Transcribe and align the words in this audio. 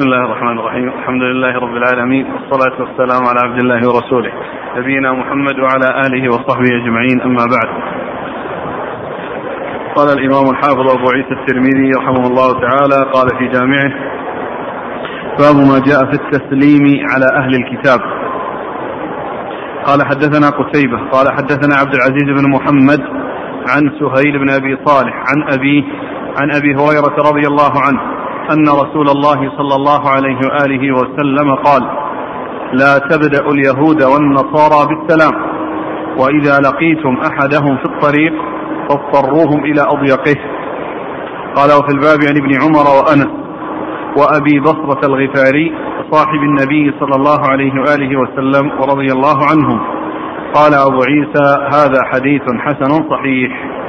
بسم 0.00 0.08
الله 0.08 0.24
الرحمن 0.24 0.58
الرحيم. 0.58 0.88
الحمد 0.88 1.22
لله 1.22 1.52
رب 1.64 1.76
العالمين 1.76 2.26
والصلاة 2.32 2.80
والسلام 2.80 3.22
على 3.28 3.40
عبد 3.44 3.58
الله 3.62 3.80
ورسوله. 3.88 4.32
نبينا 4.76 5.12
محمد 5.12 5.58
وعلى 5.58 5.88
آله 6.06 6.28
وصحبه 6.28 6.70
أجمعين 6.82 7.20
أما 7.20 7.44
بعد. 7.54 7.68
قال 9.96 10.08
الإمام 10.18 10.50
الحافظ 10.50 10.86
أبو 10.96 11.06
عيسى 11.14 11.32
الترمذي 11.40 11.90
رحمه 11.98 12.26
الله 12.26 12.60
تعالى 12.60 13.10
قال 13.12 13.28
في 13.38 13.46
جامعه 13.48 13.92
باب 15.38 15.56
ما 15.70 15.78
جاء 15.88 16.00
في 16.10 16.16
التسليم 16.22 16.84
على 17.12 17.26
أهل 17.40 17.54
الكتاب. 17.54 18.00
قال 19.86 20.06
حدثنا 20.06 20.50
قتيبة 20.50 20.98
قال 21.14 21.26
حدثنا 21.32 21.74
عبد 21.76 21.94
العزيز 21.94 22.28
بن 22.38 22.50
محمد 22.50 23.00
عن 23.72 23.82
سهيل 24.00 24.38
بن 24.38 24.50
أبي 24.50 24.78
صالح 24.84 25.14
عن 25.30 25.52
أبيه 25.54 25.82
عن 26.40 26.50
أبي 26.58 26.74
هريرة 26.74 27.16
رضي 27.30 27.46
الله 27.46 27.72
عنه 27.86 28.19
أن 28.52 28.68
رسول 28.68 29.08
الله 29.08 29.52
صلى 29.58 29.74
الله 29.74 30.08
عليه 30.08 30.36
وآله 30.36 30.92
وسلم 30.92 31.54
قال 31.54 31.82
لا 32.72 32.98
تبدأ 32.98 33.48
اليهود 33.48 34.02
والنصارى 34.02 34.80
بالسلام 34.88 35.32
وإذا 36.18 36.58
لقيتم 36.58 37.16
أحدهم 37.30 37.76
في 37.76 37.84
الطريق 37.84 38.32
فاضطروهم 38.88 39.64
إلى 39.64 39.82
أضيقه. 39.82 40.36
قال 41.56 41.70
وفي 41.78 41.92
الباب 41.94 42.18
عن 42.28 42.36
ابن 42.42 42.52
عمر 42.62 42.86
وأنس 42.98 43.30
وأبي 44.16 44.60
بصرة 44.60 45.00
الغفاري 45.06 45.74
صاحب 46.10 46.42
النبي 46.42 46.94
صلى 47.00 47.16
الله 47.16 47.40
عليه 47.50 47.72
وآله 47.72 48.16
وسلم 48.20 48.70
ورضي 48.80 49.12
الله 49.12 49.38
عنهم. 49.50 49.80
قال 50.54 50.74
أبو 50.74 50.98
عيسى 51.02 51.46
هذا 51.74 52.00
حديث 52.12 52.42
حسن 52.58 53.10
صحيح. 53.10 53.79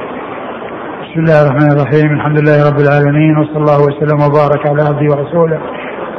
بسم 1.12 1.20
الله 1.20 1.42
الرحمن 1.42 1.72
الرحيم. 1.72 2.12
الحمد 2.12 2.38
لله 2.40 2.68
رب 2.68 2.80
العالمين 2.80 3.38
وصلى 3.38 3.56
الله 3.56 3.80
وسلم 3.80 4.18
وبارك 4.26 4.66
على 4.66 4.82
عبده 4.82 5.06
ورسوله 5.10 5.60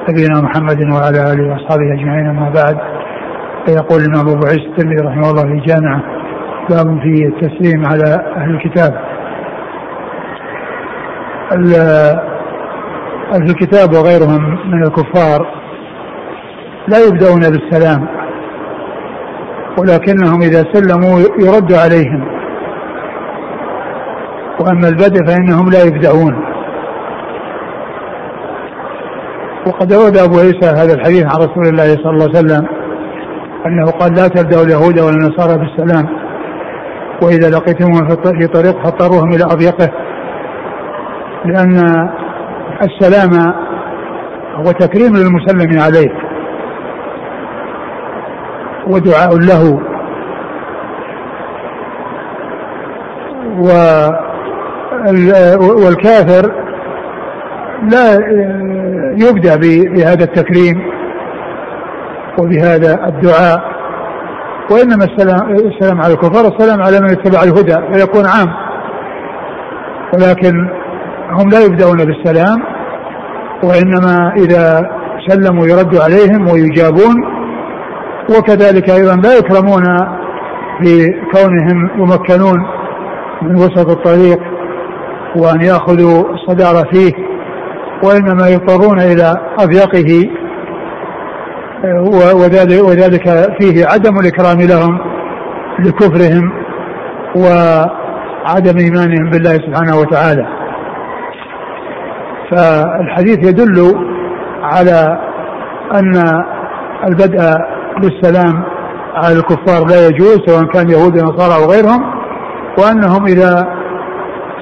نبينا 0.09 0.41
محمد 0.41 0.93
وعلى 0.93 1.33
آله 1.33 1.51
وأصحابه 1.51 1.93
أجمعين. 1.93 2.27
أما 2.27 2.49
بعد 2.49 2.77
فيقول 3.65 4.01
الإمام 4.01 4.27
أبو 4.29 4.45
عيسى 4.45 4.65
الترمذي 4.65 4.95
رحمه 5.07 5.29
الله 5.31 5.43
في 5.43 5.59
جامعه 5.67 6.01
باب 6.69 6.99
في 7.03 7.13
التسليم 7.27 7.85
على 7.85 8.09
أهل 8.37 8.49
الكتاب. 8.55 8.93
أهل 13.33 13.49
الكتاب 13.49 13.93
وغيرهم 13.93 14.41
من 14.71 14.83
الكفار 14.83 15.47
لا 16.87 16.97
يبدأون 17.07 17.41
بالسلام 17.41 18.07
ولكنهم 19.79 20.41
إذا 20.41 20.63
سلموا 20.73 21.19
يرد 21.39 21.73
عليهم. 21.73 22.32
وأما 24.59 24.87
البدء 24.87 25.25
فإنهم 25.25 25.69
لا 25.69 25.83
يبدعون 25.83 26.53
وقد 29.67 29.93
أورد 29.93 30.17
أبو 30.17 30.39
عيسى 30.39 30.65
هذا 30.65 30.93
الحديث 30.93 31.23
عن 31.23 31.37
رسول 31.37 31.67
الله 31.67 31.95
صلى 31.95 32.09
الله 32.09 32.29
عليه 32.29 32.39
وسلم 32.39 32.67
أنه 33.65 33.91
قال 33.91 34.13
لا 34.13 34.27
تبدأوا 34.27 34.63
اليهود 34.63 34.99
ولا 34.99 35.15
النصارى 35.15 35.57
بالسلام 35.57 36.07
وإذا 37.21 37.49
لقيتموهم 37.49 38.07
في 38.39 38.47
طريق 38.47 38.83
فاضطروهم 38.83 39.29
إلى 39.29 39.43
أضيقه 39.43 39.89
لأن 41.45 42.09
السلام 42.81 43.53
هو 44.55 44.71
تكريم 44.71 45.15
للمسلم 45.15 45.81
عليه 45.81 46.09
ودعاء 48.87 49.37
له. 49.37 49.79
و 53.57 53.69
والكافر 55.85 56.51
لا 57.91 58.13
يبدأ 59.27 59.55
بهذا 59.55 60.23
التكريم 60.23 60.81
وبهذا 62.39 63.07
الدعاء 63.07 63.73
وإنما 64.71 65.03
السلام, 65.03 65.51
السلام 65.51 66.01
على 66.01 66.13
الكفار 66.13 66.45
السلام 66.47 66.81
على 66.81 66.99
من 66.99 67.09
اتبع 67.09 67.43
الهدى 67.43 67.93
فيكون 67.93 68.25
عام. 68.25 68.53
ولكن 70.13 70.69
هم 71.31 71.49
لا 71.49 71.59
يبدأون 71.59 72.05
بالسلام 72.05 72.63
وإنما 73.63 74.33
إذا 74.37 74.89
سلموا 75.27 75.65
يرد 75.67 75.95
عليهم 75.95 76.47
ويجابون 76.47 77.15
وكذلك 78.29 78.89
أيضا 78.89 79.15
لا 79.15 79.37
يكرمون 79.37 79.83
بكونهم 80.81 81.89
يمكنون 81.97 82.65
من 83.41 83.55
وسط 83.55 83.89
الطريق. 83.89 84.52
وأن 85.35 85.61
يأخذوا 85.61 86.33
الصدارة 86.33 86.83
فيه 86.91 87.11
وإنما 88.03 88.49
يضطرون 88.49 88.99
إلى 88.99 89.35
أضيقه 89.59 90.29
وذلك 92.83 93.29
فيه 93.59 93.85
عدم 93.85 94.19
الإكرام 94.19 94.61
لهم 94.61 94.99
لكفرهم 95.79 96.51
وعدم 97.35 98.77
إيمانهم 98.77 99.29
بالله 99.29 99.53
سبحانه 99.53 99.97
وتعالى. 99.97 100.47
فالحديث 102.51 103.37
يدل 103.37 104.07
على 104.63 105.19
أن 105.93 106.43
البدء 107.07 107.57
بالسلام 108.01 108.63
على 109.15 109.33
الكفار 109.33 109.87
لا 109.87 110.07
يجوز 110.07 110.37
سواء 110.47 110.65
كان 110.65 110.89
يهود 110.89 111.17
أو 111.17 111.25
نصارى 111.25 111.63
أو 111.63 111.71
غيرهم 111.71 112.03
وأنهم 112.79 113.25
إذا 113.25 113.82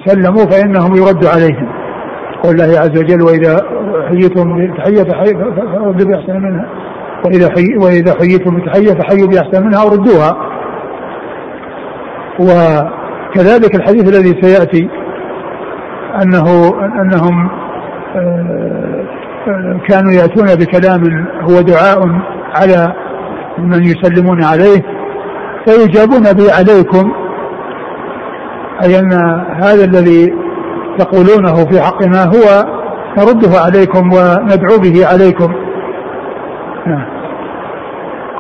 سلموا 0.06 0.46
فإنهم 0.46 0.96
يرد 0.96 1.26
عليهم. 1.26 1.68
قول 2.44 2.62
الله 2.62 2.80
عز 2.80 3.00
وجل 3.00 3.22
وإذا 3.22 3.58
حييتم 4.10 4.68
بتحية 4.68 5.04
فردوا 5.74 6.06
بأحسن 6.06 6.42
منها. 6.42 6.66
وإذا 7.26 7.50
حي 7.50 7.78
وإذا 7.78 8.16
حييتم 8.20 8.58
بتحية 8.58 8.94
فحيوا 8.94 9.28
بأحسن 9.28 9.66
منها 9.66 9.84
وردوها 9.84 10.38
وكذلك 12.40 13.76
الحديث 13.76 14.10
الذي 14.10 14.42
سيأتي 14.42 14.90
أنه 16.24 16.74
أنهم 17.02 17.50
آه، 18.16 19.06
كانوا 19.90 20.12
يأتون 20.12 20.56
بكلام 20.56 21.28
هو 21.42 21.62
دعاء 21.62 22.22
على 22.56 22.94
من 23.58 23.84
يسلمون 23.84 24.44
عليه 24.44 24.84
فيجابون 25.66 26.34
به 26.34 26.54
عليكم 26.54 27.12
أي 28.86 29.00
أن 29.00 29.14
هذا 29.64 29.86
الذي 29.86 30.34
تقولونه 30.98 31.56
في 31.70 31.82
حقنا 31.82 32.24
هو 32.24 32.66
نرده 33.18 33.60
عليكم 33.66 34.04
وندعو 34.14 34.78
به 34.84 35.08
عليكم. 35.12 35.54
نعم. 36.88 37.06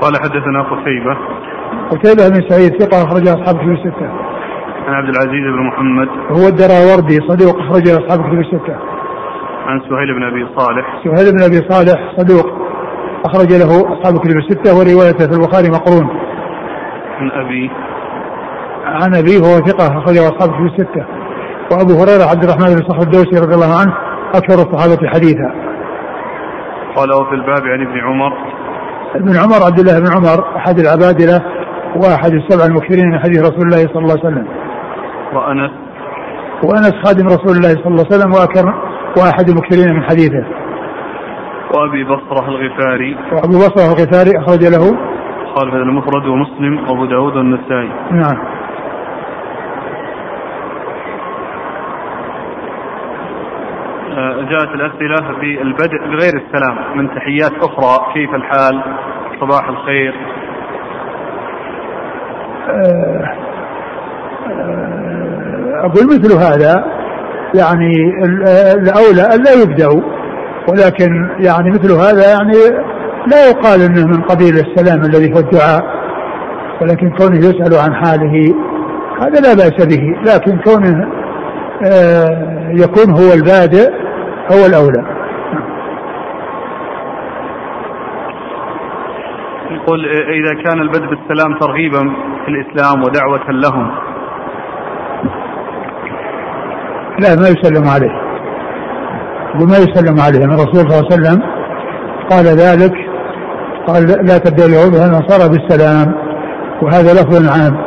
قال 0.01 0.13
حدثنا 0.23 0.61
قتيبة. 0.61 1.17
قتيبة 1.91 2.29
بن 2.29 2.49
سعيد 2.49 2.81
ثقة 2.81 3.03
أخرج 3.03 3.27
أصحاب 3.27 3.55
كتب 3.55 3.71
الستة. 3.71 4.09
عن 4.87 4.93
عبد 4.93 5.09
العزيز 5.09 5.43
بن 5.55 5.67
محمد. 5.67 6.07
هو 6.31 6.47
الدراوردي 6.47 7.19
صدوق 7.27 7.59
أخرج 7.59 7.89
أصحاب 7.89 8.19
كتب 8.19 8.39
الستة. 8.39 8.75
عن 9.67 9.79
سهيل 9.79 10.15
بن 10.15 10.23
أبي 10.23 10.47
صالح. 10.57 10.85
سهيل 11.03 11.31
بن 11.31 11.43
أبي 11.43 11.69
صالح 11.69 12.13
صدوق 12.17 12.47
أخرج 13.25 13.53
له 13.53 13.93
أصحاب 13.93 14.17
كتب 14.17 14.37
الستة 14.37 14.77
وروايته 14.77 15.27
في 15.27 15.33
البخاري 15.33 15.69
مقرون. 15.69 16.07
عن 17.19 17.31
أبي 17.31 17.71
عن 18.85 19.15
أبيه 19.15 19.39
وهو 19.39 19.57
ثقة 19.65 19.87
اخرجه 19.87 20.27
اصحابه 20.27 20.53
في 20.53 20.65
الستة 20.73 21.05
وأبو 21.71 21.93
هريرة 22.01 22.23
عبد 22.31 22.43
الرحمن 22.43 22.75
بن 22.75 22.87
صخر 22.89 23.01
الدوسي 23.01 23.39
رضي 23.45 23.55
الله 23.55 23.79
عنه 23.79 23.93
أكثر 24.35 24.55
الصحابة 24.55 25.07
حديثا. 25.07 25.51
قال 26.95 27.11
وفي 27.11 27.35
الباب 27.35 27.63
عن 27.63 27.81
ابن 27.87 27.99
عمر 27.99 28.31
ابن 29.15 29.37
عمر 29.37 29.65
عبد 29.65 29.79
الله 29.79 29.99
بن 29.99 30.07
عمر 30.15 30.55
أحد 30.55 30.79
العبادلة 30.79 31.41
وأحد 31.95 32.31
السبع 32.31 32.65
المكثرين 32.65 33.09
من 33.09 33.19
حديث 33.19 33.41
رسول 33.41 33.61
الله 33.61 33.77
صلى 33.77 33.99
الله 34.03 34.17
عليه 34.19 34.29
وسلم. 34.29 34.47
وأنس 35.33 35.71
وأنس 36.63 36.93
خادم 37.05 37.27
رسول 37.27 37.57
الله 37.57 37.69
صلى 37.69 37.87
الله 37.87 38.05
عليه 38.05 38.15
وسلم 38.15 38.31
واكر 38.31 38.73
وأحد 39.17 39.49
المكثرين 39.49 39.95
من 39.95 40.03
حديثه. 40.03 40.45
وأبي 41.75 42.03
بصرة 42.03 42.49
الغفاري 42.49 43.17
وأبو 43.31 43.57
بصرة 43.57 43.85
الغفاري 43.91 44.31
أخرج 44.39 44.63
له 44.65 44.97
قال 45.55 45.71
في 45.71 45.77
المفرد 45.77 46.25
ومسلم 46.25 46.89
وأبو 46.89 47.05
داود 47.05 47.35
والنسائي. 47.35 47.91
نعم. 48.11 48.60
جاءت 54.49 54.69
الأسئلة 54.75 55.39
في 55.39 55.61
البدء 55.61 55.97
بغير 55.97 56.33
السلام 56.41 56.97
من 56.97 57.15
تحيات 57.15 57.51
أخرى 57.51 58.13
كيف 58.13 58.35
الحال؟ 58.35 58.83
صباح 59.41 59.69
الخير. 59.69 60.13
آه، 62.69 63.35
آه، 64.49 65.85
أقول 65.85 66.05
مثل 66.05 66.33
هذا 66.37 66.85
يعني 67.55 67.93
الأولى 68.73 69.35
ألا 69.35 69.53
يبدأوا 69.63 70.01
ولكن 70.69 71.29
يعني 71.39 71.71
مثل 71.71 71.91
هذا 71.91 72.31
يعني 72.31 72.57
لا 73.27 73.49
يقال 73.49 73.81
إنه 73.81 74.05
من 74.05 74.21
قبيل 74.21 74.53
السلام 74.53 75.01
الذي 75.01 75.33
هو 75.33 75.37
الدعاء 75.37 75.83
ولكن 76.81 77.09
كونه 77.09 77.37
يسأل 77.37 77.75
عن 77.75 77.95
حاله 77.95 78.55
هذا 79.21 79.39
لا 79.39 79.53
بأس 79.53 79.85
به 79.85 80.15
لكن 80.25 80.57
كونه 80.57 81.07
آه، 81.83 82.71
يكون 82.71 83.11
هو 83.11 83.33
البادئ 83.33 84.00
هو 84.51 84.65
الأولى. 84.65 85.03
يقول 89.71 90.05
إذا 90.09 90.63
كان 90.63 90.81
البدء 90.81 91.05
بالسلام 91.05 91.59
ترغيبا 91.59 91.99
في 92.45 92.51
الإسلام 92.51 93.03
ودعوة 93.03 93.51
لهم. 93.51 93.91
لا 97.19 97.35
ما 97.35 97.47
يسلم 97.47 97.87
عليه. 97.87 98.21
وما 99.55 99.77
يسلم 99.77 100.19
عليه. 100.19 100.45
من 100.45 100.53
الرسول 100.53 100.75
صلى 100.75 100.99
الله 100.99 101.07
عليه 101.11 101.21
وسلم 101.21 101.41
قال 102.29 102.45
ذلك 102.45 102.93
قال 103.87 104.27
لا 104.27 104.37
تبدأ 104.37 104.65
اليهود 104.65 104.93
والنصارى 104.95 105.49
بالسلام. 105.49 106.13
وهذا 106.81 107.13
لفظ 107.13 107.49
عام. 107.49 107.77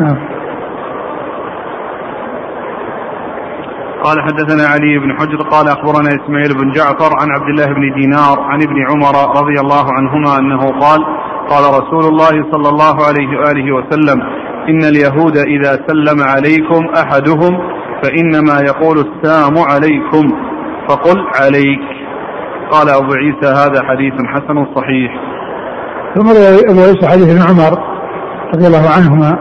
نعم. 0.00 0.31
قال 4.04 4.16
حدثنا 4.22 4.66
علي 4.68 4.98
بن 4.98 5.18
حجر 5.18 5.36
قال 5.36 5.68
أخبرنا 5.68 6.08
إسماعيل 6.08 6.54
بن 6.54 6.72
جعفر 6.72 7.10
عن 7.20 7.28
عبد 7.30 7.48
الله 7.48 7.66
بن 7.66 8.00
دينار 8.00 8.40
عن 8.40 8.62
ابن 8.62 8.76
عمر 8.90 9.40
رضي 9.40 9.60
الله 9.60 9.92
عنهما 9.92 10.38
أنه 10.38 10.80
قال 10.80 11.00
قال 11.48 11.64
رسول 11.80 12.04
الله 12.04 12.50
صلى 12.52 12.68
الله 12.68 12.94
عليه 13.06 13.38
وآله 13.38 13.74
وسلم 13.74 14.22
إن 14.68 14.84
اليهود 14.84 15.36
إذا 15.36 15.72
سلم 15.86 16.22
عليكم 16.22 16.86
أحدهم 16.96 17.58
فإنما 18.02 18.60
يقول 18.60 18.98
السلام 18.98 19.58
عليكم 19.58 20.32
فقل 20.88 21.18
عليك. 21.40 21.80
قال 22.70 22.88
أبو 22.88 23.12
عيسى 23.12 23.46
هذا 23.46 23.82
حديث 23.88 24.12
حسن 24.26 24.66
صحيح. 24.76 25.12
ثم 26.14 26.28
أبو 26.70 26.80
عيسى 26.80 27.08
حديث 27.08 27.28
ابن 27.28 27.42
عمر 27.50 27.78
رضي 28.54 28.66
الله 28.66 28.90
عنهما 28.96 29.38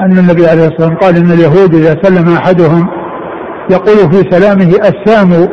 أن 0.00 0.18
النبي 0.18 0.46
عليه 0.46 0.66
الصلاة 0.66 0.88
والسلام 0.88 0.96
قال 0.96 1.16
إن 1.16 1.32
اليهود 1.32 1.74
إذا 1.74 2.02
سلم 2.02 2.34
أحدهم 2.36 2.97
يقول 3.70 4.12
في 4.12 4.30
سلامه 4.30 4.70
السام 4.88 5.48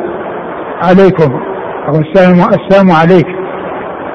عليكم. 0.82 1.40
أو 1.88 1.94
السلام 2.00 2.34
السام 2.34 2.90
عليك. 2.90 3.26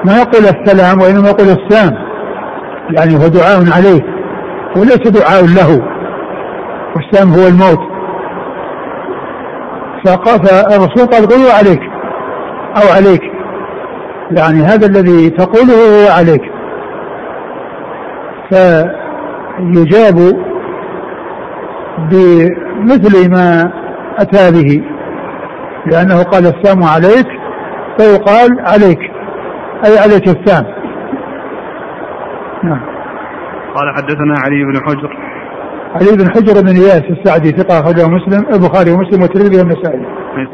ما 0.04 0.16
يقول 0.18 0.44
السلام 0.44 1.00
وإنما 1.00 1.28
يقول 1.28 1.46
السام 1.48 1.94
يعني 2.90 3.14
هو 3.14 3.28
دعاء 3.28 3.58
عليه. 3.76 4.02
وليس 4.76 5.08
دعاء 5.08 5.44
له. 5.44 5.82
والسام 6.96 7.28
هو 7.28 7.48
الموت. 7.48 7.92
فالرسول 10.04 11.06
قال 11.06 11.26
قولوا 11.28 11.52
عليك. 11.58 11.80
أو 12.76 12.88
عليك. 12.96 13.22
يعني 14.30 14.62
هذا 14.62 14.86
الذي 14.86 15.30
تقوله 15.30 15.74
هو 15.74 16.10
عليك. 16.18 16.42
فيجاب 18.50 20.16
بمثل 22.10 23.30
ما 23.30 23.81
أتى 24.18 24.50
به 24.50 24.82
لأنه 25.86 26.22
قال 26.22 26.46
السام 26.46 26.82
عليك 26.82 27.26
فيقال 27.98 28.50
عليك. 28.60 28.98
أي 29.86 29.98
عليك 29.98 30.28
السام 30.28 30.64
نعم. 32.64 32.80
قال 33.74 33.94
حدثنا 33.96 34.34
علي 34.44 34.64
بن 34.64 34.76
حجر. 34.86 35.16
علي 35.94 36.16
بن 36.16 36.30
حجر 36.30 36.62
بن 36.62 36.68
إياس 36.68 37.02
السعدي 37.10 37.50
ثقة 37.50 37.80
أخرجه 37.80 38.06
مسلم 38.08 38.46
البخاري 38.54 38.90
ومسلم 38.90 39.22
والترمذي 39.22 39.58
والنسائي. 39.58 40.06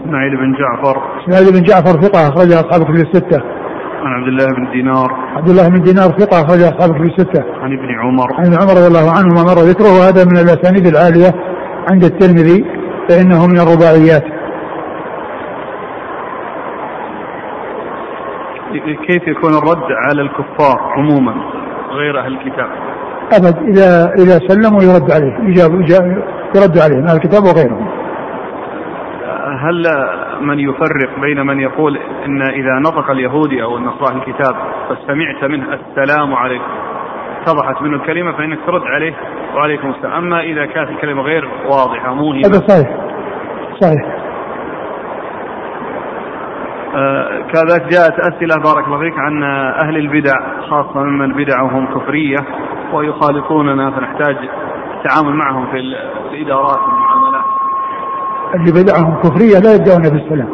إسماعيل 0.04 0.36
بن 0.36 0.52
جعفر. 0.52 0.96
إسماعيل 1.20 1.52
بن 1.52 1.62
جعفر 1.62 2.02
ثقة 2.02 2.28
أخرج 2.28 2.52
أصحاب 2.52 2.82
كتب 2.84 2.94
الستة. 2.94 3.42
عن 4.04 4.12
عبد 4.12 4.28
الله 4.28 4.46
بن 4.46 4.70
دينار. 4.72 5.10
عبد 5.36 5.48
الله 5.48 5.68
بن 5.68 5.82
دينار 5.82 6.08
ثقة 6.18 6.40
أخرج 6.42 6.62
أصحاب 6.62 6.94
كتب 6.94 7.04
الستة. 7.04 7.42
عن 7.62 7.72
ابن 7.72 7.88
عمر. 8.00 8.34
عن 8.34 8.46
ابن 8.46 8.54
عمر 8.62 8.72
رضي 8.72 8.86
الله 8.86 9.10
عنهما 9.18 9.42
مر 9.42 9.60
ذكره 9.70 9.90
وهذا 9.98 10.24
من 10.24 10.36
الأسانيد 10.36 10.86
العالية 10.86 11.30
عند 11.92 12.04
الترمذي. 12.04 12.77
فإنه 13.08 13.46
من 13.46 13.58
الرباعيات 13.60 14.24
كيف 19.06 19.28
يكون 19.28 19.50
الرد 19.58 19.92
على 19.92 20.22
الكفار 20.22 20.78
عموما 20.80 21.34
غير 21.90 22.20
أهل 22.20 22.32
الكتاب؟ 22.32 22.68
أبد 23.32 23.56
إذا 23.68 24.12
إذا 24.18 24.38
سلموا 24.48 24.82
يرد 24.82 25.10
عليه 25.10 25.38
يجاب 25.40 25.74
يرد 26.56 26.78
عليه 26.78 27.10
أهل 27.10 27.16
الكتاب 27.16 27.42
وغيرهم. 27.44 27.88
هل 29.60 29.84
من 30.40 30.58
يفرق 30.58 31.20
بين 31.20 31.46
من 31.46 31.60
يقول 31.60 31.98
إن 32.26 32.42
إذا 32.42 32.78
نطق 32.78 33.10
اليهودي 33.10 33.62
أو 33.62 33.76
النصراني 33.76 34.18
الكتاب 34.18 34.54
فسمعت 34.88 35.44
منه 35.44 35.66
السلام 35.74 36.34
عليكم؟ 36.34 36.72
اتضحت 37.50 37.82
منه 37.82 37.96
الكلمة 37.96 38.32
فإنك 38.32 38.58
ترد 38.66 38.82
عليه 38.82 39.14
وعليكم 39.54 39.90
السلام 39.90 40.12
أما 40.12 40.40
إذا 40.40 40.66
كانت 40.66 40.90
الكلمة 40.90 41.22
غير 41.22 41.48
واضحة 41.66 42.14
موهمه 42.14 42.38
هذا 42.46 42.66
صحيح 42.68 42.96
صحيح 43.80 44.16
آه 46.96 47.42
كذلك 47.52 47.82
جاءت 47.82 48.20
أسئلة 48.20 48.54
بارك 48.64 48.86
الله 48.86 48.98
فيك 48.98 49.18
عن 49.18 49.42
أهل 49.84 49.96
البدع 49.96 50.34
خاصة 50.70 51.02
ممن 51.02 51.32
بدعهم 51.32 51.86
كفرية 51.94 52.36
ويخالطوننا 52.92 53.90
فنحتاج 53.90 54.36
التعامل 54.98 55.32
معهم 55.32 55.66
في 55.70 55.78
الإدارات 56.30 56.78
والمعاملات. 56.78 57.44
اللي 58.54 58.82
بدعهم 58.82 59.14
كفرية 59.22 59.58
لا 59.58 59.74
يبدأون 59.74 60.02
بالسلام. 60.02 60.48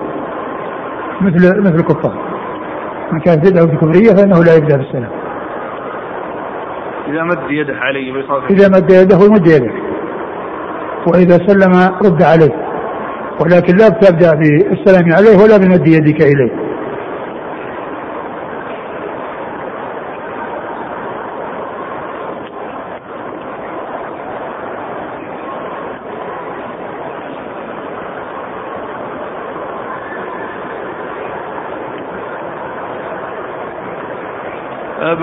مثل 1.21 1.61
مثل 1.61 1.75
الكفار. 1.75 2.15
من 3.13 3.21
كان 3.21 3.37
بدعه 3.37 3.67
كفرية 3.67 4.15
فإنه 4.17 4.45
لا 4.45 4.55
يبدأ 4.57 4.77
بالسلام. 4.77 5.11
إذا 7.09 7.23
مد 7.23 7.51
يده 7.51 7.75
علي 7.77 8.11
إذا 8.51 8.69
مد 8.69 8.91
يده 8.91 9.19
يمد 9.27 9.47
يده. 9.47 9.73
وإذا 11.07 11.39
سلم 11.47 11.73
رد 12.05 12.23
عليه. 12.23 12.55
ولكن 13.41 13.77
لا 13.77 13.89
تبدأ 13.89 14.35
بالسلام 14.35 15.13
عليه 15.13 15.37
ولا 15.43 15.57
بمد 15.57 15.87
يدك 15.89 16.23
إليه. 16.23 16.64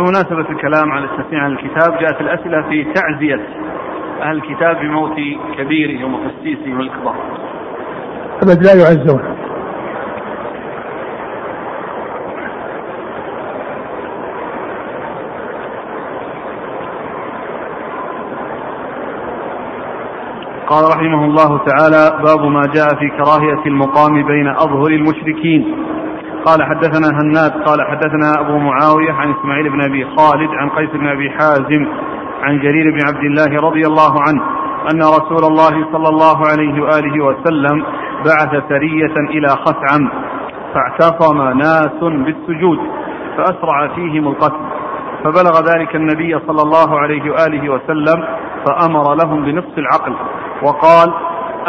بمناسبة 0.01 0.50
الكلام 0.50 0.92
عن 0.92 1.03
التسميع 1.03 1.44
عن 1.44 1.51
الكتاب 1.51 1.98
جاءت 2.00 2.21
الأسئلة 2.21 2.62
في 2.69 2.94
تعزية 2.94 3.39
أهل 4.21 4.38
الكتاب 4.38 4.80
بموت 4.80 5.15
كبيرهم 5.57 6.13
وقسيسهم 6.13 6.80
الكبار. 6.80 7.15
أبد 8.44 8.63
لا 8.63 8.74
يعزون. 8.74 9.21
قال 20.67 20.84
رحمه 20.89 21.25
الله 21.25 21.58
تعالى 21.58 22.24
باب 22.24 22.46
ما 22.46 22.62
جاء 22.62 22.88
في 22.88 23.10
كراهية 23.10 23.65
المقام 23.65 24.24
بين 24.24 24.48
أظهر 24.48 24.88
المشركين 24.88 25.75
قال 26.45 26.63
حدثنا 26.63 27.07
هناد 27.21 27.51
قال 27.51 27.81
حدثنا 27.81 28.31
أبو 28.39 28.57
معاوية 28.57 29.12
عن 29.12 29.33
إسماعيل 29.39 29.69
بن 29.69 29.81
أبي 29.81 30.05
خالد 30.05 30.50
عن 30.50 30.69
قيس 30.69 30.89
بن 30.89 31.07
أبي 31.07 31.29
حازم 31.29 31.88
عن 32.43 32.60
جرير 32.60 32.91
بن 32.91 33.00
عبد 33.07 33.24
الله 33.24 33.62
رضي 33.62 33.81
الله 33.88 34.21
عنه 34.21 34.41
أن 34.93 35.00
رسول 35.00 35.43
الله 35.43 35.91
صلى 35.91 36.10
الله 36.10 36.48
عليه 36.48 36.83
وآله 36.83 37.25
وسلم 37.25 37.83
بعث 38.25 38.63
سرية 38.69 39.15
إلى 39.29 39.48
خثعم 39.48 40.12
فاعتصم 40.74 41.57
ناس 41.57 42.00
بالسجود 42.01 42.79
فأسرع 43.38 43.88
فيهم 43.95 44.27
القتل 44.27 44.65
فبلغ 45.24 45.75
ذلك 45.75 45.95
النبي 45.95 46.39
صلى 46.48 46.62
الله 46.62 47.00
عليه 47.00 47.31
وآله 47.31 47.69
وسلم 47.69 48.24
فأمر 48.65 49.15
لهم 49.15 49.43
بنصف 49.45 49.77
العقل 49.77 50.13
وقال 50.63 51.13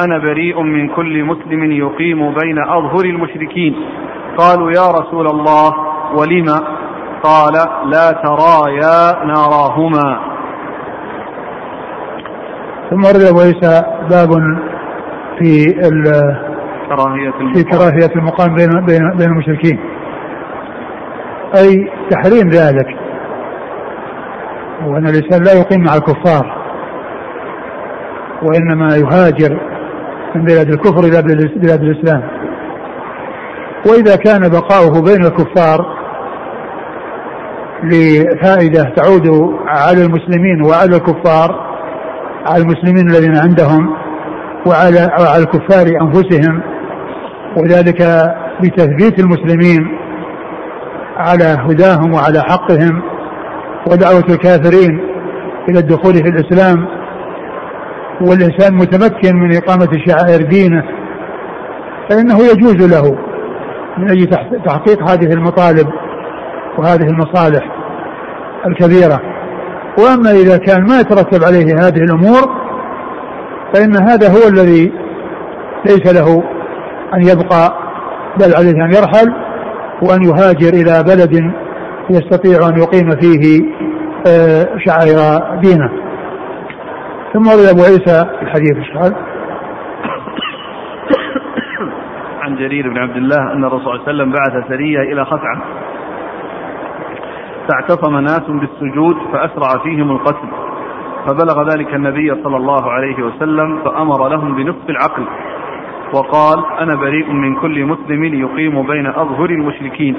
أنا 0.00 0.18
بريء 0.18 0.62
من 0.62 0.88
كل 0.88 1.24
مسلم 1.24 1.72
يقيم 1.72 2.34
بين 2.34 2.58
أظهر 2.58 3.04
المشركين. 3.04 3.74
قالوا 4.38 4.70
يا 4.70 4.90
رسول 4.90 5.26
الله 5.26 5.72
ولم؟ 6.14 6.48
قال 7.22 7.52
لا 7.86 8.12
ترايا 8.12 9.24
ناراهما. 9.24 10.18
ثم 12.90 13.04
ورد 13.04 13.22
أبو 13.22 13.40
عيسى 13.40 13.82
باب 14.10 14.30
في 15.38 15.64
كراهية 16.88 17.30
في 17.54 17.64
كراهية 17.64 18.12
المقام 18.16 18.54
بين 18.54 18.70
بين 18.86 19.10
بين 19.16 19.28
المشركين. 19.28 19.80
أي 21.56 21.90
تحريم 22.10 22.48
ذلك. 22.48 22.96
وأن 24.86 25.06
الإنسان 25.06 25.42
لا 25.42 25.52
يقيم 25.52 25.84
مع 25.84 25.94
الكفار. 25.94 26.62
وإنما 28.42 28.96
يهاجر 28.96 29.60
من 30.34 30.44
بلاد 30.44 30.68
الكفر 30.68 31.00
إلى 31.00 31.22
بلاد 31.56 31.82
الإسلام. 31.82 32.22
وإذا 33.86 34.16
كان 34.16 34.48
بقاؤه 34.48 35.02
بين 35.02 35.24
الكفار 35.24 36.02
لفائدة 37.84 38.82
تعود 38.96 39.28
على 39.66 40.02
المسلمين 40.04 40.62
وعلى 40.62 40.96
الكفار 40.96 41.72
على 42.46 42.62
المسلمين 42.62 43.10
الذين 43.10 43.36
عندهم 43.36 43.96
وعلى 44.66 45.08
وعلى 45.20 45.42
الكفار 45.42 45.86
أنفسهم 46.02 46.62
وذلك 47.56 48.02
بتثبيت 48.60 49.18
المسلمين 49.18 49.98
على 51.16 51.44
هداهم 51.44 52.14
وعلى 52.14 52.42
حقهم 52.42 53.02
ودعوة 53.90 54.24
الكافرين 54.28 55.00
إلى 55.68 55.78
الدخول 55.78 56.14
في 56.14 56.28
الإسلام. 56.28 56.86
والإنسان 58.20 58.74
متمكن 58.74 59.36
من 59.36 59.56
إقامة 59.56 59.88
شعائر 60.06 60.42
دينه 60.42 60.82
فإنه 62.10 62.38
يجوز 62.38 62.74
له 62.74 63.31
من 63.98 64.10
أجل 64.10 64.26
تحقيق 64.64 65.10
هذه 65.10 65.32
المطالب 65.32 65.88
وهذه 66.78 67.06
المصالح 67.06 67.64
الكبيرة. 68.66 69.20
وأما 69.98 70.30
إذا 70.30 70.56
كان 70.56 70.86
ما 70.86 71.00
يترتب 71.00 71.44
عليه 71.44 71.74
هذه 71.74 71.98
الأمور 71.98 72.62
فإن 73.74 73.96
هذا 73.96 74.28
هو 74.28 74.48
الذي 74.48 74.92
ليس 75.86 76.14
له 76.14 76.42
أن 77.14 77.22
يبقى 77.22 77.74
بل 78.40 78.54
عليه 78.56 78.84
أن 78.84 78.92
يرحل 78.92 79.32
وأن 80.02 80.22
يهاجر 80.22 80.68
إلى 80.68 81.02
بلد 81.02 81.52
يستطيع 82.10 82.68
أن 82.68 82.78
يقيم 82.78 83.10
فيه 83.10 83.62
آه، 84.26 84.68
شعائر 84.86 85.42
دينه. 85.60 85.90
ثم 87.32 87.48
روي 87.48 87.70
أبو 87.70 87.82
عيسى 87.82 88.26
الحديث 88.42 88.76
الشهر 88.76 89.31
عن 92.52 92.58
جرير 92.58 92.88
بن 92.88 92.98
عبد 92.98 93.16
الله 93.16 93.52
أن 93.52 93.64
الرسول 93.64 93.82
صلى 93.82 93.92
الله 93.92 94.02
عليه 94.02 94.12
وسلم 94.12 94.32
بعث 94.32 94.68
سرية 94.68 95.12
إلى 95.12 95.24
خثعم 95.24 95.60
فاعتصم 97.68 98.18
ناس 98.18 98.42
بالسجود 98.48 99.16
فأسرع 99.32 99.82
فيهم 99.82 100.10
القتل. 100.10 100.48
فبلغ 101.26 101.74
ذلك 101.74 101.94
النبي 101.94 102.42
صلى 102.44 102.56
الله 102.56 102.90
عليه 102.90 103.22
وسلم 103.22 103.78
فأمر 103.84 104.28
لهم 104.28 104.54
بنصف 104.54 104.90
العقل. 104.90 105.24
وقال 106.14 106.64
أنا 106.80 106.94
بريء 107.00 107.32
من 107.32 107.60
كل 107.60 107.84
مسلم 107.84 108.24
يقيم 108.24 108.86
بين 108.86 109.06
أظهر 109.06 109.50
المشركين. 109.50 110.16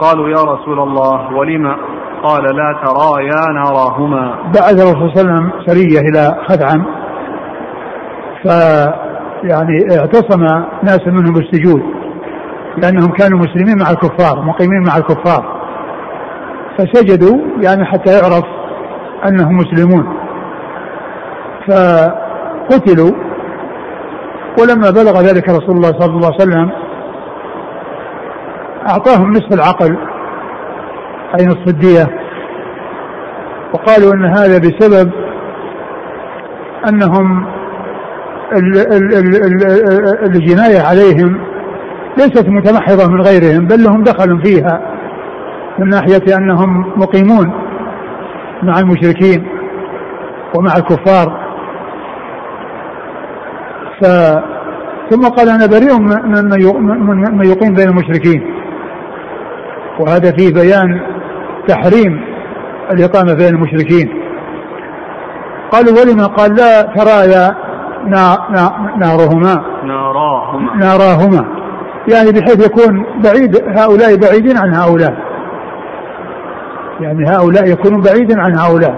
قالوا 0.00 0.28
يا 0.28 0.42
رسول 0.52 0.80
الله 0.80 1.34
ولم؟ 1.34 1.76
قال 2.22 2.42
لا 2.56 2.76
ترايا 2.84 3.52
ناراهما 3.54 4.34
بعث 4.54 4.72
الرسول 4.72 5.10
صلى 5.14 5.22
الله 5.22 5.32
عليه 5.32 5.42
وسلم 5.42 5.50
سرية 5.66 6.00
إلى 6.00 6.44
خدعم 6.48 6.86
ف 8.44 8.48
يعني 9.44 9.98
اعتصم 9.98 10.42
ناس 10.82 11.00
منهم 11.06 11.32
بالسجود 11.32 11.82
لأنهم 12.76 13.12
كانوا 13.12 13.38
مسلمين 13.38 13.78
مع 13.78 13.90
الكفار 13.90 14.42
مقيمين 14.44 14.82
مع 14.86 14.96
الكفار. 14.96 15.56
فسجدوا 16.78 17.38
يعني 17.62 17.84
حتى 17.84 18.12
يعرف 18.12 18.44
أنهم 19.28 19.56
مسلمون. 19.56 20.16
فقتلوا 21.68 23.12
ولما 24.60 24.90
بلغ 24.90 25.20
ذلك 25.20 25.48
رسول 25.48 25.76
الله 25.76 25.92
صلى 26.00 26.10
الله 26.10 26.26
عليه 26.26 26.36
وسلم 26.36 26.70
أعطاهم 28.88 29.32
نصف 29.32 29.52
العقل 29.52 29.96
أي 31.40 31.46
نصف 31.46 31.68
الدية. 31.68 32.06
وقالوا 33.74 34.14
أن 34.14 34.24
هذا 34.24 34.58
بسبب 34.58 35.12
أنهم 36.88 37.55
الجناية 40.22 40.80
عليهم 40.80 41.40
ليست 42.18 42.48
متمحضة 42.48 43.08
من 43.08 43.20
غيرهم 43.20 43.66
بل 43.66 43.84
لهم 43.84 44.02
دخل 44.02 44.42
فيها 44.44 44.80
من 45.78 45.88
ناحية 45.88 46.36
أنهم 46.36 46.92
مقيمون 46.96 47.52
مع 48.62 48.78
المشركين 48.78 49.46
ومع 50.54 50.76
الكفار. 50.76 51.46
ف 54.00 54.06
ثم 55.10 55.28
قال 55.28 55.48
أنا 55.48 55.66
بريء 55.66 55.98
من 57.30 57.44
يقيم 57.44 57.74
بين 57.74 57.88
المشركين. 57.88 58.54
وهذا 60.00 60.32
فيه 60.32 60.54
بيان 60.54 61.00
تحريم 61.68 62.24
الإقامة 62.90 63.34
بين 63.34 63.54
المشركين. 63.54 64.22
قالوا 65.72 66.00
ولما 66.00 66.26
قال 66.26 66.54
لا 66.54 66.82
ترايا 66.82 67.65
نارهما. 68.98 69.64
ناراهما. 69.84 70.76
ناراهما. 70.76 71.44
يعني 72.08 72.32
بحيث 72.32 72.66
يكون 72.66 73.04
بعيد 73.24 73.56
هؤلاء 73.78 74.16
بعيدين 74.16 74.58
عن 74.58 74.74
هؤلاء. 74.74 75.14
يعني 77.00 77.30
هؤلاء 77.30 77.68
يكونون 77.68 78.00
بعيدا 78.00 78.42
عن 78.42 78.58
هؤلاء. 78.58 78.94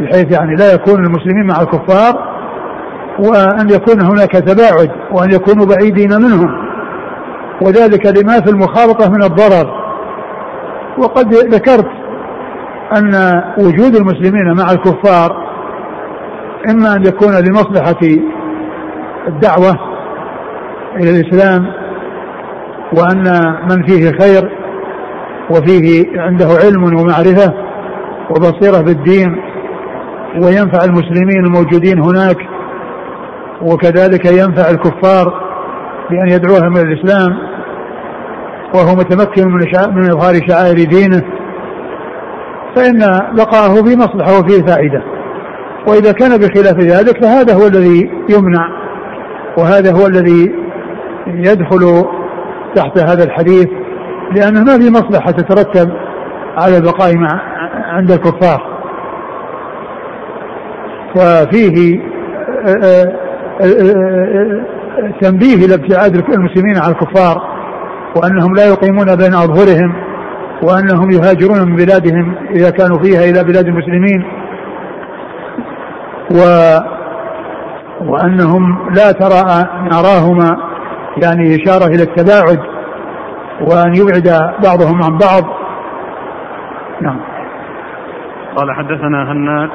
بحيث 0.00 0.32
يعني 0.32 0.56
لا 0.56 0.72
يكون 0.72 1.04
المسلمين 1.04 1.46
مع 1.46 1.60
الكفار 1.60 2.36
وأن 3.18 3.70
يكون 3.70 4.00
هناك 4.00 4.32
تباعد 4.32 4.90
وأن 5.12 5.30
يكونوا 5.30 5.66
بعيدين 5.66 6.10
منهم. 6.22 6.66
وذلك 7.62 8.06
لما 8.06 8.40
في 8.40 8.50
المخالطة 8.50 9.10
من 9.10 9.22
الضرر. 9.22 9.86
وقد 10.98 11.34
ذكرت 11.34 11.88
أن 12.96 13.42
وجود 13.58 13.96
المسلمين 13.96 14.56
مع 14.56 14.72
الكفار 14.72 15.45
إما 16.70 16.96
أن 16.96 17.06
يكون 17.06 17.34
لمصلحة 17.34 18.00
الدعوة 19.28 19.78
إلى 20.96 21.10
الإسلام 21.10 21.66
وأن 22.92 23.54
من 23.70 23.86
فيه 23.86 24.10
خير 24.10 24.50
وفيه 25.50 26.04
عنده 26.20 26.46
علم 26.64 26.84
ومعرفة 26.84 27.54
وبصيرة 28.30 28.80
بالدين 28.82 29.42
وينفع 30.42 30.84
المسلمين 30.84 31.44
الموجودين 31.44 32.02
هناك 32.02 32.36
وكذلك 33.62 34.26
ينفع 34.26 34.70
الكفار 34.70 35.46
بأن 36.10 36.28
يدعوهم 36.28 36.76
إلى 36.76 36.82
الإسلام 36.82 37.36
وهو 38.74 38.96
متمكن 38.96 39.48
من 39.48 39.60
من 39.94 40.10
إظهار 40.10 40.34
شعائر 40.48 40.76
دينه 40.76 41.22
فإن 42.76 42.98
بقاءه 43.36 43.74
في 43.74 43.96
مصلحة 43.96 44.38
وفيه 44.38 44.62
فائدة. 44.66 45.15
وإذا 45.86 46.12
كان 46.12 46.36
بخلاف 46.36 46.78
ذلك 46.78 47.24
فهذا 47.24 47.54
هو 47.54 47.66
الذي 47.66 48.10
يمنع 48.28 48.68
وهذا 49.58 49.92
هو 49.92 50.06
الذي 50.06 50.54
يدخل 51.26 52.04
تحت 52.74 52.98
هذا 52.98 53.24
الحديث 53.24 53.68
لأنه 54.34 54.64
ما 54.64 54.78
في 54.78 54.90
مصلحة 54.90 55.30
تترتب 55.30 55.92
على 56.58 56.76
البقاء 56.76 57.16
مع 57.16 57.40
عند 57.84 58.10
الكفار. 58.10 58.76
وفيه 61.16 62.00
آه، 62.66 62.84
آه، 62.84 63.14
آه، 63.60 64.64
تنبيه 65.20 65.54
إلى 65.54 65.74
ابتعاد 65.74 66.14
المسلمين 66.16 66.76
عن 66.76 66.90
الكفار 66.90 67.42
وأنهم 68.16 68.54
لا 68.54 68.66
يقيمون 68.66 69.16
بين 69.16 69.34
أظهرهم 69.34 69.94
وأنهم 70.62 71.10
يهاجرون 71.10 71.68
من 71.68 71.76
بلادهم 71.76 72.34
إذا 72.50 72.70
كانوا 72.70 72.98
فيها 73.02 73.24
إلى 73.24 73.44
بلاد 73.44 73.66
المسلمين. 73.66 74.24
و 76.30 76.38
وأنهم 78.00 78.90
لا 78.90 79.12
ترى 79.12 79.64
نراهما 79.82 80.56
يعني 81.22 81.54
إشارة 81.54 81.86
إلى 81.86 82.02
التباعد 82.02 82.58
وأن 83.60 83.94
يبعد 83.94 84.54
بعضهم 84.64 85.02
عن 85.02 85.18
بعض 85.18 85.42
نعم 87.00 87.20
قال 88.56 88.72
حدثنا 88.72 89.32
هناد 89.32 89.70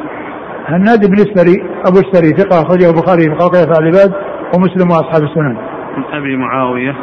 هناد 0.66 1.06
بن 1.06 1.20
السري 1.20 1.64
أبو 1.86 2.00
السري 2.00 2.30
ثقة 2.30 2.62
أخرجه 2.62 2.90
البخاري 2.90 3.24
في 3.24 3.36
خلق 3.36 3.56
العباد 3.80 4.14
ومسلم 4.56 4.90
وأصحاب 4.92 5.24
السنن. 5.24 5.58
عن 5.96 6.04
أبي 6.14 6.38
معاوية 6.38 6.96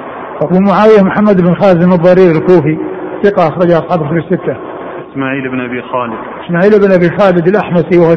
أبو 0.43 0.59
معاوية 0.61 1.03
محمد 1.03 1.41
بن 1.41 1.55
خازم 1.55 1.93
الضرير 1.93 2.31
الكوفي 2.31 2.79
ثقة 3.23 3.49
أخرجه 3.49 3.79
أصحاب 3.79 4.03
الكتب 4.03 4.17
الستة. 4.17 4.57
إسماعيل 5.13 5.51
بن 5.51 5.61
أبي 5.61 5.83
خالد. 5.83 6.19
إسماعيل 6.45 6.71
بن 6.71 6.93
أبي 6.93 7.19
خالد 7.19 7.49
الأحمسي 7.49 7.99
وهو 7.99 8.15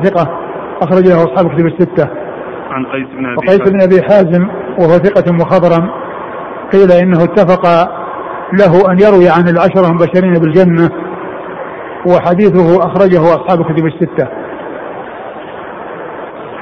ثقه 0.82 0.88
أخرجه 0.88 1.24
أصحاب 1.24 1.52
الكتب 1.52 1.66
الستة. 1.66 2.10
عن 2.72 2.86
قيس 2.86 3.08
بن 3.18 3.26
أبي 3.26 3.38
وقيس 3.38 3.70
بن 3.72 3.82
أبي 3.82 4.02
حازم 4.02 4.48
وهو 4.80 4.90
ثقة 4.90 5.34
مخضرم 5.34 5.90
قيل 6.74 6.92
إنه 6.92 7.24
اتفق 7.24 7.68
له 8.54 8.92
أن 8.92 9.00
يروي 9.00 9.30
عن 9.30 9.48
العشرة 9.48 9.88
المبشرين 9.88 10.34
بالجنة 10.34 10.90
وحديثه 12.06 12.86
أخرجه 12.86 13.22
أصحاب 13.22 13.62
الكتب 13.62 13.86
الستة. 13.86 14.28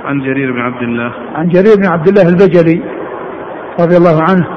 عن 0.06 0.20
جرير 0.20 0.52
بن 0.52 0.60
عبد 0.60 0.82
الله 0.82 1.14
عن 1.36 1.48
جرير 1.48 1.76
بن 1.78 1.86
عبد 1.86 2.08
الله 2.08 2.30
البجلي 2.30 2.84
رضي 3.80 3.98
الله 3.98 4.22
عنه 4.30 4.48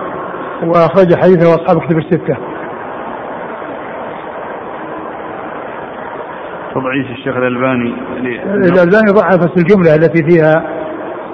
وأخرج 0.64 1.14
حديثه 1.14 1.54
أصحاب 1.54 1.80
كتب 1.80 1.98
الستة. 1.98 2.51
تضعيف 6.74 7.10
الشيخ 7.10 7.36
الألباني. 7.36 7.94
الألباني 8.44 9.12
ضعف 9.12 9.56
الجملة 9.56 9.94
التي 9.94 10.24
فيها 10.24 10.64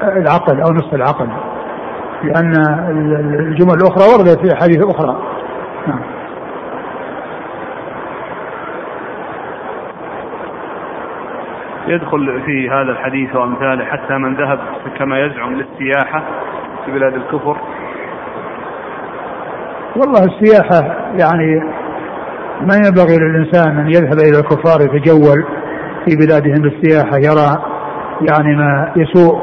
العقل 0.02 0.60
أو 0.60 0.72
نصف 0.72 0.94
العقل. 0.94 1.28
لأن 2.22 2.52
الجمل 3.40 3.74
الأخرى 3.74 4.04
وردت 4.04 4.40
في 4.40 4.54
احاديث 4.54 4.82
أخرى. 4.82 5.22
نعم. 5.86 6.00
يدخل 11.86 12.42
في 12.46 12.70
هذا 12.70 12.92
الحديث 12.92 13.36
وأمثاله 13.36 13.84
حتى 13.84 14.14
من 14.14 14.34
ذهب 14.34 14.58
كما 14.98 15.20
يزعم 15.20 15.54
للسياحه 15.54 16.22
في 16.84 16.92
بلاد 16.92 17.14
الكفر. 17.14 17.56
والله 19.96 20.24
السياحة 20.24 20.96
يعني 21.18 21.62
ما 22.60 22.76
ينبغي 22.76 23.16
للإنسان 23.16 23.78
أن 23.78 23.88
يذهب 23.88 24.18
إلى 24.18 24.38
الكفار 24.38 24.80
يتجول 24.80 25.44
في 26.04 26.16
بلادهم 26.16 26.62
بالسياحة 26.62 27.16
يرى 27.18 27.62
يعني 28.30 28.56
ما 28.56 28.92
يسوء 28.96 29.38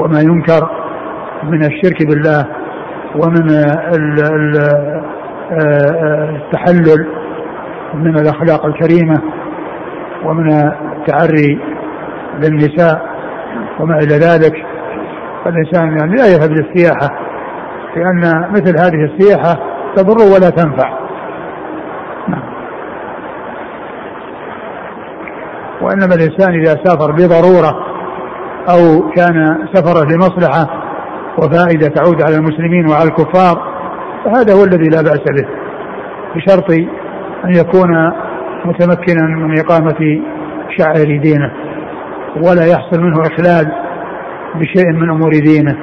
وما 0.00 0.20
ينكر 0.20 0.70
من 1.42 1.64
الشرك 1.64 2.06
بالله 2.06 2.46
ومن 3.16 3.50
التحلل 6.36 7.06
من 7.94 8.18
الأخلاق 8.18 8.66
الكريمة 8.66 9.22
ومن 10.24 10.52
التعري 10.52 11.60
للنساء 12.38 13.02
وما 13.80 13.98
إلى 13.98 14.14
ذلك 14.14 14.52
فالإنسان 15.44 15.98
يعني 15.98 16.16
لا 16.16 16.26
يذهب 16.26 16.50
للسياحة 16.50 17.08
لأن 17.96 18.50
مثل 18.50 18.78
هذه 18.80 19.04
السياحة 19.04 19.58
تضر 19.96 20.34
ولا 20.34 20.50
تنفع. 20.50 21.09
وإنما 25.80 26.14
الإنسان 26.14 26.54
إذا 26.60 26.76
سافر 26.84 27.12
بضرورة 27.12 27.86
أو 28.70 29.10
كان 29.10 29.66
سفره 29.74 30.04
لمصلحة 30.04 30.66
وفائدة 31.38 31.88
تعود 31.88 32.22
على 32.22 32.36
المسلمين 32.36 32.88
وعلى 32.90 33.08
الكفار 33.08 33.70
فهذا 34.24 34.54
هو 34.54 34.64
الذي 34.64 34.88
لا 34.88 35.02
بأس 35.02 35.20
به. 35.20 35.48
بشرط 36.36 36.70
أن 37.44 37.54
يكون 37.54 37.90
متمكنا 38.64 39.22
من 39.26 39.58
إقامة 39.58 40.22
شعائر 40.78 41.20
دينه 41.22 41.52
ولا 42.36 42.66
يحصل 42.66 43.00
منه 43.00 43.20
إخلال 43.20 43.72
بشيء 44.54 44.92
من 44.92 45.10
أمور 45.10 45.30
دينه 45.30 45.76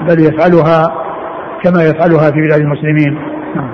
بل 0.00 0.20
يفعلها 0.20 0.82
كما 1.62 1.82
يفعلها 1.82 2.30
في 2.30 2.40
بلاد 2.40 2.60
المسلمين 2.60 3.18
نعم. 3.56 3.70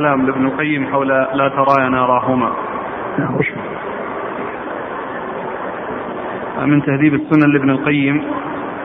كلام 0.00 0.26
لابن 0.26 0.46
القيم 0.46 0.86
حول 0.92 1.08
لا 1.08 1.48
ترايا 1.48 1.88
ناراهما 1.88 2.52
نعم 3.18 3.38
من 6.70 6.82
تهذيب 6.82 7.14
السنن 7.14 7.52
لابن 7.52 7.70
القيم 7.70 8.24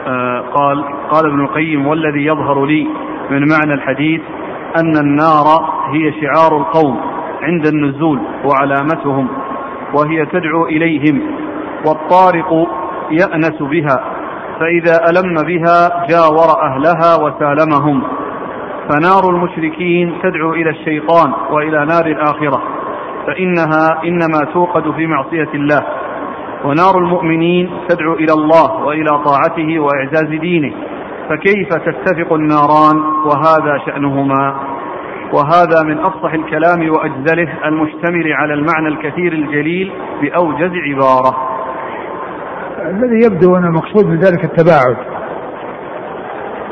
آه، 0.08 0.40
قال 0.40 0.84
قال 1.10 1.26
ابن 1.26 1.42
القيم 1.42 1.88
والذي 1.88 2.26
يظهر 2.26 2.66
لي 2.66 2.88
من 3.30 3.48
معنى 3.48 3.74
الحديث 3.74 4.22
أن 4.76 4.98
النار 4.98 5.46
هي 5.94 6.14
شعار 6.22 6.58
القوم 6.58 7.00
عند 7.42 7.68
النزول 7.68 8.20
وعلامتهم 8.46 9.28
وهي 9.94 10.26
تدعو 10.26 10.66
إليهم 10.66 11.22
والطارق 11.86 12.68
يأنس 13.12 13.62
بها 13.62 14.04
فإذا 14.60 15.10
ألم 15.10 15.34
بها 15.34 16.06
جاور 16.10 16.62
أهلها 16.62 17.16
وسالمهم. 17.24 18.04
فنار 18.90 19.30
المشركين 19.30 20.20
تدعو 20.24 20.54
إلى 20.54 20.70
الشيطان 20.70 21.34
وإلى 21.52 21.86
نار 21.86 22.06
الآخرة 22.06 22.62
فإنها 23.28 24.04
إنما 24.04 24.54
توقد 24.54 24.92
في 24.92 25.08
معصية 25.08 25.50
الله. 25.54 25.86
ونار 26.64 26.98
المؤمنين 26.98 27.72
تدعو 27.90 28.14
إلى 28.14 28.34
الله 28.34 28.86
وإلى 28.86 29.24
طاعته 29.26 29.80
وإعزاز 29.80 30.40
دينه. 30.40 30.74
فكيف 31.30 31.70
تتفق 31.70 32.34
الناران؟ 32.34 32.98
وهذا 33.26 33.78
شأنهما. 33.86 34.56
وهذا 35.34 35.84
من 35.86 36.00
أفصح 36.00 36.34
الكلام 36.34 36.90
وأجزله 36.90 37.68
المشتمل 37.68 38.34
على 38.34 38.54
المعنى 38.54 38.88
الكثير 38.88 39.34
الجليل 39.34 39.92
بأوجز 40.22 40.72
عبارة. 40.88 41.38
الذي 42.82 43.26
يبدو 43.26 43.56
أن 43.56 43.64
المقصود 43.64 44.06
من 44.06 44.20
ذلك 44.20 44.44
التباعد. 44.44 44.98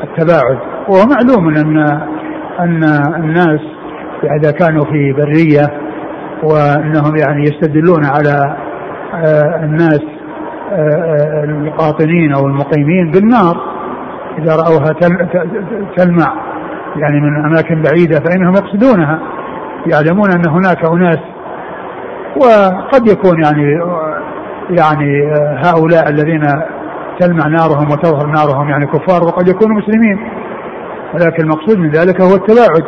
التباعد. 0.04 0.73
وهو 0.88 1.06
معلوم 1.06 1.48
أن 1.48 1.78
أن 2.60 2.84
الناس 3.16 3.60
إذا 4.40 4.50
كانوا 4.50 4.84
في 4.84 5.12
برية 5.12 5.84
وأنهم 6.42 7.16
يعني 7.16 7.42
يستدلون 7.42 8.04
على 8.04 8.56
آه، 9.14 9.64
الناس 9.64 10.00
آه، 10.72 11.44
القاطنين 11.44 12.34
أو 12.34 12.46
المقيمين 12.46 13.10
بالنار 13.10 13.56
إذا 14.38 14.56
رأوها 14.56 14.92
تلمع 15.96 16.34
يعني 16.96 17.20
من 17.20 17.44
أماكن 17.44 17.82
بعيدة 17.82 18.20
فإنهم 18.20 18.54
يقصدونها 18.54 19.20
يعلمون 19.86 20.32
أن 20.32 20.48
هناك 20.48 20.84
أناس. 20.84 21.18
وقد 22.36 23.08
يكون 23.08 23.42
يعني 23.44 23.80
يعني 24.70 25.32
هؤلاء 25.64 26.08
الذين 26.08 26.42
تلمع 27.20 27.46
نارهم 27.46 27.90
وتظهر 27.90 28.26
نارهم 28.26 28.68
يعني 28.68 28.86
كفار 28.86 29.22
وقد 29.24 29.48
يكونوا 29.48 29.80
مسلمين. 29.80 30.18
ولكن 31.14 31.42
المقصود 31.42 31.78
من 31.78 31.90
ذلك 31.90 32.20
هو 32.20 32.34
التباعد 32.34 32.84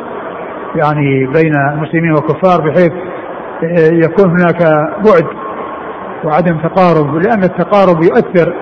يعني 0.77 1.27
بين 1.27 1.55
المسلمين 1.73 2.13
والكفار 2.13 2.61
بحيث 2.61 2.93
يكون 4.05 4.31
هناك 4.31 4.63
بعد 5.05 5.27
وعدم 6.25 6.59
تقارب 6.59 7.15
لأن 7.15 7.45
التقارب 7.45 8.03
يؤثر 8.03 8.55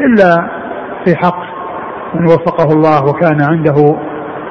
إلا 0.00 0.50
في 1.04 1.16
حق 1.16 1.38
من 2.14 2.26
وفقه 2.26 2.72
الله 2.72 3.04
وكان 3.04 3.42
عنده 3.42 3.96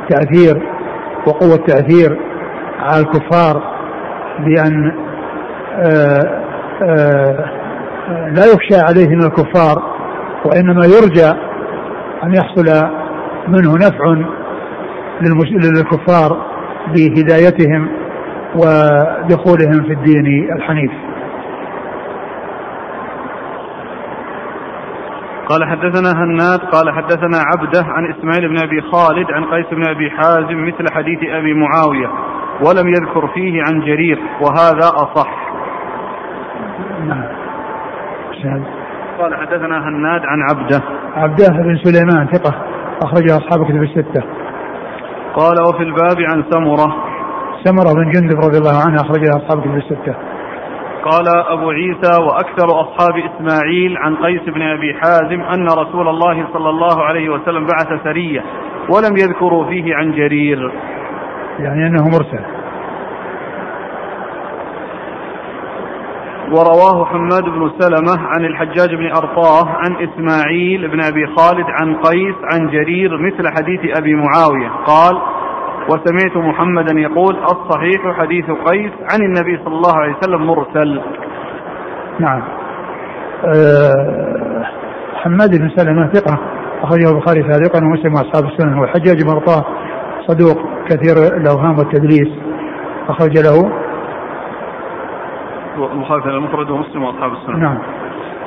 تأثير 0.09 0.61
وقوة 1.27 1.57
تأثير 1.57 2.19
على 2.79 3.01
الكفار 3.01 3.75
بأن 4.39 4.91
آه، 5.75 6.41
آه، 6.83 7.45
لا 8.07 8.45
يخشى 8.45 8.75
عليه 8.75 9.07
من 9.07 9.23
الكفار 9.23 9.83
وإنما 10.45 10.85
يرجى 10.85 11.29
أن 12.23 12.33
يحصل 12.35 12.89
منه 13.47 13.75
نفع 13.75 14.25
للكفار 15.51 16.45
بهدايتهم 16.87 17.89
ودخولهم 18.55 19.83
في 19.83 19.93
الدين 19.93 20.53
الحنيف 20.55 20.91
قال 25.49 25.65
حدثنا 25.65 26.23
هناد 26.23 26.59
قال 26.59 26.93
حدثنا 26.93 27.37
عبده 27.37 27.83
عن 27.85 28.11
إسماعيل 28.11 28.49
بن 28.49 28.57
أبي 28.57 28.81
خالد 28.81 29.31
عن 29.31 29.43
قيس 29.45 29.65
بن 29.71 29.87
أبي 29.89 30.09
حازم 30.09 30.67
مثل 30.67 30.93
حديث 30.93 31.19
أبي 31.23 31.53
معاوية 31.53 32.07
ولم 32.61 32.87
يذكر 32.87 33.27
فيه 33.27 33.61
عن 33.67 33.79
جرير 33.79 34.19
وهذا 34.41 34.87
أصح. 34.87 35.45
نعم. 37.07 37.23
قال 39.19 39.35
حدثنا 39.35 39.89
هناد 39.89 40.21
عن 40.25 40.41
عبده. 40.41 40.81
عبده 41.15 41.47
بن 41.47 41.77
سليمان 41.83 42.27
ثقة 42.27 42.74
أخرجه 43.03 43.37
أصحاب 43.37 43.65
كتب 43.65 43.83
الستة. 43.83 44.23
قال 45.35 45.55
وفي 45.69 45.83
الباب 45.83 46.17
عن 46.19 46.43
سمرة. 46.49 46.95
سمرة 47.63 47.93
بن 47.93 48.11
جندب 48.11 48.37
رضي 48.37 48.57
الله 48.57 48.81
عنه 48.85 48.95
أخرجه 48.95 49.29
أصحاب 49.29 49.61
كتب 49.61 49.75
الستة. 49.75 50.15
قال 51.05 51.27
أبو 51.47 51.69
عيسى 51.69 52.21
وأكثر 52.21 52.81
أصحاب 52.81 53.13
إسماعيل 53.17 53.97
عن 53.97 54.15
قيس 54.15 54.41
بن 54.41 54.61
أبي 54.61 54.93
حازم 54.93 55.41
أن 55.41 55.67
رسول 55.67 56.07
الله 56.07 56.47
صلى 56.53 56.69
الله 56.69 57.03
عليه 57.03 57.29
وسلم 57.29 57.65
بعث 57.65 58.03
سرية 58.03 58.43
ولم 58.95 59.17
يذكروا 59.17 59.65
فيه 59.65 59.95
عن 59.95 60.11
جرير 60.11 60.71
يعني 61.59 61.87
أنه 61.87 62.03
مرسل 62.03 62.45
ورواه 66.51 67.05
حماد 67.05 67.43
بن 67.43 67.71
سلمة 67.79 68.19
عن 68.19 68.45
الحجاج 68.45 68.95
بن 68.95 69.07
أرطاه 69.07 69.67
عن 69.67 69.95
إسماعيل 69.95 70.87
بن 70.87 71.03
أبي 71.03 71.27
خالد 71.37 71.65
عن 71.69 71.95
قيس 71.95 72.35
عن 72.53 72.67
جرير 72.67 73.17
مثل 73.17 73.47
حديث 73.57 73.97
أبي 73.97 74.13
معاوية. 74.15 74.69
قال 74.85 75.21
وسمعت 75.89 76.37
محمدا 76.37 76.99
يقول 76.99 77.35
الصحيح 77.35 78.19
حديث 78.19 78.45
قيس 78.45 78.91
عن 79.13 79.21
النبي 79.21 79.63
صلى 79.65 79.75
الله 79.75 79.97
عليه 79.97 80.15
وسلم 80.17 80.47
مرسل. 80.47 81.01
نعم. 82.19 82.41
أه 83.45 84.65
حماد 85.15 85.59
بن 85.59 85.69
سلمة 85.75 86.07
ثقة 86.13 86.39
أخرجه 86.83 87.09
البخاري 87.09 87.41
سابقا 87.41 87.85
ومسلم 87.85 88.13
وأصحاب 88.13 88.45
السنن 88.45 88.79
والحجاج 88.79 89.23
بن 89.23 89.31
رطاه 89.31 89.65
صدوق 90.27 90.57
كثير 90.89 91.37
الأوهام 91.37 91.77
والتدليس 91.77 92.29
أخرج 93.09 93.37
له. 93.37 93.84
البخاري 95.77 96.21
في 96.21 96.29
المفرد 96.29 96.69
ومسلم 96.69 97.03
وأصحاب 97.03 97.31
السنن 97.33 97.59
نعم. 97.59 97.77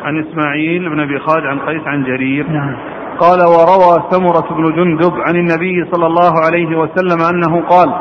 عن 0.05 0.25
إسماعيل 0.25 0.89
بن 0.89 1.01
أبي 1.01 1.19
خالد 1.19 1.47
عن 1.47 1.59
قيس 1.59 1.83
عن 1.87 2.05
جرير. 2.05 2.51
نعم. 2.51 2.77
قال 3.19 3.39
وروى 3.41 4.05
سمرة 4.11 4.55
بن 4.55 4.75
جندب 4.77 5.13
عن 5.21 5.37
النبي 5.37 5.85
صلى 5.93 6.07
الله 6.07 6.33
عليه 6.47 6.79
وسلم 6.79 7.23
أنه 7.23 7.63
قال 7.63 7.95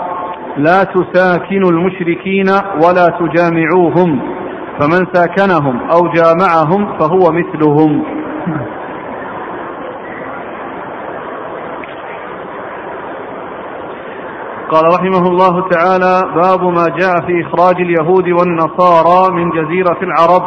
لا 0.58 0.84
تساكنوا 0.84 1.72
المشركين 1.72 2.46
ولا 2.84 3.08
تجامعوهم 3.20 4.20
فمن 4.80 5.06
ساكنهم 5.14 5.80
أو 5.92 6.08
جامعهم 6.08 6.98
فهو 7.00 7.32
مثلهم. 7.32 8.04
قال 14.72 14.84
رحمه 14.96 15.28
الله 15.28 15.70
تعالى 15.70 16.22
باب 16.36 16.64
ما 16.64 16.86
جاء 17.00 17.26
في 17.26 17.46
إخراج 17.46 17.76
اليهود 17.76 18.28
والنصارى 18.28 19.34
من 19.34 19.50
جزيرة 19.50 19.98
العرب. 20.02 20.44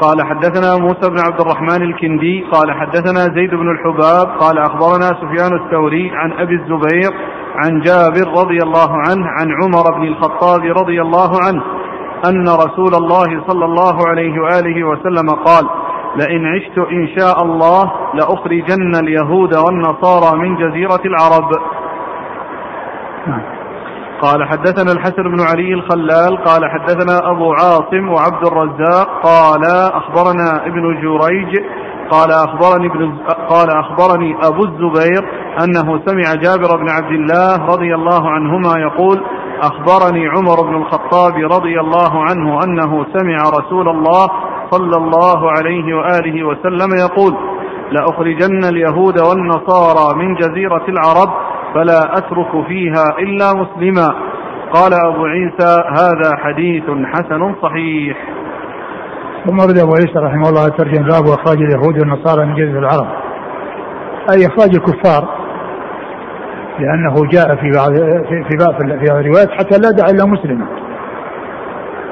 قال 0.00 0.26
حدثنا 0.26 0.76
موسى 0.76 1.10
بن 1.10 1.20
عبد 1.20 1.40
الرحمن 1.40 1.82
الكندي. 1.82 2.46
قال 2.52 2.72
حدثنا 2.72 3.34
زيد 3.34 3.50
بن 3.50 3.70
الحباب. 3.70 4.26
قال 4.40 4.58
أخبرنا 4.58 5.08
سفيان 5.20 5.64
الثوري 5.64 6.10
عن 6.10 6.32
أبي 6.32 6.54
الزبير 6.54 7.10
عن 7.56 7.80
جابر 7.80 8.40
رضي 8.40 8.58
الله 8.62 8.90
عنه 8.92 9.26
عن 9.40 9.48
عمر 9.62 9.98
بن 9.98 10.08
الخطاب 10.08 10.60
رضي 10.64 11.02
الله 11.02 11.30
عنه 11.46 11.62
أن 12.28 12.48
رسول 12.48 12.94
الله 12.94 13.44
صلى 13.48 13.64
الله 13.64 14.08
عليه 14.08 14.40
وآله 14.40 14.84
وسلم 14.84 15.30
قال 15.30 15.64
لئن 16.16 16.46
عشت 16.46 16.78
إن 16.78 17.08
شاء 17.18 17.42
الله 17.42 17.92
لأخرجن 18.14 18.94
اليهود 19.02 19.56
والنصارى 19.56 20.38
من 20.38 20.56
جزيرة 20.56 21.00
العرب. 21.04 21.50
قال 24.22 24.48
حدثنا 24.48 24.92
الحسن 24.92 25.22
بن 25.22 25.40
علي 25.40 25.74
الخلال 25.74 26.44
قال 26.44 26.70
حدثنا 26.70 27.30
أبو 27.30 27.52
عاصم 27.52 28.08
وعبد 28.08 28.46
الرزاق 28.46 29.08
قال 29.22 29.64
أخبرنا 29.94 30.66
ابن 30.66 31.00
جريج 31.02 31.64
قال 32.10 32.30
أخبرني 32.32 32.86
ابن 32.86 33.16
قال 33.48 33.68
أخبرني 33.70 34.36
أبو 34.42 34.64
الزبير 34.64 35.24
أنه 35.64 36.00
سمع 36.06 36.34
جابر 36.34 36.76
بن 36.76 36.90
عبد 36.90 37.12
الله 37.12 37.66
رضي 37.66 37.94
الله 37.94 38.30
عنهما 38.30 38.78
يقول 38.78 39.24
أخبرني 39.62 40.28
عمر 40.28 40.62
بن 40.62 40.76
الخطاب 40.76 41.34
رضي 41.36 41.80
الله 41.80 42.22
عنه 42.22 42.64
أنه 42.64 43.06
سمع 43.12 43.36
رسول 43.58 43.88
الله 43.88 44.28
صلى 44.70 44.96
الله 44.96 45.50
عليه 45.50 45.94
وآله 45.94 46.46
وسلم 46.46 46.88
يقول 46.98 47.34
لأخرجن 47.92 48.64
اليهود 48.64 49.20
والنصارى 49.20 50.16
من 50.16 50.34
جزيرة 50.34 50.84
العرب 50.88 51.30
فلا 51.74 52.18
أترك 52.18 52.66
فيها 52.68 53.04
إلا 53.18 53.52
مسلما. 53.54 54.08
قال 54.72 54.92
أبو 54.94 55.24
عيسى 55.24 55.82
هذا 55.90 56.36
حديث 56.36 56.84
حسن 56.84 57.54
صحيح. 57.62 58.16
ثم 59.46 59.60
رد 59.60 59.78
أبو 59.78 59.92
عيسى 59.92 60.18
رحمه 60.18 60.48
الله 60.48 60.68
ترجم 60.68 61.02
باب 61.02 61.24
إخراج 61.26 61.56
اليهود 61.56 61.98
والنصارى 61.98 62.46
من 62.46 62.54
جزيرة 62.54 62.78
العرب. 62.78 63.08
أي 64.30 64.46
إخراج 64.46 64.74
الكفار. 64.74 65.28
لأنه 66.78 67.14
جاء 67.32 67.56
في 67.56 67.70
بعض 67.70 67.92
في 68.48 68.56
بعض 68.60 68.74
في 68.80 69.06
بعض 69.08 69.18
الروايات 69.18 69.50
حتى 69.50 69.78
لا 69.78 69.90
داعي 69.90 70.10
إلا 70.10 70.26
مسلما 70.26 70.66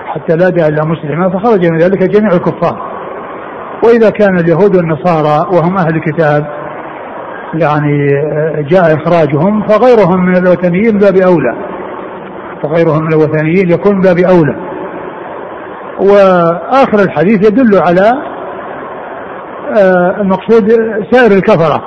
حتى 0.06 0.36
لا 0.36 0.48
داعي 0.48 0.68
إلا 0.68 0.84
مسلما 0.84 1.28
فخرج 1.28 1.70
من 1.70 1.78
ذلك 1.78 2.02
جميع 2.02 2.30
الكفار. 2.32 2.92
وإذا 3.84 4.10
كان 4.10 4.38
اليهود 4.38 4.76
والنصارى 4.76 5.56
وهم 5.56 5.76
أهل 5.76 5.96
الكتاب 5.96 6.61
يعني 7.54 8.08
جاء 8.70 8.96
إخراجهم 8.96 9.62
فغيرهم 9.68 10.26
من 10.26 10.36
الوثنيين 10.36 10.98
باب 10.98 11.16
أولى. 11.16 11.56
فغيرهم 12.62 13.02
من 13.04 13.12
الوثنيين 13.12 13.70
يكون 13.70 14.00
باب 14.00 14.18
أولى. 14.18 14.56
وآخر 16.00 16.98
الحديث 17.04 17.48
يدل 17.48 17.78
على 17.78 18.12
آه، 19.78 20.20
المقصود 20.20 20.70
سائر 21.10 21.32
الكفرة 21.32 21.82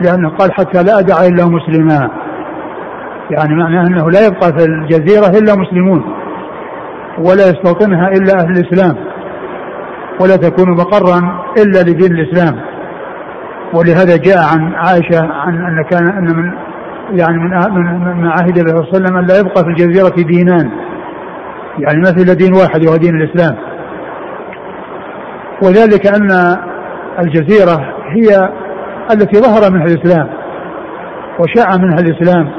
لأنه 0.00 0.28
قال 0.36 0.52
حتى 0.52 0.82
لا 0.82 0.98
أدع 0.98 1.26
إلا 1.26 1.44
مسلما. 1.46 2.10
يعني 3.30 3.54
معنى 3.54 3.80
أنه 3.80 4.10
لا 4.10 4.26
يبقى 4.26 4.52
في 4.58 4.64
الجزيرة 4.64 5.26
إلا 5.26 5.54
مسلمون 5.54 6.04
ولا 7.18 7.48
يستوطنها 7.50 8.08
إلا 8.08 8.40
أهل 8.40 8.50
الإسلام 8.50 8.96
ولا 10.20 10.36
تكون 10.36 10.70
مقرا 10.76 11.44
إلا 11.58 11.90
لدين 11.90 12.12
الإسلام. 12.12 12.71
ولهذا 13.74 14.16
جاء 14.16 14.38
عن 14.38 14.74
عائشة 14.74 15.32
عن 15.32 15.54
أن 15.54 15.84
كان 15.90 16.08
أن 16.08 16.36
من 16.36 16.52
يعني 17.18 17.38
من 17.38 17.50
من 18.16 18.26
عهد 18.26 18.58
النبي 18.58 18.70
صلى 18.70 18.80
الله 18.80 18.88
عليه 18.94 19.04
وسلم 19.04 19.16
أن 19.16 19.26
لا 19.26 19.38
يبقى 19.38 19.64
في 19.64 19.70
الجزيرة 19.70 20.14
دينان. 20.16 20.70
يعني 21.78 21.98
ما 21.98 22.12
في 22.12 22.22
إلا 22.22 22.34
دين 22.34 22.54
واحد 22.54 22.86
وهو 22.86 22.96
دين 22.96 23.14
الإسلام. 23.14 23.56
وذلك 25.62 26.06
أن 26.06 26.56
الجزيرة 27.18 27.94
هي 28.16 28.50
التي 29.12 29.40
ظهر 29.40 29.72
منها 29.72 29.84
الإسلام 29.84 30.28
وشاع 31.38 31.76
منها 31.76 31.98
الإسلام. 31.98 32.50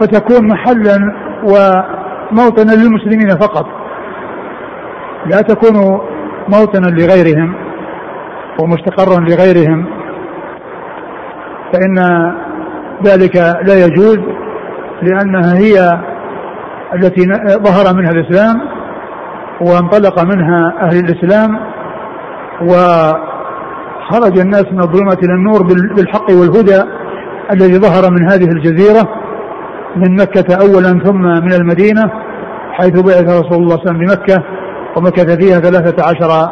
فتكون 0.00 0.48
محلا 0.48 0.98
وموطنا 1.42 2.72
للمسلمين 2.72 3.28
فقط. 3.28 3.66
لا 5.26 5.40
تكون 5.40 6.00
موطنا 6.48 6.86
لغيرهم. 6.86 7.61
ومستقرا 8.60 9.20
لغيرهم. 9.20 9.86
فإن 11.72 11.98
ذلك 13.04 13.36
لا 13.36 13.84
يجوز 13.84 14.18
لأنها 15.02 15.58
هي 15.58 16.00
التي 16.94 17.22
ظهر 17.62 17.96
منها 17.96 18.10
الإسلام 18.10 18.60
وانطلق 19.60 20.24
منها 20.24 20.74
أهل 20.82 20.96
الإسلام 20.96 21.58
وخرج 22.62 24.38
الناس 24.38 24.64
من 24.72 24.80
الظلمة 24.80 25.18
إلى 25.22 25.34
النور 25.34 25.62
بالحق 25.96 26.30
والهدى 26.30 26.82
الذي 27.52 27.78
ظهر 27.78 28.10
من 28.10 28.30
هذه 28.30 28.44
الجزيرة 28.44 29.08
من 29.96 30.16
مكة 30.16 30.54
أولا 30.54 31.04
ثم 31.04 31.22
من 31.22 31.52
المدينة 31.52 32.02
حيث 32.72 33.00
بعث 33.00 33.22
رسول 33.22 33.62
الله 33.62 33.76
صلى 33.76 33.80
الله 33.80 33.80
عليه 33.80 33.82
وسلم 33.82 33.98
بمكة 33.98 34.42
ومكث 34.96 35.36
فيها 35.44 35.60
ثلاثة 35.60 36.04
عشر 36.04 36.50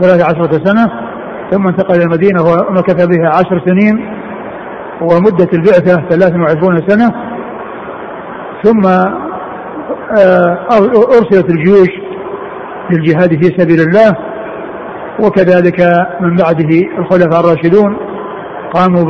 ثلاثة 0.00 0.24
عشرة 0.24 0.64
سنة. 0.64 1.03
ثم 1.50 1.66
انتقل 1.68 1.94
إلى 1.94 2.04
المدينة 2.04 2.42
ومكث 2.42 3.06
بها 3.06 3.28
عشر 3.28 3.62
سنين 3.66 4.10
ومدة 5.00 5.48
البعثة 5.52 6.08
23 6.08 6.88
سنة. 6.88 7.14
ثم 8.64 8.86
آه، 10.18 10.58
أرسلت 11.18 11.50
الجيوش 11.50 11.88
للجهاد 12.90 13.44
في 13.44 13.54
سبيل 13.58 13.80
الله 13.80 14.12
وكذلك 15.20 15.80
من 16.20 16.36
بعده 16.36 16.98
الخلفاء 16.98 17.40
الراشدون 17.40 17.96
قاموا 18.72 19.04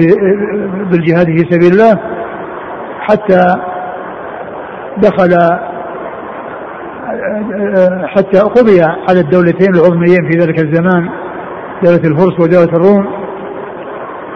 بالجهاد 0.91 1.27
في 1.27 1.47
سبيل 1.51 1.73
الله 1.73 2.01
حتى 3.01 3.57
دخل 4.97 5.33
آه، 7.77 8.07
حتى 8.07 8.41
قضي 8.41 8.83
على 8.83 9.21
الدولتين 9.21 9.75
العظميين 9.75 10.31
في 10.31 10.39
ذلك 10.39 10.59
الزمان. 10.59 11.09
دولة 11.85 12.01
الفرس 12.05 12.41
ودولة 12.41 12.73
الروم 12.73 13.07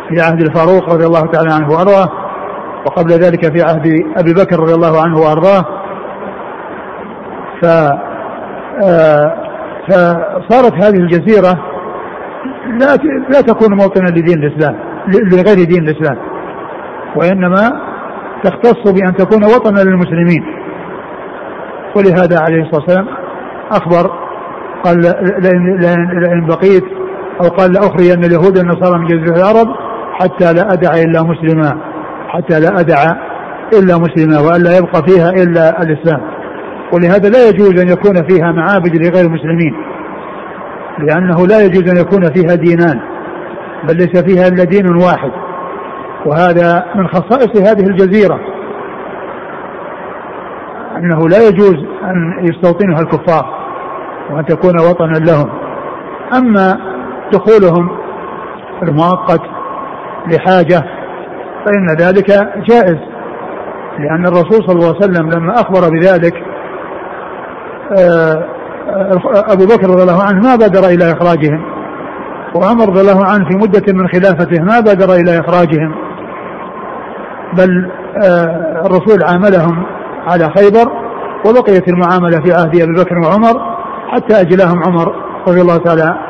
في 0.09 0.21
عهد 0.21 0.41
الفاروق 0.41 0.91
رضي 0.93 1.07
الله 1.07 1.21
تعالى 1.21 1.53
عنه 1.53 1.69
وأرضاه 1.71 2.09
وقبل 2.87 3.11
ذلك 3.11 3.57
في 3.57 3.63
عهد 3.63 3.87
أبي 4.17 4.35
بكر 4.35 4.61
رضي 4.61 4.75
الله 4.75 5.03
عنه 5.03 5.19
وأرضاه. 5.19 5.65
ف 7.63 7.67
آه، 8.85 9.35
فصارت 9.89 10.75
هذه 10.75 10.97
الجزيرة 10.97 11.59
لا 12.67 12.97
لا 13.29 13.41
تكون 13.41 13.77
موطنا 13.77 14.09
لدين 14.09 14.39
الإسلام 14.39 14.79
لغير 15.09 15.65
دين 15.69 15.89
الإسلام 15.89 16.19
وإنما 17.17 17.73
تختص 18.45 18.93
بأن 18.93 19.15
تكون 19.15 19.45
وطنا 19.45 19.81
للمسلمين. 19.81 20.45
ولهذا 21.97 22.41
عليه 22.41 22.63
الصلاة 22.63 22.81
والسلام 22.81 23.07
أخبر 23.71 24.11
قال 24.85 25.01
لئن, 25.43 25.81
لئن 26.21 26.47
بقيت 26.47 26.98
أو 27.40 27.48
قال 27.48 27.72
لأخرجن 27.72 28.24
اليهود 28.24 28.59
والنصارى 28.59 28.98
من 28.98 29.07
جزيرة 29.07 29.37
العرب 29.37 29.68
حتى 30.12 30.53
لا 30.53 30.72
أدع 30.72 30.90
إلا 30.90 31.22
مسلما 31.22 31.79
حتى 32.29 32.61
لا 32.61 32.81
أدع 32.81 33.03
إلا 33.72 33.98
مسلما 33.98 34.40
وألا 34.40 34.77
يبقى 34.77 35.03
فيها 35.09 35.31
إلا 35.31 35.83
الإسلام. 35.83 36.20
ولهذا 36.92 37.29
لا 37.29 37.48
يجوز 37.48 37.81
أن 37.81 37.88
يكون 37.88 38.27
فيها 38.29 38.53
معابد 38.53 38.96
لغير 38.96 39.27
المسلمين 39.27 39.74
لأنه 40.98 41.46
لا 41.46 41.61
يجوز 41.64 41.88
أن 41.90 41.96
يكون 41.96 42.22
فيها 42.35 42.55
دينان 42.55 43.01
بل 43.88 43.96
ليس 43.96 44.22
فيها 44.22 44.48
إلا 44.48 44.64
دين 44.64 44.96
واحد. 44.96 45.31
وهذا 46.27 46.85
من 46.94 47.09
خصائص 47.09 47.70
هذه 47.70 47.87
الجزيرة 47.87 48.40
أنه 50.96 51.29
لا 51.29 51.48
يجوز 51.48 51.77
أن 52.05 52.46
يستوطنها 52.51 53.01
الكفار 53.01 53.59
وأن 54.31 54.44
تكون 54.44 54.81
وطنا 54.81 55.18
لهم. 55.18 55.51
أما 56.37 56.98
دخولهم 57.33 57.88
المؤقت 58.83 59.41
لحاجة 60.27 60.85
فإن 61.64 61.97
ذلك 61.99 62.27
جائز 62.69 62.99
لأن 63.99 64.27
الرسول 64.27 64.67
صلى 64.67 64.73
الله 64.73 64.87
عليه 64.87 64.99
وسلم 64.99 65.31
لما 65.31 65.55
أخبر 65.55 65.91
بذلك 65.91 66.35
آه، 67.99 68.45
أبو 69.35 69.67
بكر 69.67 69.91
رضي 69.91 70.03
الله 70.03 70.23
عنه 70.23 70.41
ما 70.41 70.57
بادر 70.57 70.88
إلى 70.88 71.12
إخراجهم 71.12 71.64
وعمر 72.55 72.88
رضي 72.88 73.01
الله 73.01 73.25
عنه 73.25 73.49
في 73.49 73.57
مدة 73.57 73.93
من 73.93 74.09
خلافته 74.09 74.62
ما 74.62 74.81
بادر 74.81 75.14
إلى 75.14 75.41
إخراجهم 75.41 75.95
بل 77.53 77.91
آه، 78.25 78.83
الرسول 78.87 79.25
عاملهم 79.25 79.87
على 80.27 80.51
خيبر 80.57 80.93
وبقيت 81.47 81.88
المعاملة 81.88 82.41
في 82.41 82.53
عهد 82.53 82.81
أبي 82.81 82.93
بكر 82.93 83.19
وعمر 83.19 83.79
حتى 84.09 84.41
أجلاهم 84.41 84.83
عمر 84.87 85.14
رضي 85.49 85.61
الله 85.61 85.77
تعالى 85.77 86.28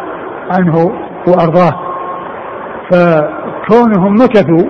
عنه 0.50 0.92
وأرضاه. 1.28 1.88
فكونهم 2.90 4.14
مكثوا 4.14 4.64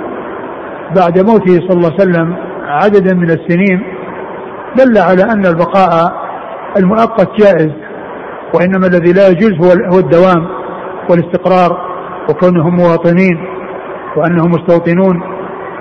بعد 0.96 1.18
موته 1.18 1.68
صلى 1.68 1.76
الله 1.76 1.92
عليه 1.92 2.02
وسلم 2.02 2.36
عددا 2.66 3.14
من 3.14 3.30
السنين 3.30 3.82
دل 4.76 4.98
على 4.98 5.22
أن 5.22 5.46
البقاء 5.46 6.12
المؤقت 6.76 7.28
جائز 7.40 7.72
وإنما 8.54 8.86
الذي 8.86 9.12
لا 9.12 9.28
يجوز 9.28 9.52
هو 9.92 9.98
الدوام 9.98 10.48
والاستقرار 11.10 11.88
وكونهم 12.30 12.76
مواطنين 12.76 13.46
وأنهم 14.16 14.50
مستوطنون. 14.50 15.22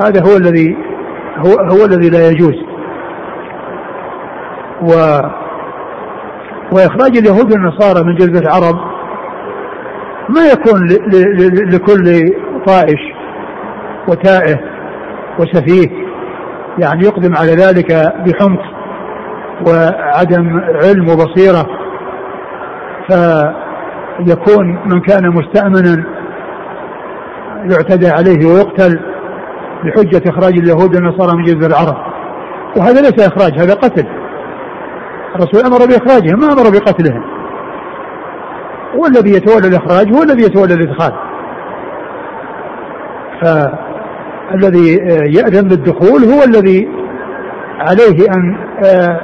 هذا 0.02 0.22
هو 0.22 0.38
الذي 0.38 0.78
هو 1.38 1.52
هو 1.52 1.86
الذي 1.86 2.10
لا 2.10 2.30
يجوز. 2.30 2.56
و 4.82 4.92
وإخراج 6.72 7.18
اليهود 7.18 7.52
والنصارى 7.52 8.04
من 8.06 8.16
جزيرة 8.16 8.40
العرب 8.40 8.97
ما 10.30 10.42
يكون 10.54 10.88
لكل 11.74 12.34
طائش 12.66 13.00
وتائه 14.08 14.60
وسفيه 15.40 16.08
يعني 16.80 17.06
يقدم 17.06 17.36
على 17.36 17.52
ذلك 17.52 17.92
بحمق 18.26 18.62
وعدم 19.68 20.60
علم 20.84 21.10
وبصيرة. 21.10 21.68
فيكون 23.08 24.80
من 24.86 25.02
كان 25.02 25.30
مستأمنا 25.30 26.04
يعتدى 27.72 28.08
عليه 28.10 28.46
ويقتل 28.46 29.00
بحجة 29.84 30.30
إخراج 30.30 30.54
اليهود 30.58 30.96
والنصارى 30.96 31.38
من 31.38 31.44
جزيرة 31.44 31.68
العرب. 31.68 31.98
وهذا 32.78 33.02
ليس 33.02 33.28
إخراج 33.28 33.60
هذا 33.60 33.74
قتل. 33.74 34.08
الرسول 35.36 35.62
أمر 35.66 35.86
بإخراجهم 35.86 36.40
ما 36.40 36.48
أمر 36.48 36.70
بقتلهم. 36.70 37.37
والذي 38.96 39.32
يتولى 39.32 39.68
الإخراج 39.68 40.16
هو 40.16 40.24
الذي 40.24 40.44
يتولى 40.44 40.74
الإدخال. 40.74 41.14
فالذي 43.42 44.96
يأذن 45.38 45.68
بالدخول 45.68 46.24
هو 46.24 46.44
الذي 46.44 46.90
عليه 47.80 48.28
أن 48.36 48.58
آه، 48.86 49.22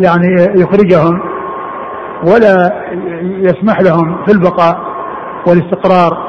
يعني 0.00 0.60
يخرجهم 0.60 1.20
ولا 2.26 2.82
يسمح 3.22 3.80
لهم 3.80 4.24
في 4.24 4.32
البقاء 4.32 4.78
والاستقرار. 5.46 6.26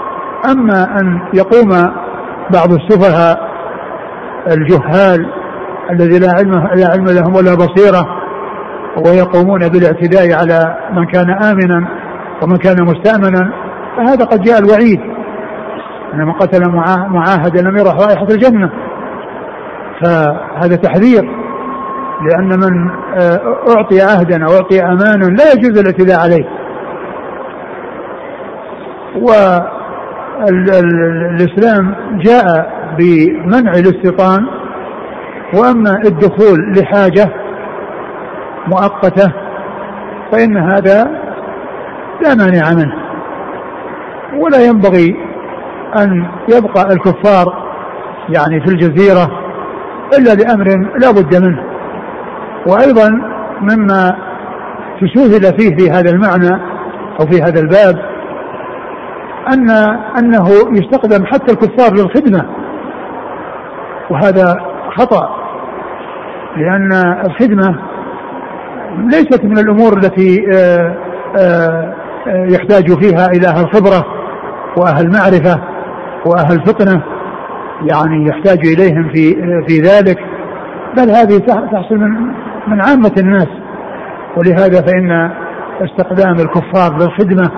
أما 0.52 1.00
أن 1.00 1.20
يقوم 1.34 1.70
بعض 2.50 2.72
السفهاء 2.72 3.48
الجهال 4.52 5.32
الذي 5.92 6.20
لا 6.20 6.32
علم 6.32 6.52
لا 6.52 6.88
علم 6.88 7.06
لهم 7.06 7.36
ولا 7.36 7.56
بصيرة 7.56 8.18
ويقومون 9.06 9.70
بالاعتداء 9.70 10.34
على 10.34 10.78
من 10.94 11.06
كان 11.06 11.30
امنا 11.30 11.88
ومن 12.42 12.58
كان 12.58 12.76
مستأمنا 12.86 13.52
فهذا 13.98 14.26
قد 14.26 14.42
جاء 14.42 14.60
الوعيد. 14.60 15.02
أن 16.14 16.26
من 16.26 16.32
قتل 16.32 16.70
معاهدا 17.10 17.62
لم 17.62 17.78
يرح 17.78 17.94
رائحة 17.94 18.28
الجنة. 18.30 18.70
فهذا 20.04 20.76
تحذير 20.76 21.30
لأن 22.22 22.60
من 22.60 22.90
آه، 23.20 23.40
أعطي 23.76 24.02
عهدا 24.02 24.46
أو 24.46 24.56
أعطي 24.56 24.82
امانا 24.84 25.26
لا 25.26 25.54
يجوز 25.54 25.80
الاعتداء 25.80 26.20
عليه. 26.20 26.46
والاسلام 30.42 31.96
جاء 32.18 32.72
بمنع 32.98 33.72
الاستيطان. 33.72 34.48
وأما 35.54 36.02
الدخول 36.06 36.74
لحاجة 36.78 37.30
مؤقتة 38.68 39.34
فإن 40.32 40.58
هذا 40.58 41.27
لا 42.22 42.36
مانع 42.36 42.74
منه. 42.74 42.96
ولا 44.38 44.66
ينبغي 44.66 45.16
أن 45.98 46.28
يبقى 46.50 46.94
الكفار 46.94 47.68
يعني 48.30 48.60
في 48.60 48.68
الجزيرة 48.68 49.32
إلا 50.18 50.34
لأمر 50.34 50.66
لا 51.02 51.12
بد 51.12 51.36
منه. 51.36 51.64
وأيضا 52.68 53.10
مما 53.62 54.18
تسوهل 55.02 55.60
فيه 55.60 55.76
في 55.76 55.92
هذا 55.92 56.12
المعنى 56.12 56.62
أو 57.20 57.26
في 57.26 57.42
هذا 57.42 57.60
الباب 57.60 58.06
ان 59.54 59.70
أنه 60.20 60.50
يستخدم 60.72 61.26
حتى 61.26 61.52
الكفار 61.54 61.94
للخدمة. 61.94 62.46
وهذا 64.10 64.62
خطأ 64.98 65.38
لأن 66.58 66.94
الخدمة 67.26 67.80
ليست 68.98 69.44
من 69.44 69.58
الأمور 69.60 69.98
التي 69.98 70.48
آه، 70.54 70.96
آه، 71.38 71.94
يحتاج 72.28 73.04
فيها 73.04 73.28
إلى 73.28 73.48
أهل 73.48 73.68
خبرة 73.74 74.06
وأهل 74.78 75.12
معرفة 75.12 75.62
وأهل 76.26 76.66
فطنة 76.66 77.04
يعني 77.82 78.30
يحتاج 78.30 78.60
إليهم 78.68 79.10
في 79.14 79.36
في 79.68 79.82
ذلك. 79.82 80.18
بل 80.98 81.10
هذه 81.10 81.38
تحصل 81.38 81.96
من 81.96 82.10
من 82.68 82.82
عامة 82.82 83.12
الناس. 83.18 83.48
ولهذا 84.38 84.82
فإن 84.82 85.32
استخدام 85.82 86.36
الكفار 86.36 86.98
للخدمة 86.98 87.52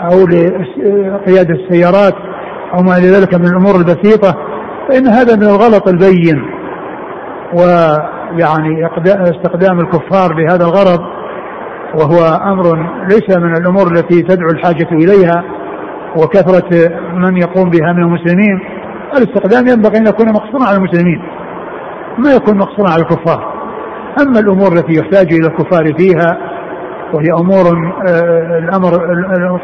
أو 0.00 0.26
لقيادة 0.26 1.54
السيارات 1.54 2.14
أو 2.74 2.82
ما 2.82 2.96
إلى 2.96 3.06
ذلك 3.06 3.34
من 3.34 3.46
الأمور 3.46 3.74
البسيطة 3.76 4.34
فإن 4.88 5.06
هذا 5.06 5.36
من 5.36 5.42
الغلط 5.42 5.88
البين. 5.88 6.42
ويعني 7.52 8.88
استخدام 9.06 9.80
الكفار 9.80 10.34
لهذا 10.34 10.64
الغرض 10.64 11.15
وهو 11.96 12.18
أمر 12.52 12.76
ليس 13.04 13.36
من 13.36 13.56
الأمور 13.56 13.92
التي 13.92 14.22
تدعو 14.22 14.48
الحاجة 14.50 14.88
إليها 14.92 15.44
وكثرة 16.16 16.90
من 17.14 17.36
يقوم 17.36 17.70
بها 17.70 17.92
من 17.92 18.02
المسلمين. 18.02 18.60
الاستخدام 19.16 19.66
ينبغي 19.66 19.98
أن 19.98 20.06
يكون 20.06 20.28
مقصورا 20.28 20.64
على 20.64 20.76
المسلمين 20.76 21.22
ما 22.18 22.32
يكون 22.32 22.58
مقصورا 22.58 22.90
على 22.90 23.02
الكفار. 23.02 23.56
أما 24.20 24.40
الأمور 24.40 24.72
التي 24.72 24.92
يحتاج 24.92 25.32
إلى 25.32 25.46
الكفار 25.46 25.94
فيها 25.98 26.38
وهي 27.14 27.32
أمور 27.40 27.92
آه، 28.08 28.58
الأمر 28.58 28.90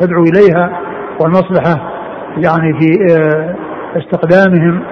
تدعو 0.01 0.23
إليها 0.23 0.81
والمصلحة 1.21 1.93
يعني 2.37 2.81
في 2.81 3.15
آه، 3.15 3.55
استخدامهم 3.97 4.83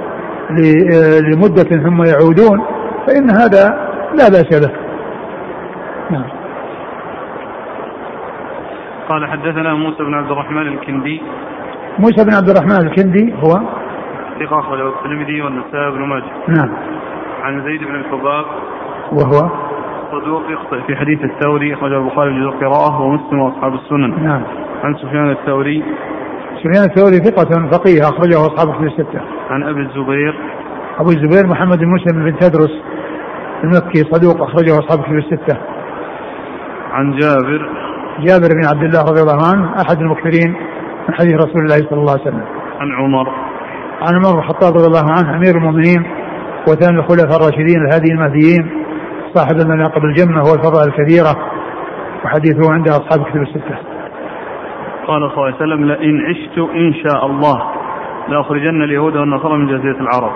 لمدة 1.21 1.83
ثم 1.85 2.03
يعودون 2.03 2.61
فإن 3.07 3.31
هذا 3.31 3.91
لا 4.15 4.29
بأس 4.29 4.61
به. 4.61 4.73
نعم. 6.11 6.40
قال 9.11 9.31
حدثنا 9.31 9.75
موسى 9.75 10.05
بن 10.05 10.15
عبد 10.15 10.31
الرحمن 10.31 10.67
الكندي. 10.69 11.23
موسى 11.99 12.25
بن 12.25 12.35
عبد 12.35 12.49
الرحمن 12.49 12.87
الكندي 12.87 13.35
هو 13.35 13.61
ثقة 14.41 14.59
أخرجه 14.61 14.89
الترمذي 14.89 15.43
والنسائي 15.43 15.91
بن 15.91 16.01
ماجه. 16.01 16.33
نعم. 16.49 16.77
عن 17.43 17.65
زيد 17.65 17.81
بن 17.81 17.95
الحباب. 17.95 18.45
وهو 19.13 19.51
صدوق 20.13 20.43
يخطئ 20.51 20.81
في 20.87 20.97
حديث 20.97 21.25
الثوري 21.25 21.75
أخرجه 21.75 21.99
البخاري 21.99 22.31
في 22.31 22.39
القراءة 22.39 23.01
ومسلم 23.01 23.41
وأصحاب 23.41 23.75
السنن. 23.75 24.25
نعم. 24.25 24.43
عن 24.85 24.95
سفيان 24.95 25.31
الثوري. 25.31 25.85
سفيان 26.59 26.85
الثوري 26.91 27.17
ثقة 27.17 27.69
فقيه 27.73 28.03
أخرجه 28.03 28.37
أصحاب 28.47 28.75
كتب 28.75 28.87
الستة. 28.87 29.21
عن 29.51 29.63
أبي 29.63 29.81
الزبير. 29.81 30.35
أبو 30.99 31.11
الزبير 31.11 31.47
محمد 31.47 31.79
بن 31.79 31.89
مسلم 31.89 32.25
بن 32.25 32.37
تدرس 32.37 32.83
المكي 33.65 34.05
صدوق 34.13 34.43
أخرجه 34.43 34.79
أصحاب 34.79 35.03
كتب 35.05 35.15
الستة. 35.15 35.57
عن 36.93 37.17
جابر. 37.19 37.90
جابر 38.27 38.49
بن 38.55 38.65
عبد 38.67 38.83
الله 38.83 39.03
رضي 39.03 39.21
الله 39.23 39.41
عنه 39.51 39.83
أحد 39.83 39.99
المكثرين 40.01 40.51
من 41.09 41.15
حديث 41.15 41.35
رسول 41.35 41.63
الله 41.63 41.77
صلى 41.77 42.01
الله 42.01 42.13
عليه 42.13 42.23
وسلم. 42.23 42.45
عن 42.81 42.89
عمر. 42.99 43.29
عن 44.03 44.15
عمر 44.15 44.33
بن 44.33 44.39
الخطاب 44.39 44.75
رضي 44.75 44.87
الله 44.87 45.13
عنه 45.13 45.37
أمير 45.37 45.57
المؤمنين 45.57 46.07
وثاني 46.69 46.99
الخلفاء 46.99 47.37
الراشدين 47.37 47.87
الهادي 47.87 48.13
المهديين 48.13 48.85
صاحب 49.35 49.57
المناقب 49.57 50.05
الجمة 50.05 50.43
والفضائل 50.43 50.89
الكثيرة 50.89 51.37
وحديثه 52.25 52.73
عند 52.73 52.89
أصحاب 52.89 53.25
كتب 53.25 53.43
الستة. 53.43 53.77
قال 55.07 55.31
صلى 55.31 55.37
الله 55.37 55.45
عليه 55.45 55.57
وسلم 55.57 55.85
لئن 55.85 56.21
عشت 56.29 56.59
إن 56.59 56.95
شاء 57.05 57.27
الله 57.27 57.63
لأخرجن 58.29 58.83
اليهود 58.83 59.17
والنصارى 59.17 59.57
من 59.59 59.67
جزيرة 59.67 60.01
العرب. 60.01 60.33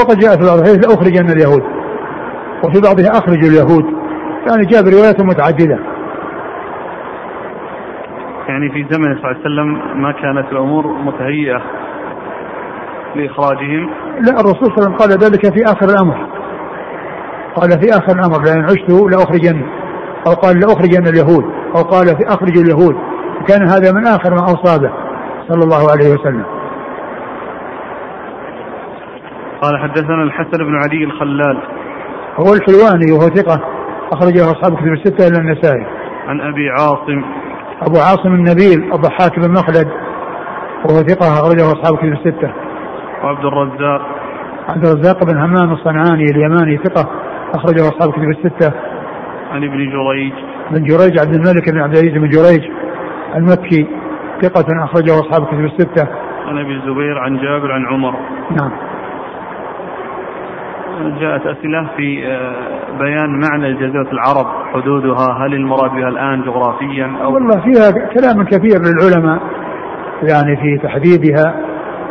وقد 0.00 0.18
جاء 0.18 0.36
في 0.36 0.44
بعض 0.46 0.58
الحديث 0.58 0.86
لأخرجن 0.86 1.30
اليهود. 1.36 1.62
وفي 2.64 2.80
بعضها 2.80 3.10
أخرج 3.18 3.44
اليهود. 3.44 3.97
يعني 4.48 4.66
جاء 4.66 4.82
بروايات 4.82 5.20
متعددة. 5.20 5.78
يعني 8.48 8.70
في 8.72 8.86
زمن 8.90 9.16
صلى 9.16 9.24
الله 9.24 9.28
عليه 9.28 9.40
وسلم 9.40 10.00
ما 10.02 10.12
كانت 10.12 10.52
الأمور 10.52 10.86
متهيئة 10.86 11.62
لإخراجهم؟ 13.16 13.90
لا 14.20 14.40
الرسول 14.40 14.66
صلى 14.66 14.76
الله 14.76 14.82
عليه 14.82 14.82
وسلم 14.82 14.96
قال 14.96 15.10
ذلك 15.10 15.54
في 15.54 15.64
آخر 15.64 15.86
الأمر. 15.86 16.26
قال 17.56 17.70
في 17.70 17.90
آخر 17.90 18.12
الأمر 18.18 18.42
لئن 18.44 18.64
عشت 18.64 18.90
لأخرجن. 18.90 19.62
أو 20.26 20.32
قال 20.32 20.60
لأخرجن 20.60 21.06
اليهود. 21.06 21.44
أو 21.76 21.82
قال 21.82 22.06
في 22.06 22.28
أخرج 22.28 22.58
اليهود. 22.58 22.96
كان 23.48 23.68
هذا 23.68 23.92
من 23.92 24.06
آخر 24.06 24.34
ما 24.34 24.40
أوصى 24.40 24.78
به 24.82 24.92
صلى 25.48 25.64
الله 25.64 25.90
عليه 25.90 26.14
وسلم. 26.14 26.44
قال 29.62 29.78
حدثنا 29.82 30.22
الحسن 30.22 30.58
بن 30.58 30.76
علي 30.76 31.04
الخلال. 31.04 31.62
هو 32.36 32.54
الحلواني 32.54 33.12
وهو 33.12 33.28
ثقة. 33.28 33.77
أخرجه 34.12 34.50
أصحاب 34.50 34.76
كتب 34.76 34.92
الستة 34.92 35.28
إلى 35.28 35.38
النسائي 35.38 35.86
عن 36.26 36.40
أبي 36.40 36.70
عاصم 36.70 37.24
أبو 37.82 37.98
عاصم 37.98 38.34
النبيل 38.34 38.92
الضحاك 38.94 39.38
بن 39.38 39.50
مخلد 39.50 39.88
وهو 40.84 40.98
ثقة 40.98 41.26
أخرجه 41.26 41.72
أصحاب 41.72 41.96
كتب 41.98 42.12
الستة 42.12 42.52
وعبد 43.24 43.44
الرزاق 43.44 44.00
عبد 44.68 44.86
الرزاق 44.86 45.24
بن 45.24 45.38
همام 45.38 45.72
الصنعاني 45.72 46.24
اليماني 46.24 46.76
ثقة 46.76 47.10
أخرجه 47.54 47.80
أصحاب 47.80 48.12
كتب 48.12 48.30
الستة 48.30 48.72
عن 49.52 49.64
ابن 49.64 49.90
جريج 49.90 50.32
بن 50.70 50.84
جريج 50.84 51.18
عبد 51.18 51.34
الملك 51.34 51.70
بن 51.70 51.78
عبد 51.78 51.96
العزيز 51.96 52.12
بن 52.12 52.28
جريج 52.28 52.70
المكي 53.36 53.86
ثقة 54.42 54.84
أخرجه 54.84 55.20
أصحاب 55.20 55.46
كتب 55.46 55.64
الستة. 55.64 56.08
عن 56.46 56.58
أبي 56.58 56.72
الزبير 56.72 57.18
عن 57.18 57.36
جابر 57.36 57.72
عن 57.72 57.86
عمر. 57.86 58.14
نعم. 58.50 58.87
جاءت 61.20 61.46
أسئلة 61.46 61.88
في 61.96 62.26
آه، 62.26 62.98
بيان 62.98 63.40
معنى 63.40 63.74
جزيرة 63.74 64.10
العرب 64.12 64.46
حدودها 64.72 65.38
هل 65.40 65.54
المراد 65.54 65.90
بها 65.90 66.08
الآن 66.08 66.42
جغرافيا 66.42 67.16
أو؟ 67.22 67.34
والله 67.34 67.60
فيها 67.60 67.90
كلام 67.90 68.44
كثير 68.44 68.80
للعلماء 68.82 69.38
يعني 70.22 70.56
في 70.56 70.78
تحديدها 70.82 71.54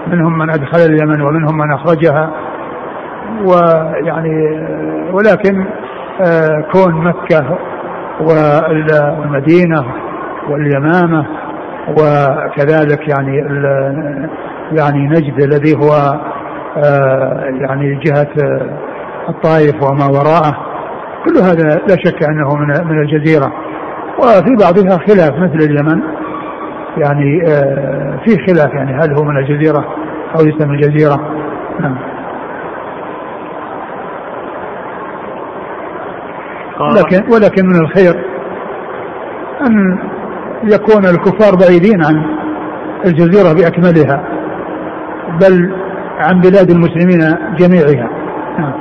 منهم 0.07 0.37
من 0.37 0.49
أدخل 0.49 0.79
اليمن 0.79 1.21
ومنهم 1.21 1.57
من 1.57 1.71
أخرجها 1.71 2.31
ويعني 3.45 4.59
ولكن 5.11 5.65
آه، 6.21 6.65
كون 6.73 6.93
مكة 6.93 7.57
والمدينة 8.21 9.85
واليمامة 10.49 11.25
وكذلك 11.87 13.07
يعني 13.07 13.37
يعني 14.71 15.07
نجد 15.07 15.41
الذي 15.41 15.75
هو 15.77 15.91
آه، 15.93 16.21
يعني 17.61 17.99
جهة 18.05 18.27
الطائف 19.29 19.83
وما 19.83 20.05
وراءه. 20.05 20.57
كل 21.25 21.37
هذا 21.41 21.81
لا 21.87 21.95
شك 22.05 22.23
أنه 22.23 22.55
من 22.55 22.67
من 22.67 22.99
الجزيرة. 22.99 23.53
وفي 24.19 24.55
بعضها 24.55 24.97
خلاف 24.97 25.31
مثل 25.35 25.71
اليمن. 25.71 26.01
يعني 26.97 27.41
آه، 27.47 28.19
في 28.25 28.37
خلاف 28.47 28.73
يعني 28.73 28.93
هل 28.93 29.17
هو 29.17 29.23
من 29.23 29.37
الجزيرة 29.37 29.85
أو 30.35 30.45
ليس 30.45 30.61
من 30.61 30.75
الجزيرة؟ 30.75 31.19
نعم. 31.79 31.97
لكن 36.81 37.33
ولكن 37.33 37.65
من 37.65 37.81
الخير 37.81 38.13
أن 39.67 39.97
يكون 40.63 41.05
الكفار 41.05 41.55
بعيدين 41.55 42.03
عن 42.03 42.23
الجزيرة 43.05 43.53
بأكملها. 43.53 44.23
بل 45.41 45.73
عن 46.17 46.39
بلاد 46.41 46.69
المسلمين 46.69 47.19
جميعها. 47.55 48.09
نعم. 48.59 48.73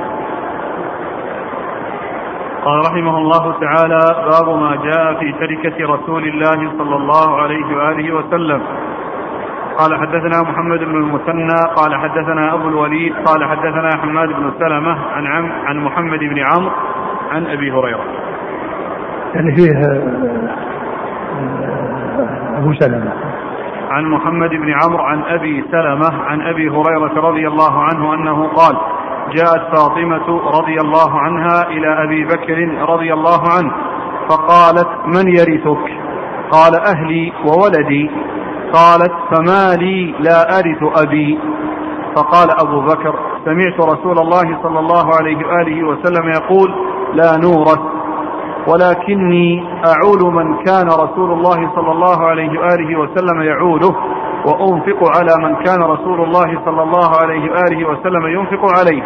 قال 2.65 2.79
رحمه 2.79 3.17
الله 3.17 3.59
تعالى 3.59 3.99
باب 4.31 4.59
ما 4.59 4.75
جاء 4.75 5.19
في 5.19 5.31
تركة 5.31 5.93
رسول 5.93 6.23
الله 6.23 6.71
صلى 6.77 6.95
الله 6.95 7.41
عليه 7.41 7.77
وآله 7.77 8.15
وسلم. 8.15 8.61
قال 9.77 9.99
حدثنا 9.99 10.41
محمد 10.41 10.79
بن 10.79 10.95
المثنى 10.95 11.55
قال 11.75 11.95
حدثنا 11.95 12.53
أبو 12.53 12.67
الوليد 12.67 13.13
قال 13.25 13.45
حدثنا 13.45 13.89
حماد 14.01 14.29
بن 14.29 14.51
سلمة 14.59 14.97
عن 15.11 15.27
عم 15.27 15.51
عن 15.65 15.77
محمد 15.77 16.19
بن 16.19 16.39
عمرو 16.39 16.71
عن 17.31 17.47
أبي 17.47 17.71
هريرة. 17.71 18.03
يعني 19.35 19.55
فيه 19.55 19.71
آه، 19.71 20.01
أبو 22.57 22.73
سلمة. 22.73 23.26
عن 23.89 24.05
محمد 24.05 24.49
بن 24.49 24.73
عمرو 24.83 25.03
عن 25.03 25.23
أبي 25.23 25.63
سلمة 25.71 26.23
عن 26.23 26.41
أبي 26.41 26.69
هريرة 26.69 27.29
رضي 27.29 27.47
الله 27.47 27.83
عنه 27.83 28.13
أنه 28.13 28.47
قال 28.47 28.77
جاءت 29.35 29.75
فاطمة 29.75 30.41
رضي 30.59 30.77
الله 30.81 31.19
عنها 31.19 31.67
إلى 31.67 32.03
أبي 32.03 32.25
بكر 32.25 32.85
رضي 32.93 33.13
الله 33.13 33.39
عنه 33.57 33.71
فقالت 34.29 34.89
من 35.05 35.27
يرثك؟ 35.27 35.91
قال 36.51 36.75
أهلي 36.95 37.33
وولدي. 37.45 38.11
قالت 38.73 39.13
فما 39.31 39.75
لي 39.75 40.15
لا 40.19 40.59
أرث 40.59 41.03
أبي. 41.05 41.39
فقال 42.15 42.49
أبو 42.61 42.81
بكر 42.81 43.15
سمعت 43.45 43.79
رسول 43.79 44.19
الله 44.19 44.63
صلى 44.63 44.79
الله 44.79 45.05
عليه 45.19 45.37
وآله 45.37 45.87
وسلم 45.87 46.29
يقول 46.29 46.73
لا 47.13 47.37
نورث. 47.37 47.96
ولكني 48.67 49.63
أعول 49.85 50.33
من 50.33 50.57
كان 50.57 50.87
رسول 50.87 51.31
الله 51.31 51.75
صلى 51.75 51.91
الله 51.91 52.25
عليه 52.25 52.59
وآله 52.59 52.99
وسلم 52.99 53.41
يعوله 53.41 53.95
وأنفق 54.45 55.17
على 55.17 55.33
من 55.43 55.55
كان 55.55 55.81
رسول 55.83 56.23
الله 56.23 56.61
صلى 56.65 56.83
الله 56.83 57.09
عليه 57.21 57.51
وآله 57.51 57.89
وسلم 57.89 58.27
ينفق 58.27 58.65
عليه. 58.79 59.03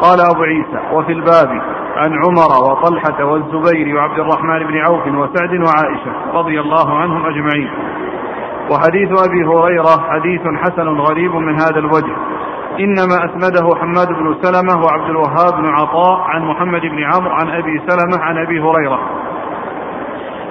قال 0.00 0.18
أبو 0.34 0.42
عيسى 0.42 0.80
وفي 0.92 1.12
الباب 1.12 1.48
عن 1.96 2.12
عمر 2.12 2.70
وطلحة 2.70 3.24
والزبير 3.24 3.96
وعبد 3.96 4.18
الرحمن 4.18 4.58
بن 4.66 4.76
عوف 4.78 5.06
وسعد 5.06 5.50
وعائشة 5.50 6.12
رضي 6.34 6.60
الله 6.60 6.98
عنهم 6.98 7.26
أجمعين. 7.26 7.70
وحديث 8.70 9.08
أبي 9.28 9.44
هريرة 9.44 10.10
حديث 10.10 10.40
حسن 10.62 10.88
غريب 10.88 11.34
من 11.34 11.54
هذا 11.54 11.78
الوجه. 11.78 12.16
إنما 12.78 13.24
أسنده 13.24 13.74
حماد 13.80 14.08
بن 14.08 14.36
سلمة 14.42 14.84
وعبد 14.84 15.10
الوهاب 15.10 15.62
بن 15.62 15.68
عطاء 15.68 16.20
عن 16.20 16.44
محمد 16.44 16.80
بن 16.80 17.04
عمرو 17.04 17.34
عن 17.34 17.48
أبي 17.48 17.82
سلمة 17.88 18.24
عن 18.24 18.38
أبي 18.38 18.60
هريرة. 18.60 19.00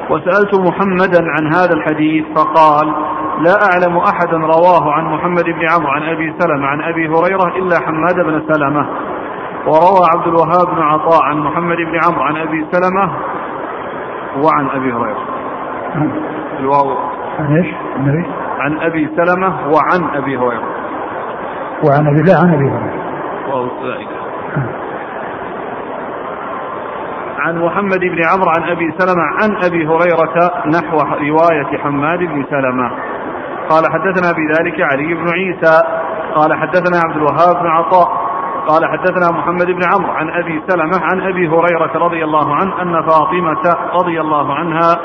وسألت 0.09 0.59
محمدا 0.59 1.31
عن 1.31 1.53
هذا 1.53 1.73
الحديث 1.73 2.25
فقال 2.35 2.87
لا 3.39 3.55
أعلم 3.71 3.97
أحدا 3.97 4.37
رواه 4.37 4.93
عن 4.93 5.05
محمد 5.05 5.43
بن 5.43 5.69
عمرو 5.71 5.91
عن 5.91 6.03
أبي 6.03 6.33
سلمة 6.39 6.67
عن 6.67 6.81
أبي 6.81 7.07
هريرة 7.07 7.47
إلا 7.47 7.79
حماد 7.79 8.15
بن 8.15 8.53
سلمة. 8.53 8.87
وروى 9.67 10.07
عبد 10.15 10.27
الوهاب 10.27 10.75
بن 10.75 10.81
عطاء 10.81 11.23
عن 11.23 11.37
محمد 11.37 11.77
بن 11.77 11.99
عمرو 12.07 12.21
عن 12.21 12.37
أبي 12.37 12.65
سلمة 12.71 13.11
وعن 14.43 14.69
أبي 14.69 14.93
هريرة. 14.93 15.25
الواو. 16.59 16.97
عن 17.39 17.57
إيش؟ 17.57 17.75
عن 18.59 18.77
أبي؟ 18.81 19.09
سلمة 19.17 19.47
وعن 19.47 20.15
أبي 20.15 20.37
هريرة. 20.37 20.82
وعن 21.83 22.07
أبي 22.07 22.21
لا 22.21 22.39
عن 22.39 22.53
أبي 22.53 22.69
هريرة. 22.69 23.03
عن 27.39 27.57
محمد 27.57 27.99
بن 27.99 28.21
عمرو 28.31 28.49
عن 28.57 28.69
أبي 28.69 28.91
سلمة 28.97 29.23
عن 29.41 29.65
أبي 29.65 29.87
هريرة 29.87 30.51
نحو 30.67 30.97
رواية 30.97 31.77
حماد 31.77 32.19
بن 32.19 32.45
سلمة. 32.49 32.91
قال 33.69 33.83
حدثنا 33.91 34.31
بذلك 34.31 34.81
علي 34.81 35.13
بن 35.13 35.29
عيسى. 35.29 35.83
قال 36.35 36.53
حدثنا 36.53 37.01
عبد 37.05 37.15
الوهاب 37.15 37.63
بن 37.63 37.67
عطاء. 37.67 38.23
قال 38.67 38.85
حدثنا 38.85 39.31
محمد 39.31 39.65
بن 39.65 39.81
عمرو 39.93 40.11
عن 40.11 40.29
أبي 40.29 40.61
سلمة 40.67 40.99
عن 41.01 41.21
أبي 41.21 41.47
هريرة 41.47 42.05
رضي 42.05 42.23
الله 42.23 42.55
عنه 42.55 42.81
أن 42.81 43.03
فاطمة 43.09 43.75
رضي 43.93 44.21
الله 44.21 44.53
عنها 44.53 44.95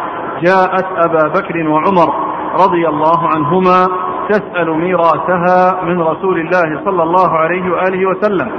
جاءت 0.42 0.87
أبا 0.96 1.28
بكر 1.28 1.68
وعمر 1.68 2.14
رضي 2.54 2.88
الله 2.88 3.28
عنهما 3.35 3.88
تسأل 4.28 4.70
ميراثها 4.70 5.82
من 5.82 6.00
رسول 6.02 6.40
الله 6.40 6.84
صلى 6.84 7.02
الله 7.02 7.38
عليه 7.38 7.72
وآله 7.72 8.06
وسلم. 8.08 8.50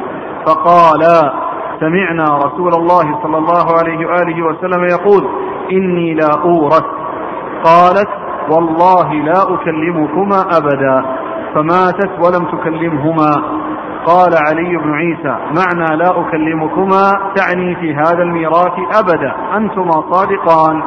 فقالا 0.46 1.34
سمعنا 1.80 2.38
رسول 2.46 2.74
الله 2.74 3.20
صلى 3.24 3.38
الله 3.38 3.78
عليه 3.80 4.08
وآله 4.08 4.46
وسلم 4.46 4.84
يقول 4.84 5.30
إني 5.72 6.14
لا 6.14 6.30
أورث. 6.44 6.86
قالت 7.64 8.10
والله 8.52 9.14
لا 9.14 9.54
أكلمكما 9.54 10.42
أبدا. 10.58 11.06
فماتت 11.56 12.12
ولم 12.24 12.46
تكلمهما. 12.46 13.32
قال 14.06 14.32
علي 14.48 14.78
بن 14.78 14.94
عيسى 14.94 15.38
معنى 15.60 15.98
لا 15.98 16.10
أكلمكما 16.22 17.12
تعني 17.36 17.76
في 17.76 17.96
هذا 17.96 18.24
الميراث 18.24 18.74
أبدا. 19.00 19.36
أنتما 19.58 20.04
صادقان. 20.12 20.84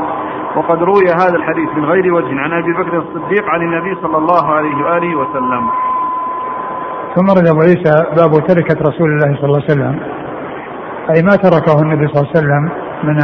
وقد 0.57 0.83
روي 0.83 1.07
هذا 1.07 1.37
الحديث 1.37 1.69
من 1.77 1.85
غير 1.85 2.15
وجه 2.15 2.41
عن 2.41 2.53
أبي 2.53 2.73
بكر 2.73 2.99
الصديق 2.99 3.45
عن 3.49 3.63
النبي 3.63 4.01
صلى 4.03 4.19
الله 4.19 4.55
عليه 4.55 4.77
وآله 4.85 5.17
وسلم. 5.17 5.69
ثم 7.15 7.31
رد 7.31 7.47
أبو 7.47 7.61
عيسى 7.61 8.07
باب 8.17 8.47
تركة 8.47 8.89
رسول 8.89 9.13
الله 9.13 9.37
صلى 9.37 9.45
الله 9.45 9.63
عليه 9.63 9.73
وسلم. 9.73 10.01
أي 11.17 11.23
ما 11.23 11.37
تركه 11.37 11.83
النبي 11.83 12.07
صلى 12.09 12.23
الله 12.23 12.31
عليه 12.37 12.39
وسلم 12.39 12.71
من 13.05 13.19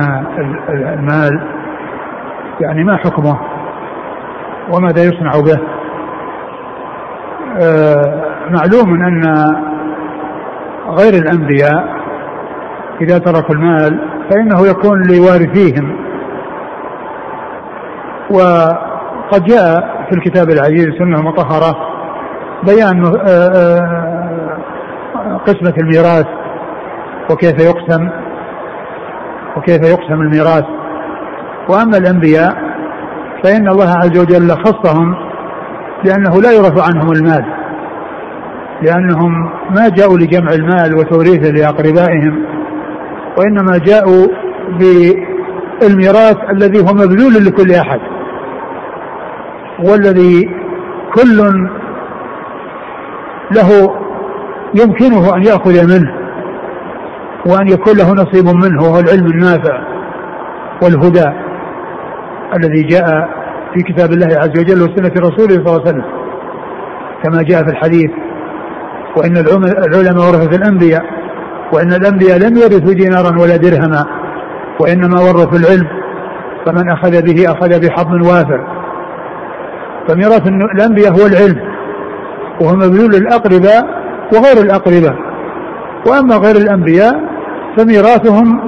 المال. 0.94 1.42
يعني 2.60 2.84
ما 2.84 2.96
حكمه؟ 2.96 3.38
وماذا 4.74 5.02
يصنع 5.02 5.30
به؟ 5.30 5.60
آه، 7.62 8.24
معلوم 8.50 9.02
أن 9.02 9.22
غير 10.88 11.14
الأنبياء 11.22 11.98
إذا 13.00 13.18
تركوا 13.18 13.54
المال 13.54 14.00
فإنه 14.30 14.66
يكون 14.66 15.02
لوارثيهم. 15.02 15.97
وقد 18.30 19.44
جاء 19.44 19.80
في 20.10 20.16
الكتاب 20.16 20.50
العزيز 20.50 20.86
السنة 20.86 21.18
المطهرة 21.18 21.76
بيان 22.62 23.04
آه، 23.04 23.48
آه، 25.16 25.40
قسمة 25.46 25.74
الميراث 25.78 26.26
وكيف 27.30 27.60
يقسم 27.60 28.08
وكيف 29.56 29.82
يقسم 29.82 30.20
الميراث. 30.20 30.64
وأما 31.68 31.98
الأنبياء 31.98 32.54
فإن 33.44 33.68
الله 33.68 33.88
عز 33.88 34.18
وجل 34.18 34.50
خصهم 34.50 35.14
لأنه 36.04 36.42
لا 36.42 36.52
يرث 36.52 36.88
عنهم 36.88 37.12
المال 37.12 37.44
لأنهم 38.82 39.50
ما 39.70 39.88
جاءوا 39.88 40.18
لجمع 40.18 40.52
المال 40.52 40.94
وتوريثه 40.94 41.50
لأقربائهم 41.50 42.44
وإنما 43.38 43.78
جاءوا 43.78 44.26
بالميراث 44.78 46.36
الذي 46.50 46.80
هو 46.80 46.94
مبذول 46.94 47.44
لكل 47.44 47.72
أحد. 47.72 48.00
والذي 49.84 50.50
كل 51.14 51.68
له 53.56 53.94
يمكنه 54.74 55.36
أن 55.36 55.42
يأخذ 55.42 55.98
منه 55.98 56.12
وأن 57.46 57.68
يكون 57.68 57.96
له 57.96 58.12
نصيب 58.12 58.44
منه 58.44 58.82
وهو 58.82 59.00
العلم 59.00 59.26
النافع 59.26 59.80
والهدى 60.82 61.24
الذي 62.56 62.82
جاء 62.82 63.28
في 63.74 63.82
كتاب 63.82 64.12
الله 64.12 64.26
عز 64.26 64.58
وجل 64.60 64.82
وسنة 64.82 65.12
رسوله 65.18 65.54
صلى 65.54 65.66
الله 65.66 65.80
عليه 65.80 65.90
وسلم. 65.90 66.04
كما 67.22 67.42
جاء 67.42 67.64
في 67.64 67.70
الحديث 67.70 68.10
وإن 69.16 69.36
العلماء 69.36 70.26
ورثة 70.28 70.56
الأنبياء 70.56 71.04
وإن 71.72 71.92
الأنبياء 71.92 72.38
لم 72.38 72.56
يرثوا 72.56 72.92
دينارا 72.92 73.40
ولا 73.40 73.56
درهما 73.56 74.06
وإنما 74.80 75.20
ورثوا 75.20 75.58
العلم 75.58 75.88
فمن 76.66 76.90
أخذ 76.90 77.22
به 77.22 77.52
أخذ 77.52 77.86
بحظ 77.86 78.28
وافر. 78.28 78.77
فميراث 80.08 80.46
الأنبياء 80.46 81.12
هو 81.12 81.26
العلم 81.26 81.58
وهو 82.60 82.76
مبذول 82.76 83.10
للأقرباء 83.10 84.02
وغير 84.34 84.64
الأقرباء. 84.64 85.16
وأما 86.06 86.36
غير 86.36 86.56
الأنبياء 86.56 87.20
فميراثهم 87.76 88.60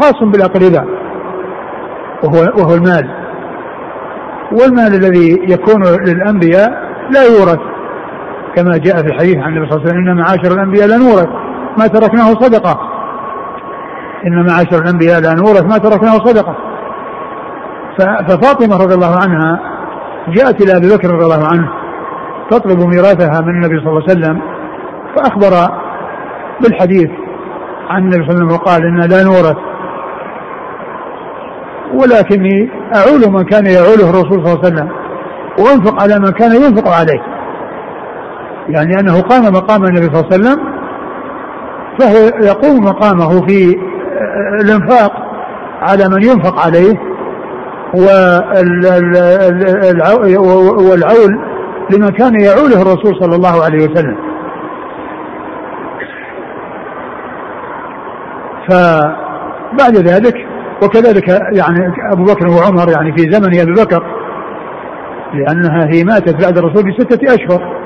خاص 0.00 0.22
بالأقرباء 0.22 0.86
وهو, 2.24 2.52
وهو 2.58 2.74
المال. 2.74 3.10
والمال 4.52 4.94
الذي 4.94 5.38
يكون 5.48 5.82
للأنبياء 5.82 6.70
لا 7.10 7.22
يورث 7.22 7.60
كما 8.56 8.76
جاء 8.76 8.96
في 8.96 9.06
الحديث 9.06 9.38
عن 9.38 9.56
النبي 9.56 9.70
صلى 9.70 9.76
الله 9.76 9.88
عليه 9.88 10.00
وسلم 10.00 10.08
إن 10.08 10.16
معاشر 10.16 10.54
الأنبياء 10.54 10.88
لا 10.88 10.96
نورث 10.96 11.28
ما 11.78 11.86
تركناه 11.86 12.34
صدقة. 12.34 12.80
إن 14.26 14.46
معاشر 14.46 14.82
الأنبياء 14.82 15.20
لا 15.20 15.34
نورث 15.34 15.62
ما 15.62 15.78
تركناه 15.78 16.12
صدقة. 16.12 16.56
ففاطمة 18.28 18.76
رضي 18.76 18.94
الله 18.94 19.16
عنها 19.22 19.71
جاءت 20.28 20.62
إلى 20.62 20.76
أبي 20.76 20.88
بكر 20.96 21.10
رضي 21.10 21.24
الله 21.24 21.46
عنه 21.46 21.68
تطلب 22.50 22.80
ميراثها 22.80 23.40
من 23.40 23.48
النبي 23.48 23.80
صلى 23.80 23.88
الله 23.88 24.02
عليه 24.08 24.12
وسلم 24.12 24.40
فأخبر 25.16 25.74
بالحديث 26.60 27.10
عن 27.88 28.02
النبي 28.02 28.26
صلى 28.26 28.30
الله 28.30 28.34
عليه 28.34 28.44
وسلم 28.44 28.52
وقال 28.52 28.82
إن 28.86 29.00
لا 29.00 29.24
نورث. 29.24 29.56
ولكني 31.94 32.70
أعول 32.96 33.32
من 33.32 33.44
كان 33.44 33.66
يعوله 33.66 34.10
الرسول 34.10 34.46
صلى 34.46 34.52
الله 34.52 34.58
عليه 34.64 34.74
وسلم 34.74 34.88
وأنفق 35.58 36.02
على 36.02 36.18
من 36.18 36.30
كان 36.30 36.52
ينفق 36.54 36.88
عليه. 36.88 37.22
يعني 38.68 39.00
أنه 39.00 39.20
قام 39.20 39.52
مقام 39.52 39.84
النبي 39.84 40.06
صلى 40.06 40.20
الله 40.20 40.28
عليه 40.32 40.34
وسلم 40.34 40.72
فهو 41.98 42.44
يقوم 42.46 42.84
مقامه 42.84 43.46
في 43.46 43.76
الإنفاق 44.60 45.12
على 45.82 46.08
من 46.08 46.22
ينفق 46.22 46.60
عليه 46.60 47.11
والعول 50.88 51.38
لمن 51.90 52.08
كان 52.08 52.40
يعوله 52.40 52.82
الرسول 52.82 53.16
صلى 53.20 53.36
الله 53.36 53.64
عليه 53.64 53.88
وسلم. 53.88 54.16
فبعد 58.68 59.96
ذلك 59.96 60.34
وكذلك 60.82 61.28
يعني 61.28 61.92
أبو 62.12 62.24
بكر 62.24 62.48
وعمر 62.48 62.90
يعني 62.90 63.12
في 63.12 63.30
زمن 63.30 63.60
أبي 63.60 63.72
بكر 63.72 64.02
لأنها 65.34 65.88
هي 65.92 66.04
ماتت 66.04 66.44
بعد 66.44 66.58
الرسول 66.58 66.82
بستة 66.90 67.34
أشهر 67.34 67.82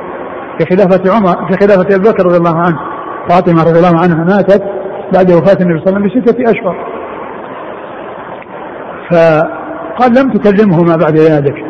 في 0.59 0.67
خلافة 0.77 1.15
عمر 1.17 1.47
في 1.47 1.67
خلافة 1.67 1.97
أبي 1.97 2.09
بكر 2.09 2.27
رضي 2.27 2.37
الله 2.37 2.59
عنه. 2.61 2.79
فاطمة 3.29 3.63
رضي 3.63 3.79
الله 3.79 4.01
عنها 4.03 4.25
ماتت 4.25 4.63
بعد 5.15 5.33
وفاة 5.33 5.63
النبي 5.63 5.81
صلى 5.81 5.89
الله 5.89 5.97
عليه 5.97 6.07
وسلم 6.07 6.23
بستة 6.25 6.51
أشهر. 6.51 6.77
فقال 9.97 10.15
لم 10.15 10.31
تكلمهما 10.31 10.97
بعد 10.97 11.17
ذلك. 11.17 11.65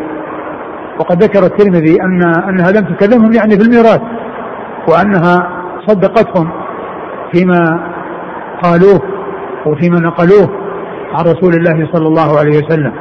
وقد 1.01 1.23
ذكر 1.23 1.47
الترمذي 1.47 2.03
ان 2.03 2.23
أنها 2.49 2.71
لم 2.71 2.95
تكلمهم 2.95 3.33
يعني 3.33 3.51
في 3.51 3.63
الميراث 3.63 4.01
وأنها 4.89 5.51
صدقتهم 5.87 6.51
فيما 7.33 7.81
قالوه 8.63 9.01
وفيما 9.67 10.01
نقلوه 10.01 10.49
عن 11.15 11.25
رسول 11.25 11.55
الله 11.55 11.89
صلى 11.93 12.07
الله 12.07 12.39
عليه 12.39 12.59
وسلم. 12.59 12.93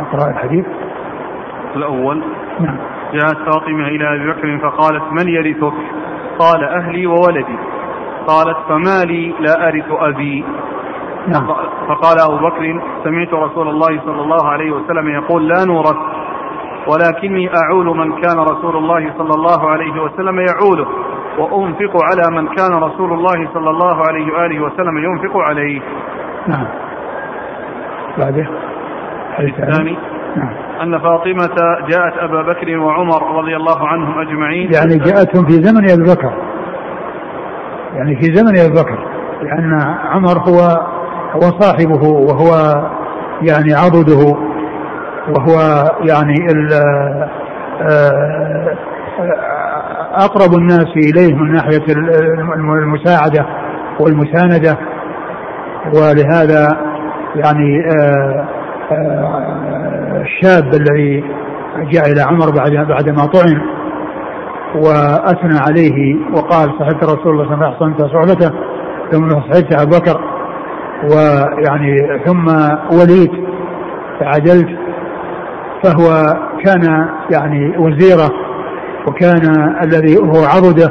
أقرأ 0.00 0.30
الحديث. 0.30 0.66
الأول. 1.76 2.22
نعم. 2.60 2.76
جاءت 3.12 3.36
فاطمة 3.36 3.88
إلى 3.88 4.14
أبي 4.14 4.32
بكر 4.32 4.58
فقالت 4.58 5.02
من 5.12 5.28
يرثك؟ 5.28 5.74
قال 6.38 6.64
أهلي 6.64 7.06
وولدي. 7.06 7.58
قالت 8.26 8.56
فما 8.68 9.04
لي 9.04 9.34
لا 9.40 9.68
أرث 9.68 9.84
أبي. 9.90 10.44
نعم. 11.28 11.46
فقال 11.88 12.20
أبو 12.20 12.36
بكر 12.36 12.80
سمعت 13.04 13.34
رسول 13.34 13.68
الله 13.68 14.00
صلى 14.04 14.22
الله 14.22 14.48
عليه 14.48 14.70
وسلم 14.70 15.08
يقول 15.08 15.48
لا 15.48 15.64
نورث 15.64 15.96
ولكني 16.88 17.50
أعول 17.56 17.86
من 17.86 18.20
كان 18.20 18.38
رسول 18.38 18.76
الله 18.76 19.12
صلى 19.18 19.34
الله 19.34 19.70
عليه 19.70 20.02
وسلم 20.02 20.40
يعوله 20.40 20.86
وأنفق 21.38 21.96
على 22.02 22.36
من 22.36 22.48
كان 22.48 22.72
رسول 22.82 23.12
الله 23.12 23.48
صلى 23.54 23.70
الله 23.70 24.02
عليه 24.08 24.32
وآله 24.32 24.60
وسلم 24.60 24.98
ينفق 24.98 25.36
عليه. 25.36 25.80
نعم. 26.46 26.66
بعده. 28.18 28.48
الثاني 29.40 29.98
نعم. 30.36 30.52
أن 30.82 30.98
فاطمة 30.98 31.54
جاءت 31.88 32.18
أبا 32.18 32.42
بكر 32.42 32.78
وعمر 32.78 33.38
رضي 33.38 33.56
الله 33.56 33.88
عنهم 33.88 34.18
أجمعين. 34.18 34.70
يعني 34.72 34.98
جاءتهم 34.98 35.46
في 35.46 35.52
زمن 35.52 35.90
أبي 35.90 36.02
بكر. 36.14 36.32
يعني 37.94 38.16
في 38.16 38.34
زمن 38.34 38.58
أبي 38.58 38.82
بكر 38.82 38.98
لأن 39.42 39.80
عمر 40.04 40.38
هو 40.38 40.86
هو 41.34 41.60
صاحبه 41.60 42.08
وهو 42.08 42.74
يعني 43.42 43.74
عضده 43.74 44.36
وهو 45.28 45.84
يعني 46.08 46.46
ال 46.52 46.72
آه، 47.80 48.76
أقرب 50.14 50.54
الناس 50.58 50.86
إليه 50.96 51.34
من 51.34 51.52
ناحية 51.52 51.84
المساعدة 52.82 53.46
والمساندة. 54.00 54.78
ولهذا 55.94 56.68
يعني 57.34 57.90
آه، 57.90 58.44
آه، 58.92 60.22
الشاب 60.22 60.64
الذي 60.64 61.24
جاء 61.92 62.12
إلى 62.12 62.20
عمر 62.20 62.50
بعد 62.50 62.86
بعد 62.88 63.08
ما 63.10 63.26
طعن 63.26 63.60
وأثنى 64.74 65.58
عليه 65.68 66.16
وقال 66.34 66.68
صحبت 66.80 67.04
رسول 67.04 67.32
الله 67.32 67.44
صلى 67.44 67.54
الله 67.54 67.66
عليه 67.66 67.76
وسلم 67.76 68.08
صحبته. 68.08 68.50
ثم 69.10 69.30
صحبت 69.30 69.80
أبو 69.80 69.98
بكر 69.98 70.20
ويعني 71.04 72.20
ثم 72.26 72.46
وليد 72.92 73.30
فعدلت 74.20 74.78
فهو 75.82 76.36
كان 76.64 77.08
يعني 77.30 77.78
وزيرة 77.78 78.30
وكان 79.06 79.74
الذي 79.82 80.18
هو 80.18 80.44
عضده 80.44 80.90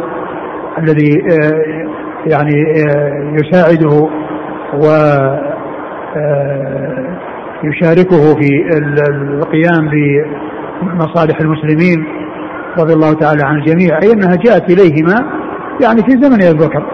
الذي 0.77 1.21
آه، 1.31 1.87
يعني 2.25 2.53
آه، 2.61 3.33
يساعده 3.33 4.09
و 4.73 4.85
آه، 6.15 7.17
يشاركه 7.63 8.35
في 8.35 8.49
القيام 9.33 9.89
بمصالح 10.81 11.39
المسلمين 11.39 12.05
رضي 12.79 12.93
الله 12.93 13.13
تعالى 13.13 13.45
عن 13.45 13.55
الجميع 13.55 13.99
أي 14.01 14.13
أنها 14.13 14.35
جاءت 14.35 14.71
إليهما 14.71 15.25
يعني 15.81 16.01
في 16.03 16.11
زمن 16.11 16.43
أبي 16.43 16.65
بكر. 16.65 16.85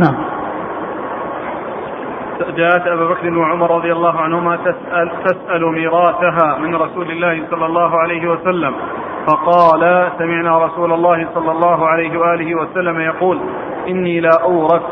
نعم. 0.00 0.27
جاءت 2.58 2.86
أبا 2.86 3.04
بكر 3.08 3.38
وعمر 3.38 3.76
رضي 3.76 3.92
الله 3.92 4.20
عنهما 4.20 4.56
تسال 4.56 5.10
تسأل 5.24 5.72
ميراثها 5.72 6.58
من 6.58 6.74
رسول 6.74 7.10
الله 7.10 7.42
صلى 7.50 7.66
الله 7.66 7.98
عليه 7.98 8.30
وسلم. 8.30 8.74
فقال 9.26 10.12
سمعنا 10.18 10.64
رسول 10.64 10.92
الله 10.92 11.28
صلى 11.34 11.50
الله 11.52 11.86
عليه 11.86 12.18
وآله 12.18 12.54
وسلم 12.54 13.00
يقول 13.00 13.38
إني 13.88 14.20
لا 14.20 14.42
أورث. 14.42 14.82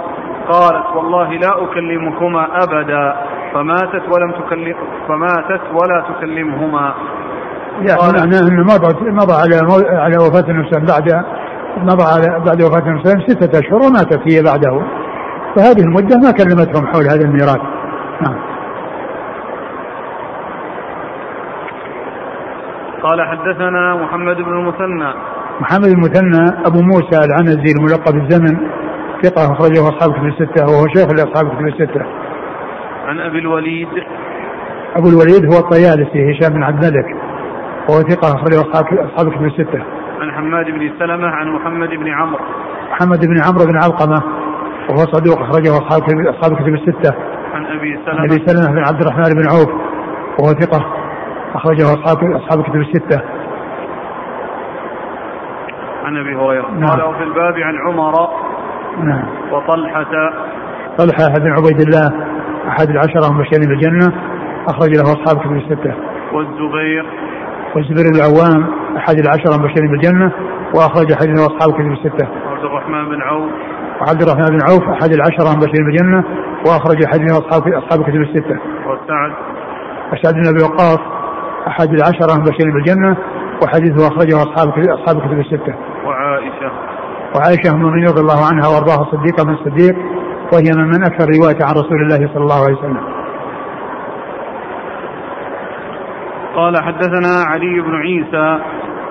قالت 0.53 0.87
والله 0.97 1.29
لا 1.33 1.65
أكلمكما 1.65 2.49
أبدا. 2.65 3.17
فماتت 3.55 4.03
ولم 4.13 4.33
تكلم 4.33 4.77
فماتت 5.09 5.61
ولا 5.73 6.05
تكلمهما. 6.09 6.95
يعني 7.89 8.01
معناه 8.19 8.41
إنه 8.49 8.65
مضى 8.65 9.11
مضى 9.11 9.33
على 9.43 9.57
على 10.05 10.17
وفاة 10.17 10.51
النبي 10.51 10.87
بعد 10.93 11.25
مضى 11.77 12.05
على 12.15 12.45
بعد 12.47 12.63
وفاة 12.63 12.89
النبي 12.89 13.21
ستة 13.29 13.59
أشهر 13.59 13.81
وماتت 13.87 14.21
هي 14.29 14.43
بعده. 14.43 14.83
فهذه 15.57 15.81
المدة 15.81 16.17
ما 16.17 16.31
كلمتهم 16.31 16.87
حول 16.87 17.05
هذا 17.05 17.25
الميراث 17.25 17.61
نعم 18.21 18.37
قال 23.03 23.23
حدثنا 23.23 23.95
محمد 23.95 24.37
بن 24.37 24.53
المثنى 24.53 25.13
محمد 25.61 25.87
المثنى 25.87 26.67
أبو 26.67 26.83
موسى 26.83 27.19
العنزي 27.25 27.73
الملقب 27.79 28.17
الزمن 28.17 28.57
ثقة 29.23 29.53
أخرجه 29.53 29.89
أصحاب 29.89 30.13
كتب 30.13 30.25
الستة 30.25 30.67
وهو 30.67 30.87
شيخ 30.97 31.11
لأصحاب 31.11 31.49
كتب 31.49 31.67
الستة. 31.67 32.07
عن 33.07 33.21
أبي 33.21 33.39
الوليد 33.39 33.89
أبو 34.97 35.09
الوليد 35.09 35.53
هو 35.53 35.59
الطيالسي 35.59 36.31
هشام 36.31 36.53
بن 36.53 36.63
عبد 36.63 36.85
الملك 36.85 37.17
وهو 37.89 38.01
ثقة 38.01 38.35
أخرجه 38.35 38.61
أصحاب 38.61 39.33
كتب 39.33 39.45
الستة. 39.45 39.83
عن 40.21 40.33
حماد 40.33 40.67
بن 40.67 40.93
سلمة 40.99 41.27
عن 41.27 41.49
محمد 41.49 41.89
بن 41.89 42.09
عمرو. 42.09 42.45
محمد 42.91 43.27
بن 43.27 43.41
عمرو 43.43 43.65
بن 43.67 43.77
علقمة 43.77 44.46
وهو 44.89 44.99
صدوق 44.99 45.39
أخرجه 45.41 45.71
أصحاب 45.71 46.03
أصحاب 46.27 46.57
كتب 46.57 46.75
الستة. 46.75 47.15
عن 47.55 47.67
أبي 47.67 47.99
سلمة. 48.07 48.25
أبي 48.25 48.47
سلمة 48.47 48.75
بن 48.75 48.85
عبد 48.89 49.01
الرحمن 49.03 49.35
بن 49.35 49.49
عوف 49.49 49.71
وهو 50.39 50.53
ثقة 50.53 50.87
أخرجه 51.55 51.85
أصحاب 51.85 52.33
أصحاب 52.33 52.59
الكتب 52.61 52.77
الستة. 52.77 53.23
عن 56.05 56.17
أبي 56.17 56.37
هريرة 56.37 56.71
نعم. 56.71 56.89
قال 56.89 57.03
وفي 57.03 57.23
الباب 57.23 57.55
عن 57.55 57.75
عمر 57.87 58.29
نعم 58.99 59.25
وطلحة 59.53 60.13
طلحة 60.99 61.39
بن 61.39 61.53
عبيد 61.53 61.81
الله 61.81 62.27
أحد 62.69 62.89
العشرة 62.91 63.29
المبشرين 63.29 63.69
بالجنة 63.69 64.13
أخرج 64.69 64.91
له 64.97 65.03
أصحاب 65.03 65.41
كتب 65.41 65.57
الستة 65.57 65.95
والزبير 66.33 67.07
والزبير 67.75 68.05
بن 68.13 68.17
العوام 68.17 68.67
أحد 68.97 69.19
العشرة 69.19 69.55
المبشرين 69.57 69.91
بالجنة 69.91 70.33
وأخرج 70.75 71.15
حديثه 71.15 71.47
أصحاب 71.47 71.75
كتب 71.75 71.93
الستة 71.93 72.29
وعبد 72.47 72.65
الرحمن 72.65 73.09
بن 73.09 73.21
عوف 73.23 73.51
وعبد 74.01 74.23
الرحمن 74.23 74.47
بن 74.47 74.59
عوف 74.71 74.89
أحد 74.89 75.11
العشرة 75.13 75.53
المبشرين 75.53 75.85
بالجنة 75.87 76.25
وأخرج 76.67 77.07
حديثه 77.07 77.39
أصحاب 77.39 77.63
أصحاب 77.73 78.03
كتب 78.03 78.21
الستة. 78.21 78.59
وسعد 78.87 79.33
وسعد 80.13 80.35
بن 80.35 80.49
أبي 80.49 80.63
وقاص 80.65 81.01
أحد 81.69 81.89
العشرة 81.89 82.35
المبشرين 82.35 82.73
بالجنة 82.73 83.17
وحديثه 83.63 84.09
أخرجه 84.09 84.37
أصحاب 84.37 84.69
أصحاب 84.79 85.21
كتب 85.21 85.39
الستة. 85.39 85.75
وعائشة. 86.07 86.71
وعائشة 87.35 87.71
أم 87.71 87.77
المؤمنين 87.77 88.09
رضي 88.09 88.21
الله 88.21 88.47
عنها 88.51 88.69
وأرضاها 88.69 89.03
الصديقة 89.03 89.45
من 89.45 89.55
الصديق 89.55 89.97
وهي 90.53 90.71
من, 90.77 90.85
من 90.85 91.05
أكثر 91.05 91.27
رواية 91.41 91.65
عن 91.65 91.75
رسول 91.75 92.03
الله 92.03 92.29
صلى 92.35 92.43
الله 92.43 92.65
عليه 92.65 92.77
وسلم. 92.77 93.05
قال 96.57 96.83
حدثنا 96.83 97.45
علي 97.47 97.81
بن 97.81 97.95
عيسى. 97.95 98.63